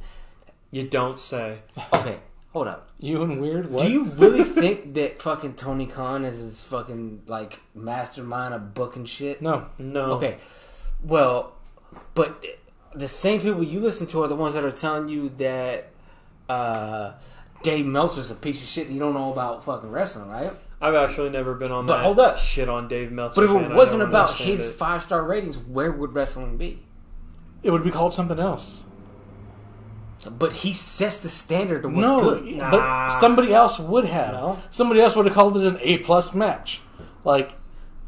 [0.71, 1.59] You don't say.
[1.93, 2.17] Okay,
[2.53, 2.89] hold up.
[2.99, 3.69] You and weird.
[3.69, 3.85] What?
[3.87, 9.05] Do you really think that fucking Tony Khan is his fucking like mastermind of booking
[9.05, 9.41] shit?
[9.41, 9.67] No.
[9.77, 10.13] No.
[10.13, 10.37] Okay,
[11.03, 11.53] well,
[12.13, 12.43] but
[12.93, 15.89] the same people you listen to are the ones that are telling you that
[16.49, 17.11] uh,
[17.63, 18.87] Dave Meltzer's a piece of shit.
[18.87, 20.51] You don't know about fucking wrestling, right?
[20.81, 22.37] I've actually never been on But that hold up.
[22.37, 23.41] shit on Dave Meltzer.
[23.47, 24.71] But if it I wasn't about his it.
[24.73, 26.83] five star ratings, where would wrestling be?
[27.63, 28.81] It would be called something else.
[30.29, 32.57] But he sets the standard of what's no, good.
[32.59, 34.33] but somebody else would have.
[34.33, 34.59] No.
[34.71, 36.81] Somebody else would have called it an A plus match.
[37.23, 37.55] Like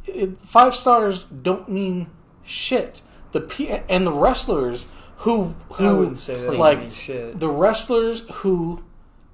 [0.06, 2.10] it, five stars don't mean
[2.44, 3.04] shit.
[3.34, 4.88] The P and the wrestlers
[5.18, 7.40] who who I wouldn't say that like shit.
[7.40, 8.84] the wrestlers who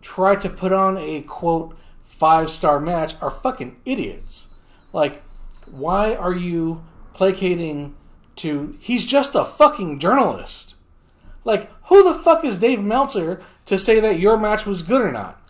[0.01, 1.77] try to put on a quote
[2.13, 4.47] five star match are fucking idiots.
[4.93, 5.23] Like,
[5.65, 6.83] why are you
[7.13, 7.95] placating
[8.37, 8.77] to?
[8.79, 10.75] He's just a fucking journalist.
[11.43, 15.11] Like, who the fuck is Dave Meltzer to say that your match was good or
[15.11, 15.41] not?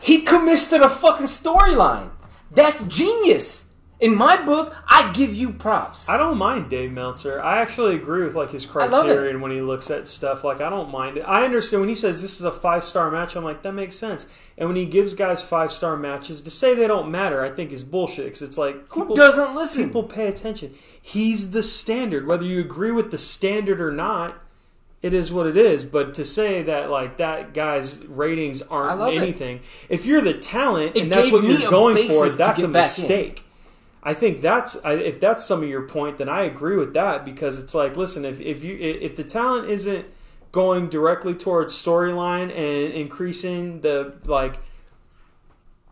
[0.00, 2.10] He commits to the fucking storyline.
[2.50, 3.66] That's genius.
[4.02, 6.08] In my book, I give you props.
[6.08, 7.40] I don't mind Dave Meltzer.
[7.40, 9.10] I actually agree with like his I love it.
[9.14, 10.42] criterion when he looks at stuff.
[10.42, 11.20] Like I don't mind it.
[11.20, 13.36] I understand when he says this is a five star match.
[13.36, 14.26] I'm like that makes sense.
[14.58, 17.70] And when he gives guys five star matches, to say they don't matter, I think
[17.70, 18.24] is bullshit.
[18.24, 19.84] Because it's like Who people- doesn't listen?
[19.84, 20.74] People pay attention.
[21.00, 22.26] He's the standard.
[22.26, 24.36] Whether you agree with the standard or not,
[25.00, 25.84] it is what it is.
[25.84, 29.18] But to say that like that guy's ratings aren't love it.
[29.18, 33.44] anything, if you're the talent It and that's what you're going for, that's a mistake.
[34.02, 37.24] I think that's I, if that's some of your point, then I agree with that
[37.24, 40.06] because it's like, listen, if if you if the talent isn't
[40.50, 44.58] going directly towards storyline and increasing the like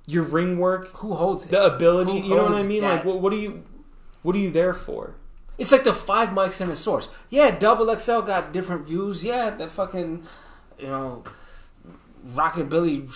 [0.06, 1.50] your ring work, Who holds it?
[1.52, 2.82] the ability, Who you know what I mean?
[2.82, 2.96] that?
[2.96, 3.62] Like, what, what are you
[4.22, 5.14] what are you there for?
[5.56, 7.08] It's like the five mics and a source.
[7.28, 9.22] Yeah, Double XL got different views.
[9.22, 10.24] Yeah, the fucking,
[10.78, 11.22] you know,
[12.26, 13.06] Rockabilly,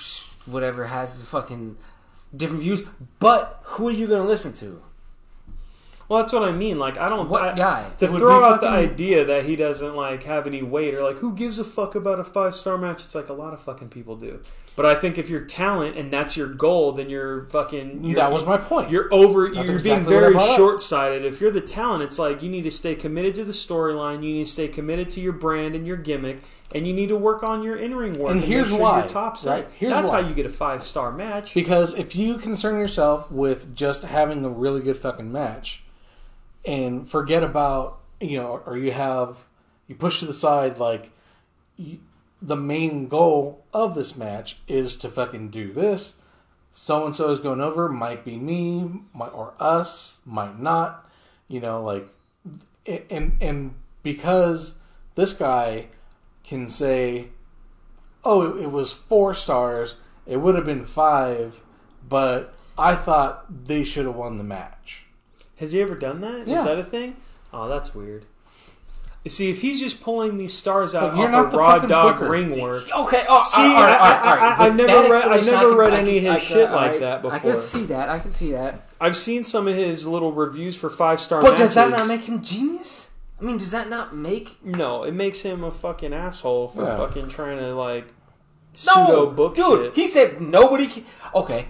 [0.47, 1.79] whatever, has the fucking
[2.37, 2.83] different views.
[3.19, 4.83] But who are you going to listen to?
[6.09, 6.79] Well, that's what I mean.
[6.79, 7.31] Like, I don't.
[7.31, 7.91] What I, guy?
[7.99, 11.17] To throw be out the idea that he doesn't like have any weight or like
[11.17, 13.05] who gives a fuck about a five star match?
[13.05, 14.43] It's like a lot of fucking people do.
[14.77, 18.05] But I think if you're talent and that's your goal, then you're fucking.
[18.05, 18.91] You're, that was my point.
[18.91, 19.47] You're over.
[19.47, 21.25] That's you're exactly being very brought short sighted.
[21.25, 24.17] If you're the talent, it's like you need to stay committed to the storyline.
[24.17, 26.43] You need to stay committed to your brand and your gimmick,
[26.75, 28.33] and you need to work on your in ring work.
[28.33, 29.67] And make here's sure why, Your tops right?
[29.77, 30.23] Here's that's why.
[30.23, 31.55] how you get a five star match.
[31.55, 35.85] Because if you concern yourself with just having a really good fucking match
[36.65, 39.39] and forget about, you know, or you have,
[39.87, 41.13] you push to the side, like,
[41.77, 42.01] you,
[42.43, 46.15] the main goal of this match is to fucking do this.
[46.73, 51.09] So and so is going over, might be me, might, or us, might not,
[51.47, 52.09] you know, like,
[53.09, 54.75] and, and because
[55.15, 55.87] this guy
[56.47, 57.29] can say,
[58.25, 59.97] oh, it, it was four stars.
[60.27, 61.63] It would have been five,
[62.09, 65.05] but I thought they should have won the match.
[65.57, 66.41] Has he ever done that?
[66.43, 66.65] Is Yeah.
[66.65, 67.17] that a thing?
[67.53, 68.25] Oh, that's weird.
[69.23, 72.17] You See, if he's just pulling these stars out you're off of the raw dog
[72.17, 72.29] booker.
[72.31, 73.25] ring work, Okay.
[73.27, 74.43] Oh, See, all right, all right, I- all right.
[74.43, 76.57] I- I- With I've never read- I've never can- read I any of his can-
[76.57, 77.37] shit all like that before.
[77.37, 78.09] I can see that.
[78.11, 78.91] I can see that.
[79.01, 81.69] I've seen some of his little reviews for five star But matches.
[81.71, 83.11] does that not make him genius?
[83.41, 85.03] I mean, does that not make no?
[85.03, 86.97] It makes him a fucking asshole for Yeah.
[86.97, 88.13] fucking trying to like no,
[88.73, 89.87] pseudo book dude?
[89.87, 89.95] shit.
[89.95, 90.87] He said nobody.
[90.87, 91.05] Can...
[91.35, 91.67] Okay,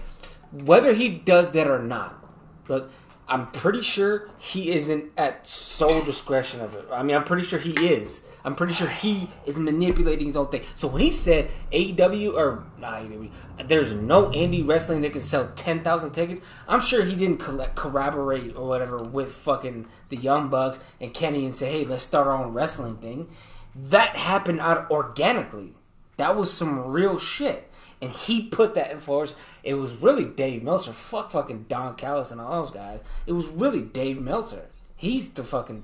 [0.51, 2.23] whether he does that or not,
[2.67, 2.89] but
[3.27, 6.85] I'm pretty sure he isn't at sole discretion of it.
[6.91, 8.23] I mean, I'm pretty sure he is.
[8.43, 10.61] I'm pretty sure he is manipulating his own thing.
[10.75, 13.31] So when he said AEW or not AEW,
[13.65, 16.41] there's no indie wrestling that can sell ten thousand tickets.
[16.67, 21.45] I'm sure he didn't collect, corroborate or whatever with fucking the Young Bucks and Kenny
[21.45, 23.27] and say, "Hey, let's start our own wrestling thing."
[23.73, 25.73] That happened out organically.
[26.17, 27.71] That was some real shit.
[28.05, 29.33] And he put that in force.
[29.63, 30.93] It was really Dave Meltzer.
[30.93, 32.99] Fuck fucking Don Callis and all those guys.
[33.25, 34.65] It was really Dave Meltzer.
[34.95, 35.83] He's the fucking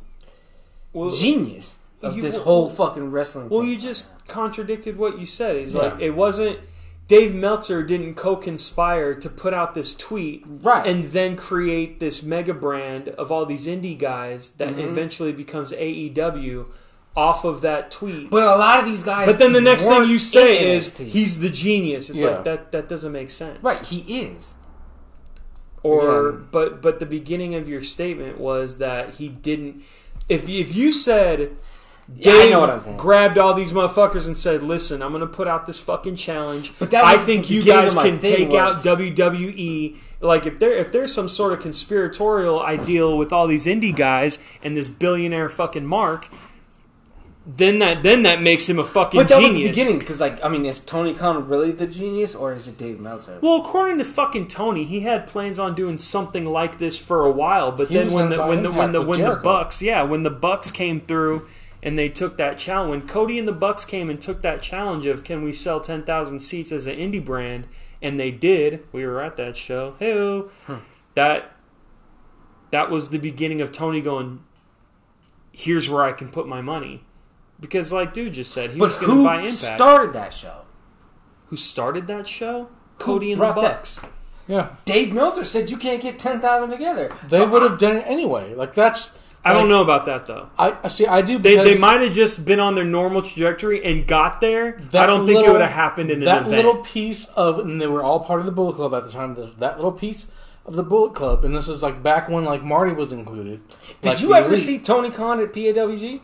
[0.93, 5.57] Well, genius of you- this whole fucking wrestling Well, you just contradicted what you said.
[5.57, 5.81] He's Yeah.
[5.81, 6.59] like, it wasn't.
[7.07, 10.87] Dave Meltzer didn't co-conspire to put out this tweet, Right.
[10.87, 14.79] and then create this mega brand of all these indie guys that Mm-hmm.
[14.79, 16.67] eventually becomes AEW
[17.15, 18.29] off of that tweet.
[18.29, 19.27] But a lot of these guys.
[19.27, 21.07] But then the next thing you say is NXT.
[21.07, 22.09] he's the genius.
[22.09, 22.29] It's Yeah.
[22.29, 23.59] like that that doesn't make sense.
[23.61, 23.81] right.
[23.83, 24.53] He is.
[25.83, 26.47] Or Again.
[26.51, 29.83] but but the beginning of your statement was that he didn't
[30.29, 31.39] if you, if you said
[32.15, 32.97] Yeah, I Dave know what I'm saying.
[32.97, 36.71] grabbed all these motherfuckers and said, "Listen, I'm going to put out this fucking challenge.
[36.77, 40.71] But that I think you guys can thing take was- out WWE." Like if there
[40.77, 45.49] if there's some sort of conspiratorial ideal with all these indie guys and this billionaire
[45.49, 46.27] fucking Mark,
[47.45, 49.77] then that then that makes him a fucking But that was the genius.
[49.77, 52.99] beginning because, like, I mean, is Tony Khan really the genius or is it Dave
[52.99, 53.39] Meltzer?
[53.41, 57.31] Well, according to fucking Tony, he had plans on doing something like this for a
[57.31, 60.21] while, but He then when the when the when the when the Bucks, yeah, when
[60.21, 61.47] the Bucks came through
[61.81, 65.07] and they took that challenge, when Cody and the Bucks came and took that challenge
[65.07, 67.67] of can we sell ten thousand seats as an indie brand,
[68.03, 68.85] and they did.
[68.91, 69.95] We were at that show.
[69.97, 70.75] Hey, hmm.
[71.15, 71.55] that
[72.69, 74.43] that was the beginning of Tony going.
[75.51, 77.03] Here's where I can put my money.
[77.61, 79.49] Because, like dude just said, he but was going to buy Impact.
[79.51, 80.61] Who started that show?
[81.47, 82.69] who started that show?
[82.97, 83.75] Cody and the brought that?
[83.77, 84.01] Bucks.
[84.47, 87.11] Yeah, Dave Meltzer said you can't get ten thousand together.
[87.29, 88.53] they So would I- have done it anyway.
[88.55, 89.11] Like that's.
[89.43, 90.49] I don't like, know about that though.
[90.57, 91.05] I I see.
[91.07, 91.39] I do.
[91.39, 94.73] They, because they might have just been on their normal trajectory and got there.
[94.91, 96.55] that I don't think it little- would have happened in an that event.
[96.57, 99.33] little piece of, and they were all part of the Bullet Club at the time.
[99.35, 100.27] That, that little piece
[100.65, 103.61] of the Bullet Club, and this is like back when like Marty was included.
[104.01, 104.63] Did Like, you ever Elite.
[104.63, 106.21] see Tony Khan at PWG?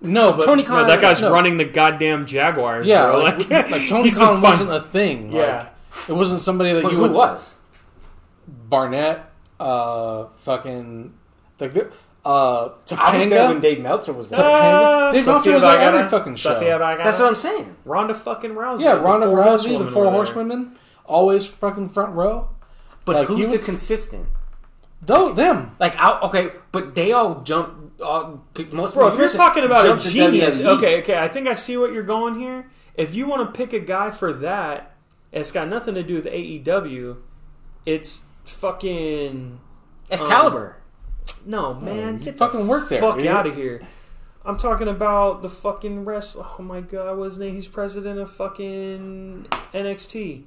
[0.00, 1.30] No, but Tony no, that guy's no.
[1.32, 2.86] running the goddamn Jaguars.
[2.88, 3.20] Yeah, bro.
[3.22, 5.32] like, like Tony he's Khan fun- wasn't a thing.
[5.32, 5.68] Yeah.
[5.96, 7.56] Like, it wasn't somebody that But you who would was?
[8.48, 11.14] Barnett, uh, fucking
[11.58, 11.90] like the
[12.24, 14.40] uh I was there when Dave Meltzer was there.
[14.42, 15.98] Ah, Dave Meltzer was at Vergara.
[15.98, 16.58] every fucking show.
[16.60, 17.76] That's what I'm saying.
[17.84, 18.80] Ronda fucking Rousey.
[18.82, 20.76] Yeah, the Ronda Rousey, the four horsewomen,
[21.06, 22.48] always fucking front row.
[23.04, 24.26] But Like, who's the was- consistent?
[25.02, 27.79] Though them, Like, out, okay, but they all jump.
[28.02, 28.36] Uh,
[28.72, 31.92] most Bro, if you're talking about a genius, okay, okay, I think I see what
[31.92, 32.68] you're going here.
[32.94, 34.94] If you want to pick a guy for that,
[35.32, 37.18] it's got nothing to do with AEW.
[37.86, 39.60] It's fucking
[40.10, 40.76] Excalibur.
[41.46, 42.18] no, man.
[42.18, 43.80] you Get fucking the work there, Fuck out of here.
[44.44, 46.36] I'm talking about the fucking rest.
[46.38, 47.54] Oh my god, what's his name?
[47.54, 50.44] He's president of fucking NXT.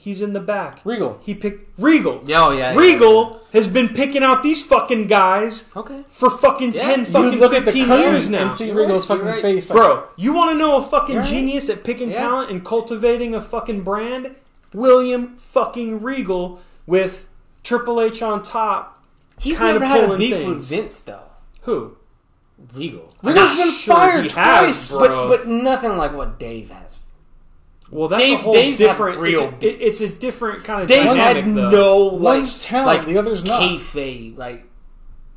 [0.00, 0.80] He's in the back.
[0.84, 1.18] Regal.
[1.20, 2.20] He picked Regal.
[2.22, 6.04] Oh, yeah, oh, yeah, yeah, Regal has been picking out these fucking guys Okay.
[6.06, 6.82] for fucking Yeah.
[6.82, 8.42] 10 You fucking you look at the 15 years now.
[8.42, 9.42] and see You're Regal's right, fucking right.
[9.42, 11.30] face, like, Bro, you want to know a fucking You're right.
[11.30, 12.20] genius at picking Yeah.
[12.20, 14.36] talent and cultivating a fucking brand?
[14.72, 17.26] William fucking Regal with
[17.64, 19.02] Triple H on top.
[19.40, 20.48] He's Kinda never had a pulling beef things.
[20.48, 21.20] with Vince, though.
[21.62, 21.96] Who?
[22.74, 23.08] Regal.
[23.22, 24.90] Regal's I'm been not sure fired he twice.
[24.90, 25.28] has, bro.
[25.28, 26.87] But, but nothing like what Dave has.
[27.90, 29.16] Well, that's Dave- a whole Dave's have different.
[29.26, 31.70] It's real a, it- it's a different kind of Dave's dynamic, had though.
[31.70, 33.62] no, like, One's talent, like the other's not.
[33.62, 34.64] Kayfabe, like,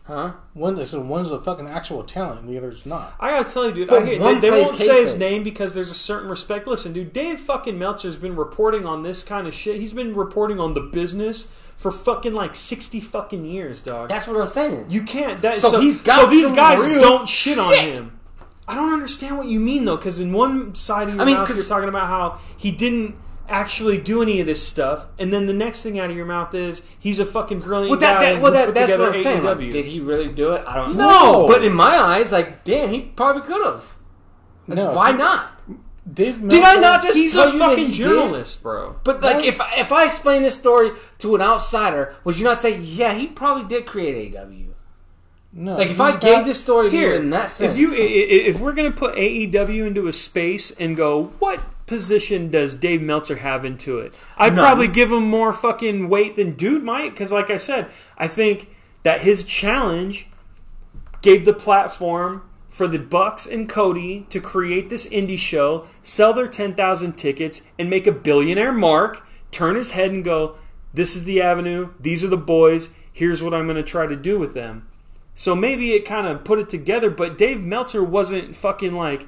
[0.03, 0.33] huh?
[0.53, 3.13] One, I said one's a fucking actual talent, and the other's not.
[3.21, 3.87] I gotta tell you, dude.
[3.87, 6.67] But I, one they, they won't say his name because there's a certain respect.
[6.67, 7.13] Listen, dude.
[7.13, 9.77] Dave fucking Meltzer's been reporting on this kind of shit.
[9.79, 11.47] He's been reporting on the business
[11.77, 14.09] for fucking like sixty fucking years, dog.
[14.09, 14.87] That's what I'm saying.
[14.89, 15.41] You can't.
[15.41, 18.17] That, So so, he's got so these some guys real don't shit on him.
[18.71, 21.35] I don't understand what you mean though, because in one side of your I mean,
[21.35, 23.15] mouth 'cause- you're talking about how he didn't
[23.49, 26.53] actually do any of this stuff, and then the next thing out of your mouth
[26.55, 28.33] is he's a fucking brilliant well, that, guy.
[28.33, 29.43] that, well, that, that's what I'm saying.
[29.43, 30.63] Like, did he really do it?
[30.65, 31.09] I don't No.
[31.09, 31.47] know.
[31.47, 33.83] But in my eyes, like, damn, he probably could have.
[34.67, 35.59] No, Why not?
[36.11, 37.97] Dave Did I not just He's tell a you that fucking he did?
[37.97, 38.95] journalist, bro.
[39.03, 39.45] But like, Right.
[39.45, 43.27] if if I explain this story to an outsider, would you not say, yeah, he
[43.27, 44.70] probably did create AW?
[45.53, 48.59] No, Like, if I got- gave this story Here, in that sense, if you if
[48.61, 53.65] we're gonna put AEW into a space and go, what position does Dave Meltzer have
[53.65, 54.13] into it?
[54.37, 54.63] I'd None.
[54.63, 57.87] probably give him more fucking weight than dude might, because like I said,
[58.17, 58.69] I think
[59.03, 60.27] that his challenge
[61.21, 66.47] gave the platform for the Bucks and Cody to create this indie show, sell their
[66.47, 69.21] ten thousand tickets, and make a billionaire mark.
[69.51, 70.55] Turn his head and go,
[70.93, 71.89] "This is the avenue.
[71.99, 72.87] These are the boys.
[73.11, 74.87] Here's what I'm going to try to do with them."
[75.33, 79.27] So maybe it kind of put it together, but Dave Meltzer wasn't fucking like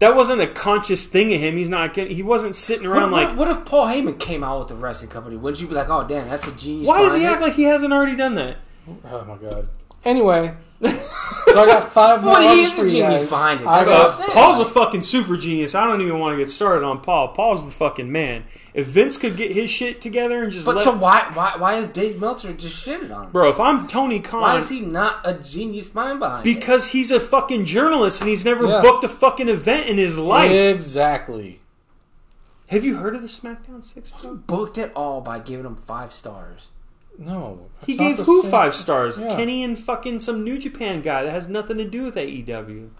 [0.00, 1.56] that wasn't a conscious thing of him.
[1.56, 4.58] He's not getting, he wasn't sitting around what- like what if Paul Heyman came out
[4.60, 5.36] with the wrestling company?
[5.36, 6.88] Wouldn't you be like, oh damn, that's a genius?
[6.88, 8.56] why does he act like he hasn't already done that?
[9.10, 9.68] Oh my god.
[10.04, 10.54] Anyway,
[10.88, 13.28] so I got five more Well, he is for the genius guys.
[13.30, 13.66] behind it.
[13.66, 14.30] I That's Uh, what I'm saying.
[14.32, 15.74] Paul's a fucking super genius.
[15.74, 17.28] I don't even want to get started on Paul.
[17.28, 18.44] Paul's the fucking man.
[18.74, 21.74] If Vince could get his shit together and just But let, so why why why
[21.74, 23.30] is Dave Meltzer just shitted on him?
[23.32, 26.54] bro, if I'm Tony Khan, Why is he not a genius mind behind it?
[26.54, 28.80] because he's a fucking journalist and he's never Yeah.
[28.80, 30.50] booked a fucking event in his life.
[30.50, 31.60] exactly.
[32.68, 34.10] Have you heard of the SmackDown Six?
[34.10, 34.36] Bro?
[34.46, 36.68] booked it all by giving him five stars.
[37.18, 39.20] No, He gave who same- five stars?
[39.20, 39.28] Yeah.
[39.36, 42.90] Kenny and fucking some New Japan guy that has nothing to do with AEW.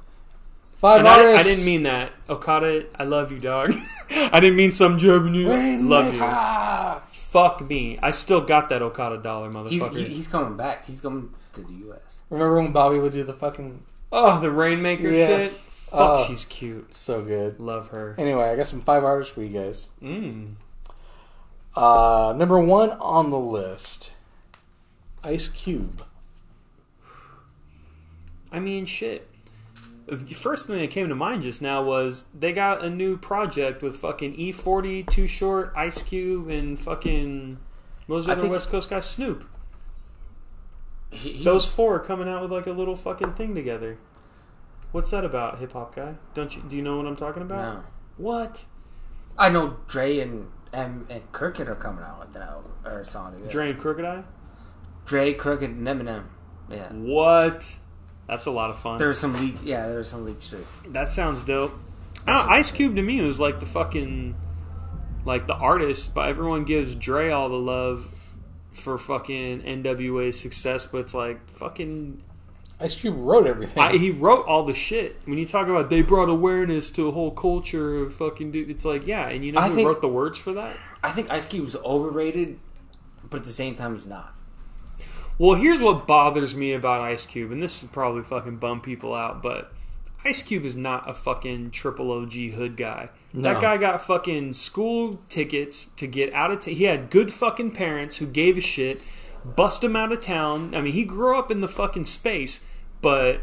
[0.78, 1.40] Five And I, artists.
[1.40, 2.12] I didn't mean that.
[2.28, 3.72] Okada, I love you, dog.
[4.10, 5.80] I didn't mean some Japanese.
[5.80, 6.20] love you.
[6.22, 7.02] Ah.
[7.08, 7.98] Fuck me.
[8.02, 9.96] I still got that Okada dollar, motherfucker.
[9.96, 10.84] he, he's coming back.
[10.86, 12.18] He's coming to the U.S.
[12.30, 13.82] Remember when Bobby would do the fucking
[14.12, 15.42] oh, the Rainmaker Yes.
[15.42, 15.70] shit.
[15.90, 16.24] Fuck, Oh.
[16.26, 16.94] she's cute.
[16.94, 17.58] so good?
[17.60, 18.14] Love her.
[18.18, 19.90] Anyway, I got some five artists for you guys.
[20.02, 20.54] Mm.
[21.76, 24.12] Uh, number one on the list,
[25.22, 26.02] Ice Cube.
[28.52, 29.28] I mean, shit.
[30.06, 33.82] The first thing that came to mind just now was they got a new project
[33.82, 37.58] with fucking E40, Too Short, Ice Cube, and fucking
[38.06, 39.00] the other West Coast guy?
[39.00, 39.44] Snoop.
[41.10, 43.96] He, he- Those four are coming out with like a little fucking thing together.
[44.92, 46.14] What's that about, hip hop guy?
[46.34, 47.74] Don't you do you know what I'm talking about?
[47.78, 47.84] no.
[48.16, 48.66] What?
[49.36, 53.04] I know Dre and and, and Crooked are coming out with that album, or a
[53.04, 53.50] song together.
[53.50, 54.24] Dre and Crooked I?
[55.06, 56.24] Dre, Crooked, and Eminem.
[56.70, 56.88] Yeah.
[56.92, 57.78] What?
[58.26, 58.98] That's a lot of fun.
[58.98, 59.56] There's some leak.
[59.62, 60.66] Yeah, there's some leaks shit.
[60.92, 61.74] That sounds dope.
[62.26, 64.34] Ah, Ice Cube to me was like the fucking
[65.24, 68.10] like the artist, but everyone gives Dre all the love
[68.72, 72.22] for fucking NWA's success, but it's like fucking
[72.84, 73.82] Ice Cube wrote everything.
[73.82, 75.16] I, he wrote all the shit.
[75.24, 78.84] When you talk about they brought awareness to a whole culture of fucking dude, it's
[78.84, 80.76] like yeah, and you know I who think- wrote the words for that?
[81.02, 82.58] I think Ice Cube's overrated,
[83.28, 84.34] but at the same time, he's not.
[85.38, 89.14] Well, here's what bothers me about Ice Cube, and this is probably fucking bum people
[89.14, 89.72] out, but
[90.24, 93.08] Ice Cube is not a fucking triple OG hood guy.
[93.34, 96.74] That guy got fucking school tickets to get out of town.
[96.74, 99.02] He had good fucking parents who gave a shit,
[99.44, 100.74] bust him out of town.
[100.74, 102.60] I mean, he grew up in the fucking space,
[103.04, 103.42] but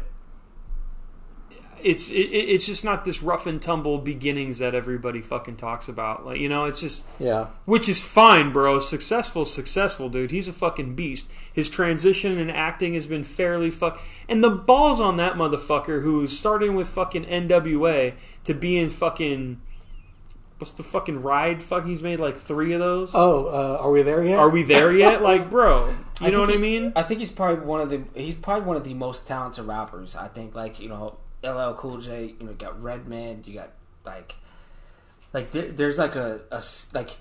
[1.84, 6.26] it's it, it's just not this rough and tumble beginnings that everybody fucking talks about.
[6.26, 7.46] Like you know, it's just yeah.
[7.64, 8.80] which is fine, bro.
[8.80, 10.32] Successful, successful, dude.
[10.32, 11.30] He's a fucking beast.
[11.52, 14.00] His transition and acting has been fairly fuck.
[14.28, 19.60] And the balls on that motherfucker who's starting with fucking NWA to be in fucking.
[20.62, 21.60] What's the fucking ride?
[21.60, 23.16] Fuck, he's made like three of those.
[23.16, 24.38] Oh, uh, are we there yet?
[24.38, 25.20] Are we there yet?
[25.32, 25.88] Like, bro,
[26.20, 26.92] you know think what I mean?
[26.94, 30.14] I think he's probably one of the he's probably one of the most talented rappers.
[30.14, 32.36] I think like you know LL Cool J.
[32.38, 33.42] You know, you got Redman.
[33.44, 33.70] You got
[34.04, 34.36] like
[35.32, 36.42] like there, there's like a
[36.94, 37.16] like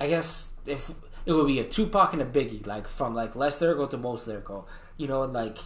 [0.00, 0.90] I guess if
[1.26, 4.26] it would be a Tupac and a Biggie, like from like less lyrical to most
[4.26, 4.66] lyrical.
[4.96, 5.58] You know, like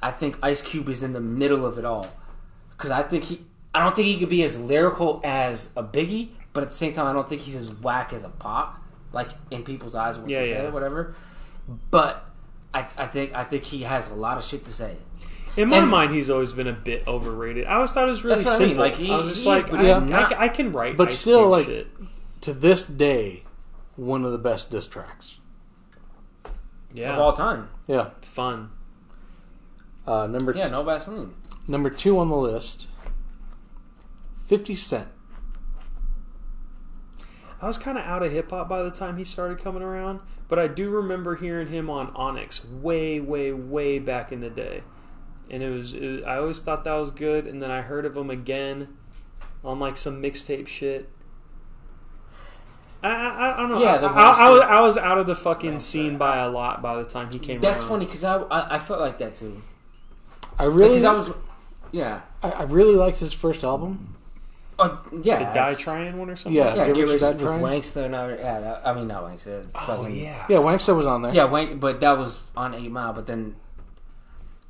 [0.00, 2.06] I think Ice Cube is in the middle of it all
[2.70, 3.46] because I think he.
[3.74, 6.92] I don't think he could be as lyrical as a Biggie, but at the same
[6.92, 8.76] time, I don't think he's as whack as a Pac.
[9.12, 10.68] Like in people's eyes, what Yeah, they say yeah.
[10.68, 11.14] or whatever.
[11.90, 12.24] But
[12.74, 14.96] I, I think I think he has a lot of shit to say.
[15.56, 17.66] In my and- mind, he's always been a bit overrated.
[17.66, 18.84] I always thought it was really That's what I mean, simple.
[18.84, 20.72] like, he- I was just he is, like, but I, he's I- not- I can
[20.72, 21.88] write, But Ice still, Cube like- shit.
[22.42, 23.44] to this day,
[23.96, 25.36] one of the best diss tracks.
[26.94, 27.68] yeah, Of all time.
[27.86, 28.10] Yeah.
[28.22, 28.70] fun.
[30.06, 31.34] Uh, number Yeah, no Vaseline.
[31.68, 32.86] number two on the list.
[34.52, 35.08] Fifty Cent.
[37.62, 40.20] I was kind of out of hip hop by the time he started coming around,
[40.46, 44.82] but I do remember hearing him on Onyx way, way, way back in the day,
[45.48, 47.46] and it was, it was- I always thought that was good.
[47.46, 48.88] And then I heard of him again
[49.64, 51.08] on like some mixtape shit.
[53.02, 53.80] I, I, I don't know.
[53.82, 56.82] Yeah, I, the I, was, I was out of the fucking scene by a lot
[56.82, 57.58] by the time he came.
[57.62, 57.88] That's around.
[57.88, 59.62] funny because I, I I felt like that too.
[60.58, 61.30] I really, Because I was,
[61.90, 64.16] yeah, I, I really liked his first album.
[64.78, 65.38] Oh yeah.
[65.38, 66.56] The Die that's- Trying one or something.
[66.56, 66.74] Yeah.
[66.74, 67.60] Yeah, Get get Rich or rich with Trying?
[67.60, 68.60] Wankster and yeah.
[68.60, 69.64] That, I mean not Wankster.
[69.74, 70.46] Oh fucking- yeah.
[70.48, 71.34] Yeah, Wankster was on there.
[71.34, 73.12] Yeah, Wank, but that was on Eight Mile.
[73.12, 73.56] But then,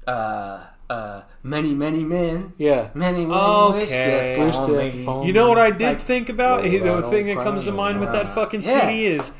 [0.06, 0.60] uh,
[0.90, 2.88] uh, many, many men, Yeah.
[2.94, 3.78] many, many Okay.
[3.78, 5.02] wish that Wish upon that me.
[5.04, 6.62] upon You know what I did Like, think about?
[6.62, 6.70] well,
[7.02, 8.18] the I thing that comes to no mind with more.
[8.24, 8.80] that fucking Yeah.
[8.88, 9.32] CD is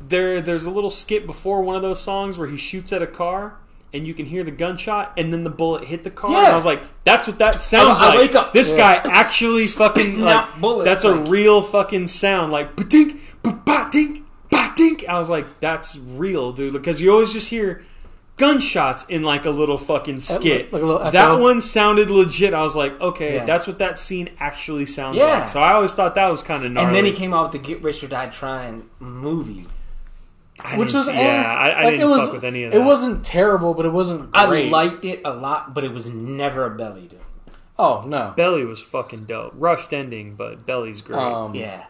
[0.00, 0.40] there.
[0.40, 3.54] There's a little skit before one of those songs where he shoots at a car,
[3.94, 6.30] and you can hear the gunshot, and then the bullet hit the car.
[6.30, 6.52] And Yeah.
[6.52, 8.52] I was like, "That's what that sounds I like." wake up.
[8.52, 9.02] This Yeah.
[9.02, 15.04] guy actually fucking like out bullets, that's a real fucking sound, like ba-dink, ba-ba-dink, ba-dink.
[15.08, 17.82] I was like, "That's real, dude," because you always just hear.
[18.38, 20.72] Gunshots in like a little fucking skit.
[20.72, 22.54] like a little that one sounded legit.
[22.54, 23.44] I was like, okay, Yeah.
[23.44, 25.40] that's what that scene actually sounds Yeah.
[25.40, 25.48] like.
[25.48, 26.86] So I always thought that was kind of gnarly.
[26.86, 29.66] And then he came out with the Get Rich or Die Trying movie.
[30.64, 32.64] I Which was see- eh, yeah, I, I like, didn't it was, fuck with any
[32.64, 32.78] of that.
[32.80, 34.70] It wasn't terrible, but it wasn't I great.
[34.70, 37.20] liked it a lot, but it was never a belly dude.
[37.78, 38.32] Oh no.
[38.36, 39.52] Belly was fucking dope.
[39.56, 41.18] Rushed ending, but Belly's great.
[41.18, 41.84] Um, Yeah,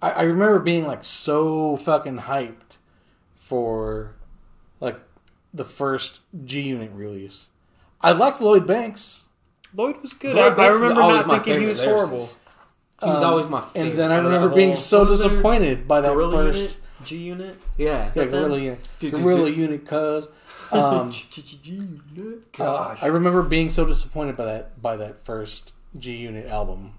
[0.00, 2.78] I, I remember being like so fucking hyped
[3.38, 4.14] for
[4.80, 4.98] like
[5.52, 7.48] the first G Unit release.
[8.00, 9.24] I liked Lloyd Banks,
[9.74, 10.34] Lloyd was good.
[10.34, 12.26] Lloyd I, I Banks is remember not thinking he was horrible.
[13.00, 13.90] He was Um, always my favorite.
[13.90, 16.76] and then I out of remember being so what disappointed by that Gorilla first Unit,
[17.04, 17.56] G Unit.
[17.76, 18.06] yeah.
[18.06, 18.30] yeah, that?
[18.30, 19.50] Gorilla Unit, Dude, dude, Gorilla.
[19.50, 20.26] Unit, cuz.
[20.72, 21.12] Um,
[22.58, 26.94] uh, I remember being so disappointed by that by that first G Unit album.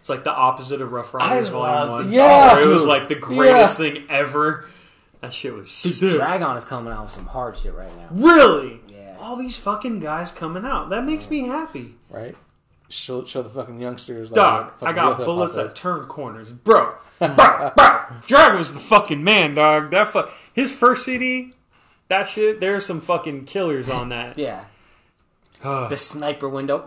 [0.00, 2.12] It's like the opposite of Ruff Ryders Volume One.
[2.12, 4.66] Yeah, where it was like the greatest thing ever.
[5.20, 6.18] That shit was Dude, sick.
[6.18, 8.08] Drag-On is coming out with some hard shit right now.
[8.10, 8.80] Really?
[8.88, 9.16] Yeah.
[9.20, 10.90] All these fucking guys coming out.
[10.90, 11.94] That makes me happy.
[12.10, 12.36] Right?
[12.88, 14.30] Show, show the fucking youngsters.
[14.30, 16.94] Like, Dog, what I got bullets that turn corners, bro.
[17.18, 18.04] bro, bro.
[18.26, 19.90] Drag was the fucking man, dog.
[19.90, 21.54] That fu- his first CD,
[22.08, 22.60] that shit.
[22.60, 24.36] There's some fucking killers on that.
[24.38, 24.64] Yeah.
[25.88, 26.84] The sniper window.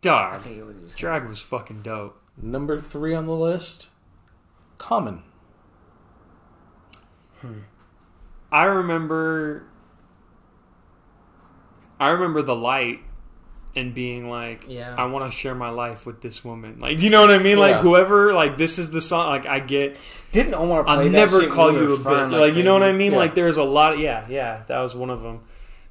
[0.00, 0.40] Dog.
[0.42, 0.96] forget what he said.
[0.96, 2.22] Drag was fucking dope.
[2.40, 3.88] Number three on the list,
[4.78, 5.22] Common.
[7.40, 7.60] Hmm.
[8.52, 9.64] I remember
[11.98, 13.00] I remember the light
[13.76, 14.94] and being like, Yeah.
[14.96, 16.80] I want to share my life with this woman.
[16.80, 17.58] Like, you know what I mean?
[17.58, 17.82] Like, Yeah.
[17.82, 19.28] whoever, like, this is the song.
[19.28, 19.96] Like, I get.
[20.32, 22.02] Didn't Omar play I'll never shit call you a bitch.
[22.02, 23.12] frying Like, you know what I mean?
[23.12, 23.18] Yeah.
[23.18, 23.92] Like, there's a lot.
[23.94, 25.40] Of, yeah, yeah, that was one of them.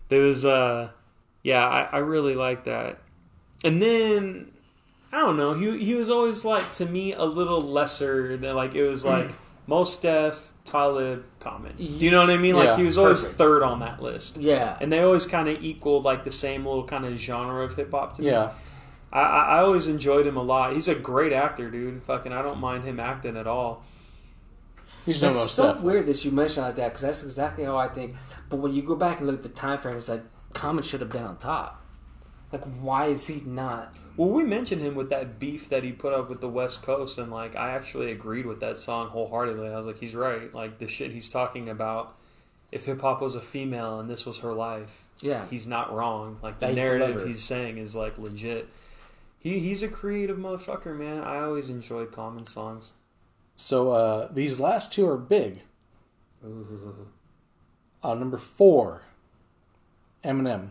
[0.10, 0.90] There was, uh,
[1.44, 3.00] yeah, I, I really like that.
[3.64, 4.52] And then
[5.12, 5.54] I don't know.
[5.54, 9.32] He he was always like to me a little lesser than like it was like
[9.66, 11.76] Mos Def, Talib, Common.
[11.78, 12.56] Do you know what I mean?
[12.56, 13.38] Like Yeah, he was always perfect.
[13.38, 14.38] third on that list.
[14.38, 14.78] Yeah.
[14.82, 17.92] And they always kind of equaled like the same little kind of genre of hip
[17.92, 18.30] hop to me.
[18.30, 18.52] Yeah.
[19.14, 20.74] I, I, I always enjoyed him a lot.
[20.74, 22.04] He's a great actor, dude.
[22.04, 23.84] Fucking, I don't mind him acting at all.
[25.06, 25.84] He's no That's Mos so Def.
[25.84, 28.16] weird that you mention like that because that's exactly how I think.
[28.50, 30.24] But when you go back and look at the time frame, it's like
[30.54, 31.82] Common should have been on top.
[32.52, 33.94] Like, why is he not?
[34.18, 37.18] Well, we mentioned him with that beef that he put up with the West Coast,
[37.18, 39.68] and like I actually agreed with that song wholeheartedly.
[39.68, 40.54] I was like, he's right.
[40.54, 42.16] Like the shit he's talking about.
[42.72, 45.46] If hip hop was a female and this was her life, Yeah.
[45.48, 46.40] he's not wrong.
[46.42, 47.28] Like the I used to love narrative her.
[47.28, 48.68] he's saying is like legit.
[49.40, 51.20] He he's a creative motherfucker, man.
[51.24, 52.94] I always enjoyed Common songs.
[53.58, 55.62] So uh, these last two are big.
[58.04, 59.02] Uh, number four,
[60.24, 60.70] Eminem.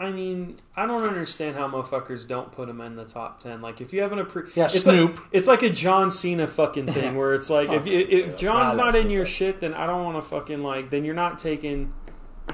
[0.00, 3.60] I mean, I don't understand how motherfuckers don't put him in the top ten.
[3.60, 5.16] Like, if you haven't appre- Yeah, it's Snoop.
[5.16, 8.94] Like, it's like a John Cena fucking thing where it's like, if if, John's not
[8.94, 10.90] in your shit, then I don't want to fucking like.
[10.90, 11.92] Then you're not taking.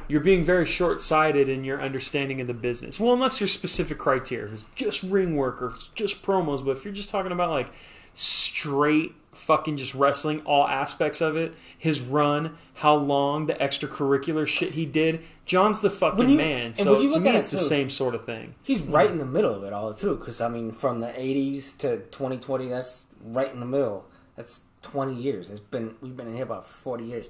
[0.08, 2.98] You're being very short sighted in your understanding of the business.
[2.98, 6.64] Well, unless your specific criteria, is just ring work or it's just promos.
[6.64, 7.72] But if you're just talking about like
[8.14, 14.73] straight fucking just wrestling, all aspects of it, his run, how long, the extracurricular shit
[14.73, 16.74] he did, John's the fucking you- man.
[16.74, 18.55] So to me, it it's the same sort of thing.
[18.62, 20.16] He's right in the middle of it all too.
[20.16, 24.06] Because I mean, from the '80s to 2020, that's right in the middle.
[24.36, 25.51] That's 20 years.
[25.51, 27.27] It's been we've been in hip hop for 40 years.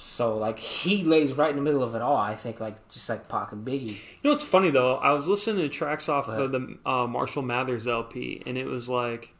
[0.00, 2.16] So like he lays right in the middle of it all.
[2.16, 3.88] I think like just like Pac and Biggie.
[3.88, 4.96] You know what's funny though?
[4.96, 8.88] I was listening to tracks off of the uh, Marshall Mathers LP, and it was
[8.88, 9.34] like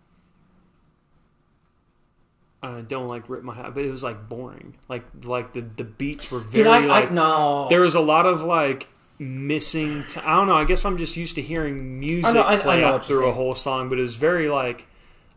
[2.62, 4.74] I don't like rip my hat, but it was like boring.
[4.88, 6.78] Like like the the beats were very I?
[6.80, 7.66] like I no.
[7.70, 10.04] there was a lot of like missing.
[10.08, 10.54] T- I don't know.
[10.56, 13.32] I guess I'm just used to hearing music I know- I- play out through a
[13.32, 14.86] whole song, but it was very like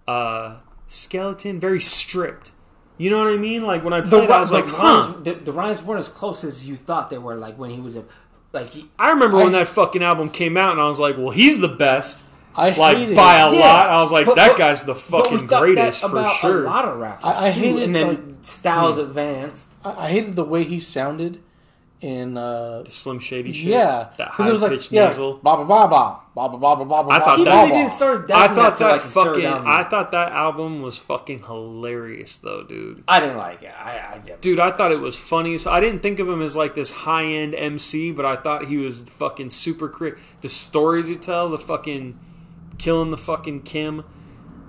[0.08, 0.58] uh
[0.88, 2.52] skeleton, very stripped.
[2.98, 3.64] You know what I mean?
[3.64, 5.12] Like when I the, played, it, I was the like, huh.
[5.14, 7.36] rhymes, the, the rhymes weren't as close as you thought they were.
[7.36, 8.04] Like when he was a
[8.52, 8.68] like.
[8.68, 11.60] He, I remember when that fucking album came out, and I was like, well, he's
[11.60, 12.24] the best.
[12.56, 13.52] I like hated by a.
[13.54, 13.90] Yeah, lot.
[13.90, 16.64] I was like, but- that but- guy's the but we fucking greatest that for sure.
[16.64, 19.68] A lot of rappers I- I too, hated, and then like- styles advanced.
[19.86, 21.42] I, I hated the way he sounded
[22.02, 22.36] in.
[22.36, 23.68] Uh, The Slim Shady shit.
[23.70, 25.36] yeah, that because high it was like pitched yeah, nasal.
[25.38, 27.16] blah blah blah blah blah blah blah blah blah.
[27.16, 28.32] I thought He that- really didn't start.
[28.32, 29.46] I thought till, that like fucking.
[29.46, 33.04] I thought that album was fucking hilarious, though, dude.
[33.08, 33.72] I didn't like it.
[33.80, 34.22] I, I.
[34.42, 35.58] Dude, I thought it was funny.
[35.60, 38.66] So I didn't think of him as like this high end MC, but I thought
[38.66, 39.88] he was fucking super.
[39.88, 42.18] Cre- the stories he tell, the fucking
[42.82, 44.04] killing the fucking Kim,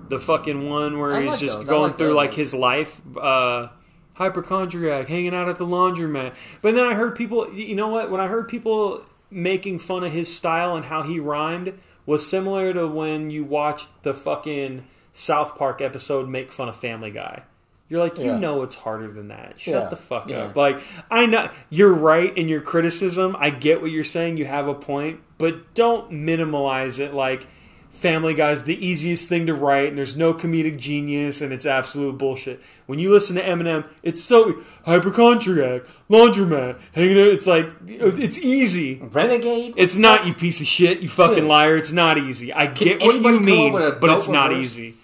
[0.09, 1.69] the fucking one where I he's like just those.
[1.69, 2.17] Going like through those.
[2.17, 3.01] like his life.
[3.17, 3.69] Uh,
[4.15, 6.35] hypochondriac, hanging out at the laundromat.
[6.61, 8.11] But then I heard people, you know what?
[8.11, 11.73] When I heard people making fun of his style and how he rhymed,
[12.05, 17.11] was similar to when you watched the fucking South Park episode make fun of Family
[17.11, 17.43] Guy.
[17.89, 18.39] You're like, you Yeah.
[18.39, 19.59] know it's harder than that.
[19.61, 19.89] Shut Yeah.
[19.89, 20.45] the fuck Yeah.
[20.45, 20.57] up.
[20.57, 20.81] Like,
[21.11, 23.37] I know you're right in your criticism.
[23.39, 24.37] I get what you're saying.
[24.39, 27.13] You have a point, but don't minimalize it.
[27.15, 27.47] Like,
[27.93, 32.19] Family Guy's the easiest thing to write, and there's no comedic genius, and it's absolute
[32.19, 32.61] bullshit.
[32.87, 37.29] When you listen to Eminem, it's so hypochondriac, laundromat, hanging out.
[37.29, 38.95] It's like it's easy.
[39.01, 39.75] Renegade.
[39.77, 41.77] It's not you piece of shit, you fucking liar.
[41.77, 42.53] It's not easy.
[42.53, 44.59] I get what you mean, up with a but it's not verse?
[44.63, 44.95] easy.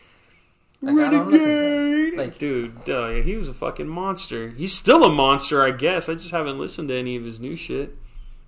[0.81, 1.55] Like, I don't look at that.
[1.55, 4.48] Renegade, Like- dude, yeah, he was a fucking monster.
[4.51, 6.09] He's still a monster, I guess.
[6.09, 7.97] I just haven't listened to any of his new shit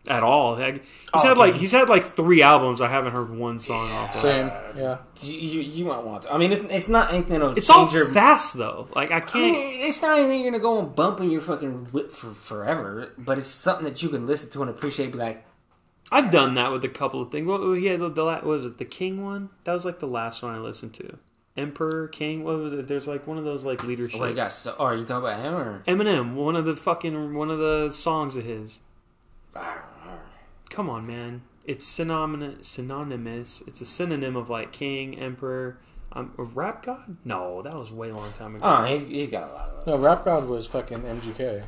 [0.09, 0.57] at all.
[0.57, 0.83] Heck, He's
[1.15, 2.81] Oh, had like he's had like three albums.
[2.81, 4.15] I haven't heard one song off.
[4.15, 4.21] of.
[4.23, 4.47] Same,
[4.77, 4.99] yeah.
[5.21, 6.33] You, you, you might want to.
[6.33, 8.07] I mean, it's, it's not anything that'll It's all change your.
[8.07, 8.89] fast though.
[8.95, 9.53] Like I I can't.
[9.53, 13.13] mean, it's not anything you're gonna go and bump in your fucking whip for forever,
[13.19, 15.13] but it's something that you can listen to and appreciate.
[15.13, 15.45] Be like,
[16.11, 17.47] I've done that with a couple of things.
[17.47, 19.51] What oh, he had the, the what was it the King one?
[19.65, 21.19] That was like the last one I listened to.
[21.57, 22.43] Emperor King.
[22.45, 22.87] What was it?
[22.89, 24.19] There's like one of those like leadership.
[24.19, 24.53] Oh, "What you got?
[24.53, 26.35] So, oh, are you talking about him or?" Eminem.
[26.35, 28.79] One of the fucking one of the songs of his.
[30.71, 31.43] Come on, man.
[31.65, 32.67] It's synonymous.
[32.67, 33.63] Synonymous.
[33.67, 35.79] It's a synonym of like king, emperor,
[36.13, 37.17] um, rap god.
[37.25, 38.65] No, that was way long time ago.
[38.65, 39.85] Oh, he's, he's got a lot of.
[39.85, 39.87] Those.
[39.87, 41.63] No, Rap God was fucking MGK.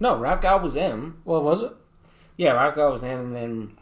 [0.00, 1.20] No, Rap God was M.
[1.24, 1.72] Well, was it?
[2.36, 3.76] Yeah, Rap God was M, and then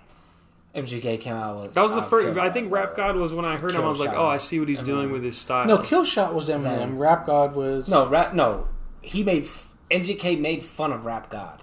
[0.75, 1.75] MGK came out with.
[1.75, 2.35] That was the uh, first.
[2.35, 3.83] Kill- I think Rap God was when I heard him.
[3.83, 5.67] I was like, oh, I see what he's doing with his style.
[5.67, 6.63] No, Killshot was Eminem.
[6.79, 6.99] Same.
[6.99, 8.35] Rap God was No, rap.
[8.35, 8.69] No,
[9.03, 11.63] he made f- MGK made fun of Rap God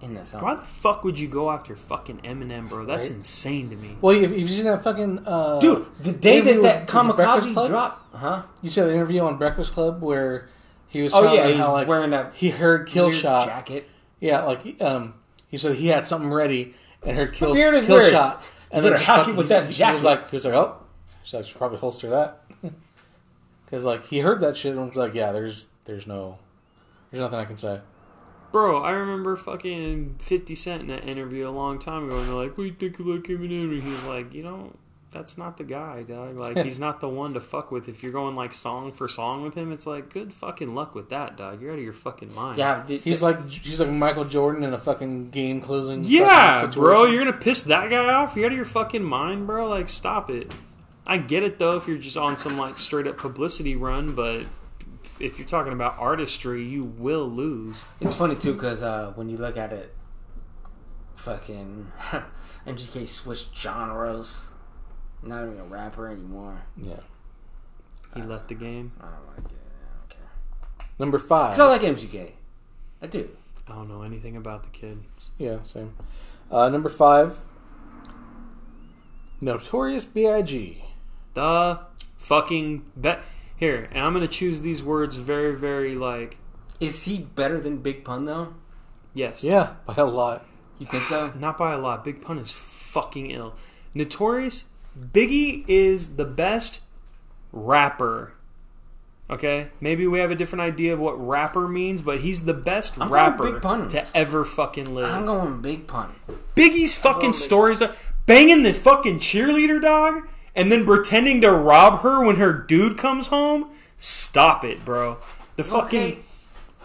[0.00, 0.42] in that song.
[0.42, 2.84] Why the fuck would you go after fucking Eminem, bro?
[2.86, 3.16] That's Right.
[3.18, 3.96] insane to me.
[4.00, 7.16] Well, if you've seen that fucking uh, Dude, the day interview that that with- with
[7.16, 7.68] Breakfast Kamikaze Club?
[7.68, 8.42] dropped, huh?
[8.62, 10.48] you saw the interview on Breakfast Club where
[10.88, 13.44] he was Oh telling yeah, them he's how like wearing that he heard weird Killshot.
[13.46, 13.88] jacket.
[14.20, 15.14] Yeah, like um,
[15.48, 18.10] he said he had something ready and heard kill beard is kill weird.
[18.10, 19.92] shot, and better just hack fucking- it with that he, He jacket.
[19.94, 20.76] was like, he was like, oh,
[21.22, 22.42] so I should probably holster that
[23.64, 26.38] because like he heard that shit and was like, yeah, there's there's no
[27.10, 27.80] there's nothing I can say.
[28.52, 32.34] Bro, I remember fucking 50 Cent in that interview a long time ago, and they're
[32.34, 33.70] like, what do you think of like Eminem?
[33.72, 34.72] And he's like, you know,
[35.12, 36.36] that's not the guy, dog.
[36.36, 37.88] Like, he's not the one to fuck with.
[37.88, 41.10] If you're going like song for song with him, it's like, good fucking luck with
[41.10, 41.60] that, dog.
[41.60, 42.58] You're out of your fucking mind.
[42.58, 46.02] Yeah, He's like he's like Michael Jordan in a fucking game closing.
[46.04, 48.36] Yeah, bro, you're gonna piss that guy off?
[48.36, 49.68] You're out of your fucking mind, bro?
[49.68, 50.52] Like, stop it.
[51.06, 54.42] I get it though if you're just on some like straight up publicity run, but
[55.20, 57.84] if you're talking about artistry, you will lose.
[58.00, 59.94] It's funny too because uh, when you look at it,
[61.14, 61.90] fucking
[62.66, 64.48] MGK switched genres.
[65.22, 66.62] Not even a rapper anymore.
[66.80, 66.94] yeah.
[68.14, 68.92] He left the game.
[69.00, 69.58] I don't like it.
[69.58, 70.86] I don't care.
[70.98, 71.50] Number five.
[71.56, 72.32] 'Cause I like MGK.
[73.02, 73.28] I do.
[73.68, 75.04] I don't know anything about the kid.
[75.38, 75.94] Yeah, same.
[76.50, 77.36] Uh, number five.
[79.40, 80.84] Notorious B.I.G.
[81.34, 81.80] The
[82.16, 83.22] fucking bet.
[83.60, 86.38] Here, and I'm gonna choose these words very, very like
[86.80, 88.54] Is he better than Big Pun though?
[89.14, 89.44] yes.
[89.44, 90.44] Yeah, by a lot.
[90.78, 91.32] You think so?
[91.38, 92.02] Not by a lot.
[92.04, 93.54] Big Pun is fucking ill.
[93.94, 94.64] Notorious
[94.98, 96.80] Biggie is the best
[97.52, 98.32] rapper.
[99.28, 99.68] Okay?
[99.80, 103.12] Maybe we have a different idea of what rapper means, but he's the best I'm
[103.12, 103.88] rapper Big Pun.
[103.88, 105.04] to ever fucking live.
[105.12, 106.12] I'm going Big Pun.
[106.56, 107.94] Biggie's fucking Big stories, dog-
[108.26, 113.28] banging the fucking cheerleader dog, and then pretending to rob her when her dude comes
[113.28, 113.70] home.
[113.98, 115.18] Stop it, bro.
[115.56, 116.18] The fucking Okay.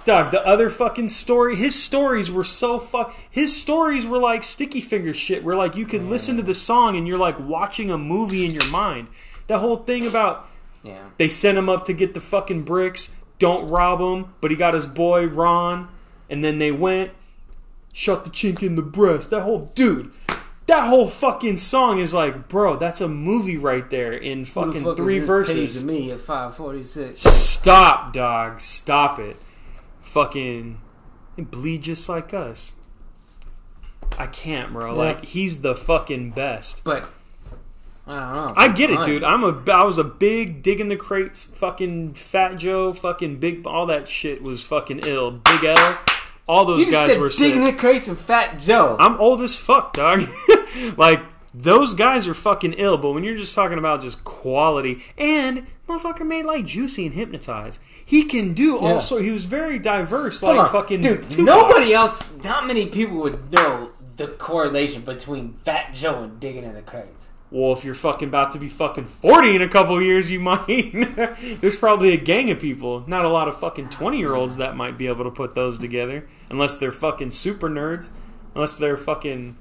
[0.05, 0.31] dog.
[0.31, 1.55] The other fucking story.
[1.55, 3.15] His stories were so fuck.
[3.29, 6.95] His stories were like sticky finger shit, where like you could listen to the song
[6.95, 9.07] and you're like watching a movie in your mind.
[9.47, 10.47] That whole thing about
[10.83, 10.99] Yeah.
[11.17, 13.09] they sent him up to get the fucking bricks.
[13.39, 15.87] Don't rob him, but he got his boy Ron,
[16.29, 17.11] and then they went.
[17.97, 19.29] shot the chink in the breast.
[19.29, 20.11] That whole dude.
[20.67, 24.97] That whole fucking song is like, bro, that's a movie right there in fucking fuck
[24.97, 25.81] three is this page verses.
[25.81, 27.19] to me at five forty six.
[27.19, 28.59] Stop, dog.
[28.59, 29.37] Stop it.
[29.99, 30.81] Fucking
[31.37, 32.75] bleed just like us.
[34.17, 34.93] I can't, bro.
[34.93, 34.97] Yeah.
[34.97, 36.83] Like he's the fucking best.
[36.83, 37.09] But
[38.07, 38.53] I don't know.
[38.55, 39.23] I get it, dude.
[39.23, 43.85] I'm a I was a big digging the crates, fucking Fat Joe, fucking big all
[43.87, 45.31] that shit was fucking ill.
[45.31, 45.99] Big L,
[46.47, 47.47] all those guys were sick.
[47.47, 48.95] digging in the crates and Fat Joe.
[48.99, 50.21] I'm old as fuck, dog.
[50.97, 51.21] like
[51.53, 56.25] those guys are fucking ill, but when you're just talking about just quality and motherfucker
[56.27, 57.79] made like Juicy and Hypnotize.
[58.05, 58.93] He can do Yeah.
[58.93, 60.71] also he was very diverse Hold like on.
[60.71, 61.29] fucking dude.
[61.29, 61.45] Tupac.
[61.45, 62.21] Nobody else.
[62.43, 67.29] Not many people would know the correlation between Fat Joe and digging in the crates.
[67.55, 70.91] Well, if you're fucking about to be fucking 40 in a couple years, you might.
[71.61, 74.75] There's probably a gang of people, not a lot of fucking 20 year olds that
[74.75, 76.27] might be able to put those together.
[76.49, 78.11] Unless they're fucking super nerds.
[78.55, 79.55] Unless they're fucking.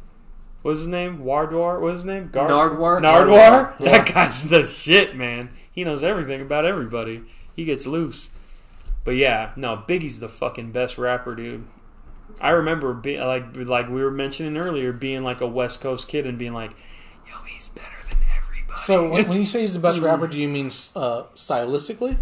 [0.62, 1.18] What's his name?
[1.18, 1.80] Wardwar?
[1.80, 2.30] What's his name?
[2.32, 3.00] Gar- Nardwuar?
[3.00, 3.74] Nardwuar?
[3.80, 3.98] Yeah.
[3.98, 5.50] That guy's the shit, man.
[5.70, 7.22] He knows everything about everybody.
[7.54, 8.30] He gets loose.
[9.04, 11.64] But yeah, no, Biggie's the fucking best rapper, dude.
[12.40, 16.26] I remember being like like we were mentioning earlier, being like a West Coast kid
[16.26, 16.78] and being like, "Yo,
[17.66, 20.48] he's better than everybody." So when, when you say he's the best rapper, do you
[20.48, 20.66] mean
[20.96, 22.16] uh, stylistically?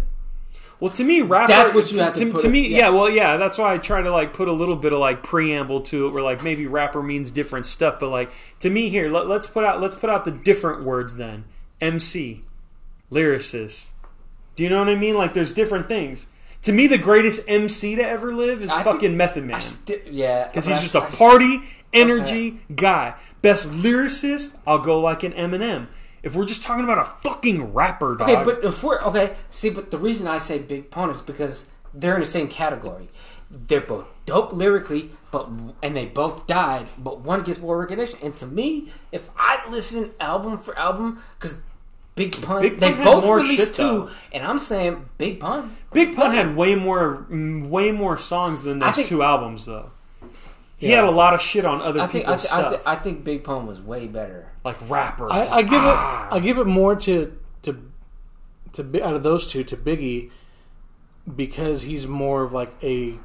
[0.79, 1.51] well, to me, rapper.
[1.53, 2.79] That's what you to, have to to, put to it- me, yes.
[2.81, 2.89] yeah.
[2.89, 3.37] Well, yeah.
[3.37, 6.09] That's why I try to like put a little bit of like preamble to it,
[6.11, 7.99] where like maybe rapper means different stuff.
[7.99, 11.15] But like to me, here let, let's put out let's put out the different words
[11.17, 11.45] then.
[11.81, 12.41] MC,
[13.11, 13.91] lyricist.
[14.55, 15.15] Do you know what I mean?
[15.15, 16.27] Like there's different things.
[16.63, 19.61] To me, the greatest MC to ever live is I fucking think- Method I Man.
[19.61, 21.61] sti- yeah, Because he's I- just a I- party
[21.93, 23.15] energy guy.
[23.41, 25.87] Best lyricist, I'll go like an Eminem.
[26.21, 28.29] If we're just talking about a fucking rapper, dog.
[28.29, 31.65] Okay, but if we're okay, see, but the reason I say Big Pun is because
[31.93, 33.09] they're in the same category.
[33.51, 35.49] They're both dope lyrically, but
[35.83, 38.19] and they both died, but one gets more recognition.
[38.23, 41.57] And to me, if I listen album for album, because
[42.15, 45.75] Big Pun, Big they Pun had both released shit, two, and I'm saying Big Pun.
[45.91, 49.91] Big Pun had way more, way more songs than those think- two albums, though.
[50.77, 50.97] He Yeah.
[50.97, 52.81] had a lot of shit on other I think I, people's th- I, stuff, th-
[52.85, 54.51] I think Big Pun was way better.
[54.65, 55.31] like rappers.
[55.31, 56.27] I, I give Ah.
[56.29, 57.91] it I give it more to to
[58.73, 60.31] to Bi- out of those two to Biggie
[61.35, 63.17] because he's more of like a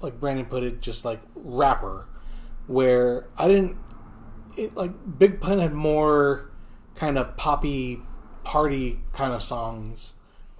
[0.00, 2.06] like Brandon put it, just like rapper,
[2.66, 3.76] where I didn't
[4.56, 6.50] it, like Big Pun had more
[6.94, 8.00] kind of poppy
[8.44, 10.12] party kind of songs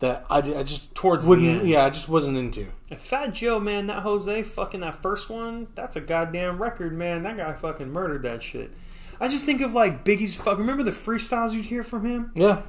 [0.04, 2.66] that I, I just Towards wouldn't yeah I just wasn't into.
[2.90, 7.22] And Fat Joe, man, that Jose fucking that first one, that's a goddamn record, man.
[7.22, 8.70] That guy fucking murdered that shit.
[9.20, 10.58] I just think of like Biggie's fuck.
[10.58, 12.32] Remember the freestyles you'd hear from him?
[12.34, 12.62] Yeah,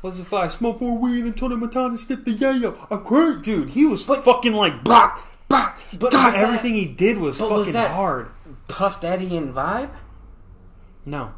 [0.00, 0.52] What's the fight?
[0.52, 2.76] Smoke more weed than Tony Montana snip the yayo.
[2.90, 3.70] I'm great, dude.
[3.70, 5.18] He was fucking like blah,
[5.48, 5.74] blah.
[5.98, 8.28] But God, was that- everything he did was but fucking was hard.
[8.68, 9.90] Puff Daddy and Vibe.
[11.06, 11.32] No,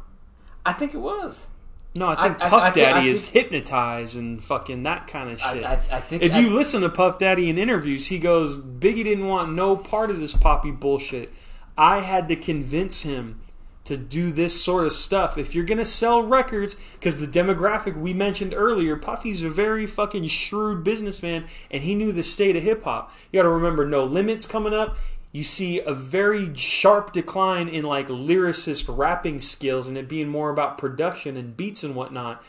[0.65, 1.47] I think it was.
[1.97, 5.39] No, I think I- Puff I I Daddy is hypnotized and fucking that kind of
[5.39, 5.63] shit.
[5.63, 9.27] I, I think If you listen to Puff Daddy in interviews, he goes, Biggie didn't
[9.27, 11.33] want no part of this poppy bullshit.
[11.77, 13.39] I had to convince him
[13.83, 15.37] to do this sort of stuff.
[15.37, 19.87] If you're going to sell records, because the demographic we mentioned earlier, Puffy's a very
[19.87, 23.11] fucking shrewd businessman, and he knew the state of hip hop.
[23.31, 24.97] You got to remember, No Limits coming up.
[25.37, 30.49] You see a very sharp decline in like lyricist rapping skills, and it being more
[30.49, 32.43] about production and beats and whatnot.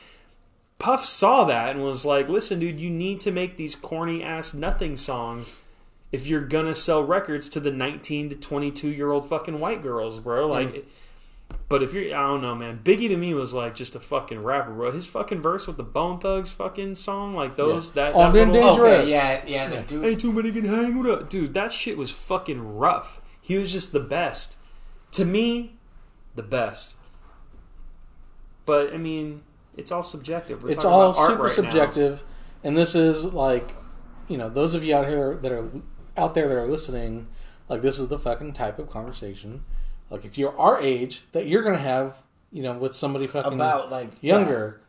[0.79, 4.55] Puff saw that and was like, "Listen, dude, you need to make these corny ass
[4.55, 5.57] nothing songs
[6.13, 10.19] if you're gonna sell records to the 19 to 22 year old fucking white girls,
[10.19, 10.89] bro." Like,
[11.69, 12.81] but if you're, I don't know, man.
[12.83, 14.91] Biggie to me was like just a fucking rapper, bro.
[14.91, 18.53] His fucking verse with the Bone Thugs fucking song, like those that, On that the
[18.53, 19.01] little, Dangerous.
[19.01, 20.05] Okay, yeah, yeah, the dude.
[20.05, 21.55] Ain't too many can hang with us, dude.
[21.55, 23.21] That shit was fucking rough.
[23.41, 24.57] He was just the best.
[25.13, 25.77] To me,
[26.35, 26.97] the best.
[28.65, 29.43] But I mean,
[29.77, 30.63] it's all subjective.
[30.63, 31.55] We're it's talking all about art super right now.
[31.55, 32.25] subjective,
[32.65, 33.75] and this is like,
[34.27, 35.71] you know, those of you out here that are
[36.17, 37.29] out there that are listening,
[37.69, 39.65] like this is the fucking type of conversation,
[40.11, 42.17] like if you're our age, that you're gonna have,
[42.51, 44.81] you know, with somebody fucking About like younger,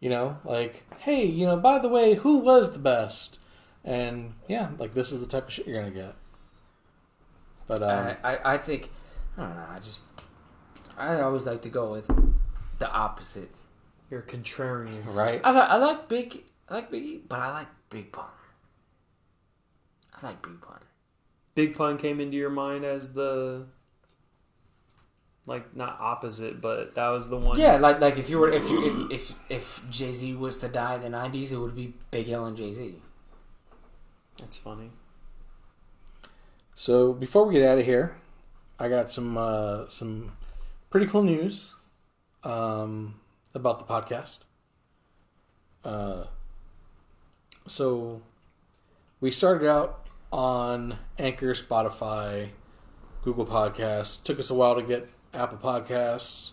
[0.00, 3.38] you know, like, hey, you know, by the way, who was the best?
[3.84, 6.14] And yeah, like this is the type of shit you're gonna get.
[7.66, 8.90] But um, I, I, I think
[9.36, 9.66] I don't know.
[9.70, 10.04] I just
[10.96, 12.10] I always like to go with
[12.78, 13.50] the opposite.
[14.10, 15.04] You're a contrarian.
[15.14, 15.40] right?
[15.44, 18.26] I like I like big I like Biggie, but I like Big Pun.
[20.20, 20.78] I like Big Pun.
[21.54, 23.66] Big Pun came into your mind as the
[25.48, 27.58] like not opposite, but that was the one.
[27.58, 30.68] Yeah, like like if you were if you if if if Jay Z was to
[30.68, 32.94] die in the nineties, it would be Big L and Jay Z.
[34.38, 34.90] that's funny.
[36.74, 38.16] So before we get out of here,
[38.78, 40.32] I got some uh, some
[40.90, 41.74] pretty cool news
[42.44, 43.18] um,
[43.54, 44.40] about the podcast.
[45.82, 46.24] Uh,
[47.66, 48.20] so
[49.20, 52.50] we started out on Anchor, Spotify,
[53.22, 54.22] Google Podcasts.
[54.22, 56.52] Took us a while to get Apple Podcasts.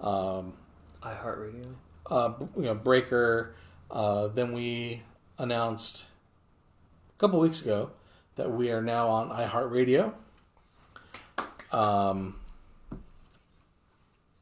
[0.00, 0.54] Um,
[1.02, 1.74] iHeartRadio.
[2.10, 3.54] uh, you know, Breaker.
[3.90, 5.02] Uh, then we
[5.38, 6.04] announced
[7.14, 7.90] a couple weeks ago
[8.36, 10.12] that we are now on iHeartRadio.
[11.72, 12.36] Um,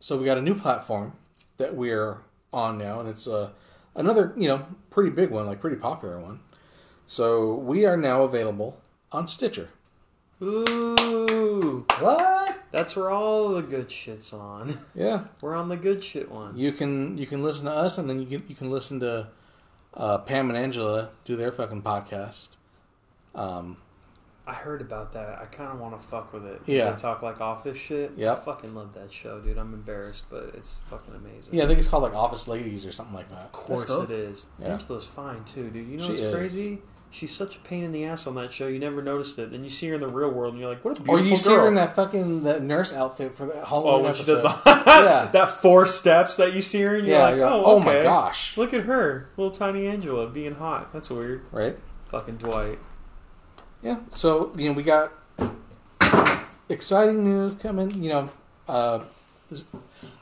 [0.00, 1.14] so we got a new platform
[1.56, 2.18] that we're
[2.52, 3.50] on now, and it's uh,
[3.94, 6.40] another you know pretty big one, like pretty popular one.
[7.06, 8.80] So we are now available
[9.12, 9.70] on Stitcher.
[10.44, 12.58] Ooh, What?
[12.70, 14.72] that's where all the good shit's on.
[14.94, 16.56] Yeah, We're on the good shit one.
[16.56, 19.28] you can you can listen to us, and then you can you can listen to
[19.94, 22.48] uh, Pam and Angela do their fucking podcast.
[23.34, 23.76] Um,
[24.46, 25.38] I heard about that.
[25.40, 26.60] I kind of want to fuck with it.
[26.66, 26.90] Yeah.
[26.90, 28.12] They talk like office shit.
[28.16, 28.36] Yep.
[28.36, 29.56] I fucking love that show, dude.
[29.56, 31.54] I'm embarrassed, but it's fucking amazing.
[31.54, 33.44] yeah, I think it's called like Office Ladies or something like that.
[33.44, 34.02] Of course cool.
[34.02, 34.46] it is.
[34.60, 34.74] Yeah.
[34.74, 35.88] Angela's fine too, dude.
[35.88, 36.34] You know She what's is.
[36.34, 36.82] crazy?
[37.14, 38.66] She's such a pain in the ass on that show.
[38.66, 39.52] You never noticed it.
[39.52, 41.24] Then you see her in the real world, and you're like, "What a beautiful girl.
[41.24, 44.04] Or you see girl." her in that fucking that nurse outfit for that oh, Halloween
[44.06, 44.42] when she episode.
[44.42, 45.28] does the Yeah.
[45.32, 47.76] that four steps that you see her, and you're yeah, like, you're like, "Oh, oh
[47.76, 47.84] okay.
[47.84, 50.92] my gosh, Look at her, little tiny Angela being hot.
[50.92, 51.78] That's weird." right?
[52.10, 52.80] Fucking Dwight.
[53.80, 53.98] Yeah.
[54.10, 55.12] So you know we got
[56.68, 58.02] exciting news coming.
[58.02, 58.30] You know,
[58.68, 59.00] uh,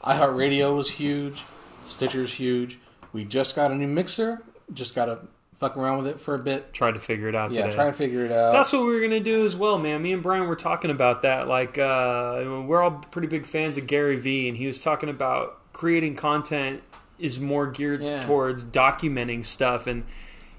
[0.05, 1.45] iHeartRadio was huge,
[1.89, 2.79] Stitcher's huge.
[3.15, 4.43] We just got a new mixer.
[4.75, 5.21] Just got to
[5.63, 6.73] fuck around with it for a bit.
[6.75, 7.77] Tried to figure it out Yeah, today.
[7.77, 8.53] trying to figure it out.
[8.53, 10.03] That's what we were gonna do as well, man.
[10.03, 11.47] Me and Brian were talking about that.
[11.47, 15.59] Like, uh, we're all pretty big fans of Gary Vee, and he was talking about
[15.73, 16.83] creating content
[17.21, 18.21] is more geared Yeah.
[18.21, 20.03] towards documenting stuff, and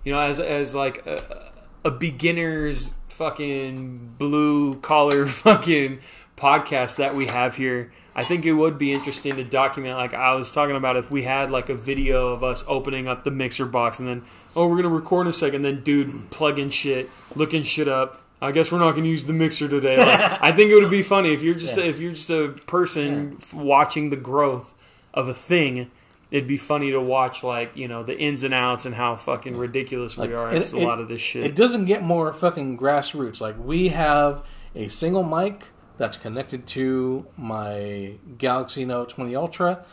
[0.06, 1.52] you know, as as like a,
[1.84, 6.00] a beginner's fucking blue collar fucking
[6.44, 7.92] podcast that we have here.
[8.16, 9.98] I think it would be interesting to document.
[9.98, 13.24] Like I was talking about, if we had like a video of us opening up
[13.24, 14.24] the mixer box, and then
[14.56, 18.20] oh, we're gonna record in a second, then dude plugging shit, looking shit up.
[18.42, 19.98] I guess we're not gonna use the mixer today.
[19.98, 21.86] Like, I think it would be funny if you're just Yeah.
[21.86, 24.74] if you're just a person f watching the growth
[25.14, 25.90] of a thing.
[26.32, 29.56] it'd be funny to watch like you know the ins and outs and how fucking
[29.56, 31.44] ridiculous Like, we are it- at a lot of this shit.
[31.46, 33.40] It doesn't get more fucking grassroots.
[33.40, 34.44] Like we have
[34.76, 35.68] a single mic
[35.98, 39.86] that's connected to my Galaxy Note 20 Ultra.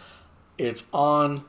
[0.58, 1.44] It's on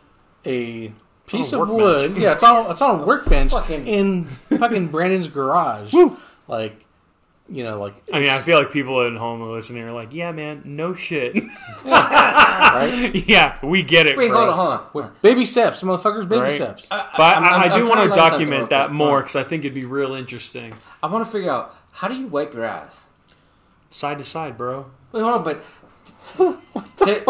[0.46, 0.92] a
[1.28, 2.14] piece on a of workbench.
[2.16, 2.22] wood.
[2.24, 5.94] Yeah, it's on it's on a workbench Fucking- in fucking Brandon's garage.
[6.48, 6.86] Like,
[7.50, 10.14] you know, like I mean, I feel like people at home are listening are like,
[10.14, 11.36] "Yeah, man, no shit."
[11.86, 13.12] right?
[13.28, 14.18] yeah, we get it.
[14.18, 14.38] Wait, bro.
[14.38, 14.74] hold on, hold
[15.06, 15.12] on.
[15.12, 16.52] With baby steps, motherfuckers, baby Right.
[16.52, 16.88] steps.
[16.92, 19.44] I, But I, I'm- I, I'm- I'm do want to document that more because I
[19.44, 20.74] think it'd be real interesting.
[21.04, 23.06] I want to figure out how do you wipe your ass?
[23.92, 24.90] Side to side, bro.
[25.12, 25.64] Wait, hold on, but
[27.06, 27.24] there-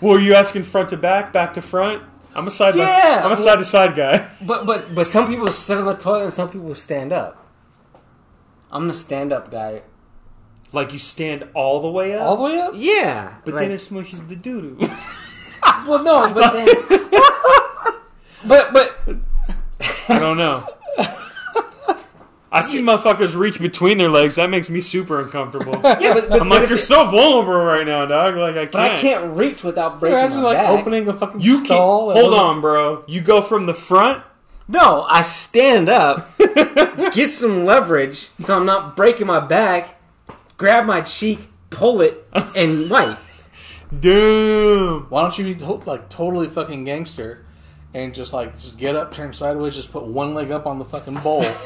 [0.00, 2.02] Well, are you asking front to back, back to front?
[2.34, 2.74] I'm a side.
[2.74, 4.28] Yeah, I'm a well- side to side guy.
[4.46, 7.38] but but but some people sit on the toilet and some people stand up.
[8.70, 9.82] I'm the stand up guy.
[10.72, 12.72] Like you stand all the way up, All the way up?
[12.74, 14.76] Yeah, but like- then it smushes the doo doo.
[15.86, 16.66] well, no, but then,
[18.46, 18.98] but but
[20.08, 20.66] I don't know.
[22.54, 24.34] I see motherfuckers reach between their legs.
[24.34, 25.72] That makes me super uncomfortable.
[25.84, 28.36] yeah, but, but, I'm but like, you're it- so vulnerable right now, dog.
[28.36, 28.72] Like I can't.
[28.72, 30.70] but I can't reach without breaking Imagine my like back.
[30.78, 31.66] opening a fucking You can't.
[31.66, 32.08] stall.
[32.08, 33.04] that Hold on, bro.
[33.08, 34.22] You go from the front.
[34.68, 40.00] No, I stand up, get some leverage, so I'm not breaking my back.
[40.56, 42.24] Grab my cheek, pull it,
[42.56, 43.18] and wipe.
[44.00, 45.06] Damn.
[45.10, 47.44] Why don't you be to- like totally fucking gangster
[47.94, 50.84] and just like just get up, turn sideways, just put one leg up on the
[50.84, 51.42] fucking bowl.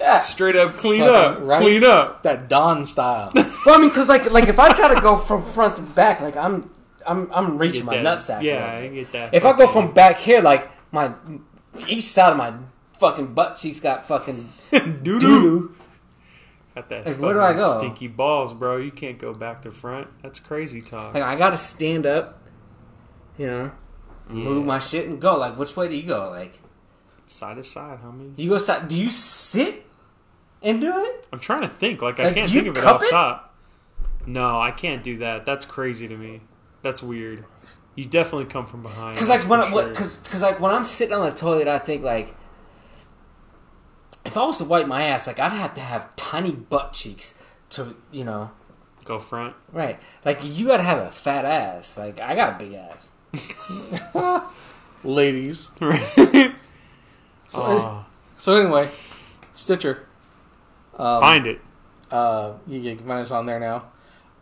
[0.00, 1.62] That's straight up, clean Fucking up, right.
[1.62, 2.22] clean up.
[2.24, 3.32] that Don style.
[3.66, 6.20] Well, I mean, because like like if I try to go from front to back,
[6.20, 6.70] like I'm
[7.06, 8.42] I'm I'm reaching my Get that- nutsack.
[8.42, 8.82] Yeah, man.
[8.82, 9.32] I get that.
[9.34, 11.14] If I go from back here, like my
[11.88, 12.52] each side of my
[12.98, 15.74] fucking butt cheeks got fucking doo doo, doo.
[16.74, 17.78] got that Like, where do I fucking go?
[17.78, 18.76] stinky balls, bro.
[18.76, 20.08] You can't go back to front.
[20.22, 21.14] That's crazy talk.
[21.14, 22.42] Like I gotta stand up,
[23.38, 23.70] you know,
[24.28, 25.36] move my shit and go.
[25.36, 26.30] Like which way do you go?
[26.30, 26.60] Like
[27.26, 28.32] Side to side, homie.
[28.36, 28.88] you go side?
[28.88, 29.86] Do you sit
[30.62, 31.26] and do it?
[31.32, 32.02] I'm trying to think.
[32.02, 33.10] Like I can't think of it off it?
[33.10, 33.54] top.
[34.26, 35.44] No, I can't do that.
[35.46, 36.40] That's crazy to me.
[36.82, 37.44] That's weird.
[37.94, 39.14] You definitely come from behind.
[39.14, 39.88] Because like when for I, sure.
[39.88, 42.34] because because like when I'm sitting on the toilet, I think like
[44.24, 47.34] if I was to wipe my ass, like I'd have to have tiny butt cheeks
[47.70, 48.50] to you know
[49.04, 49.54] go front.
[49.72, 50.00] right.
[50.24, 51.96] Like you gotta have a fat ass.
[51.98, 53.10] Like I got a big ass.
[55.04, 55.70] Ladies.
[55.78, 58.04] So, Oh,
[58.36, 58.88] so anyway,
[59.54, 60.06] Stitcher.
[60.96, 61.60] Um, find it.
[62.10, 63.84] Uh, you, you can find us on there now.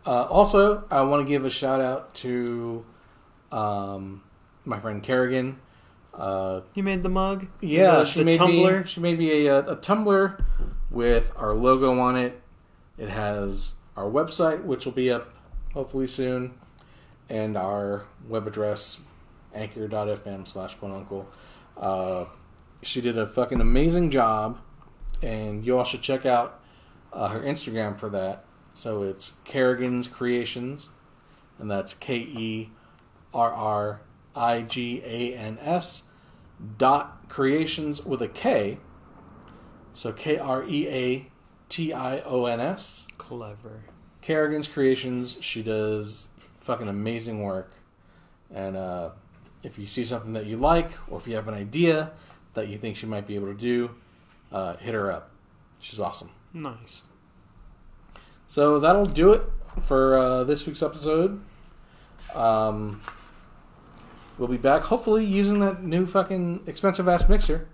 [0.05, 2.83] Uh, also, I want to give a shout out to
[3.51, 4.23] um,
[4.65, 5.59] my friend Kerrigan.
[6.13, 7.47] Uh, You made the mug.
[7.61, 8.79] yeah, the, she the made tumbler.
[8.81, 8.85] me.
[8.87, 10.43] She made me a, a tumbler
[10.91, 12.39] with our logo on it.
[12.97, 15.33] It has our website, which will be up
[15.73, 16.53] hopefully soon,
[17.29, 18.99] and our web address,
[19.53, 21.29] anchor.fm slash uncle.
[21.77, 22.25] Uh,
[22.81, 24.59] she did a fucking amazing job,
[25.21, 26.59] and you all should check out
[27.11, 28.45] uh, her Instagram for that.
[28.73, 30.89] So it's Kerrigan's Creations,
[31.59, 32.69] and that's K E
[33.33, 34.01] R R
[34.35, 36.03] I G A N S
[36.77, 38.79] dot creations with a K.
[39.93, 41.27] So K R E A
[41.69, 43.07] T I O N S.
[43.17, 43.83] Clever.
[44.21, 45.37] Kerrigan's Creations.
[45.41, 47.71] She does fucking amazing work.
[48.53, 49.09] And uh,
[49.63, 52.11] if you see something that you like, or if you have an idea
[52.53, 53.91] that you think she might be able to do,
[54.51, 55.31] uh, hit her up.
[55.79, 56.29] She's awesome.
[56.53, 57.05] Nice.
[58.47, 59.41] So that'll do it
[59.81, 61.41] for uh, this week's episode.
[62.35, 63.01] Um,
[64.37, 67.67] we'll be back, hopefully, using that new fucking expensive ass mixer.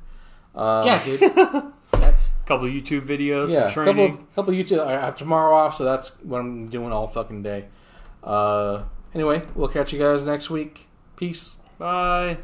[0.55, 1.19] Uh, yeah, dude.
[1.91, 4.27] That's couple of YouTube videos, yeah, some couple training.
[4.35, 4.79] couple YouTube.
[4.79, 7.65] I have tomorrow off, so that's what I'm doing all fucking day.
[8.23, 8.83] Uh,
[9.13, 10.87] anyway, we'll catch you guys next week.
[11.15, 11.57] Peace.
[11.77, 12.37] Bye.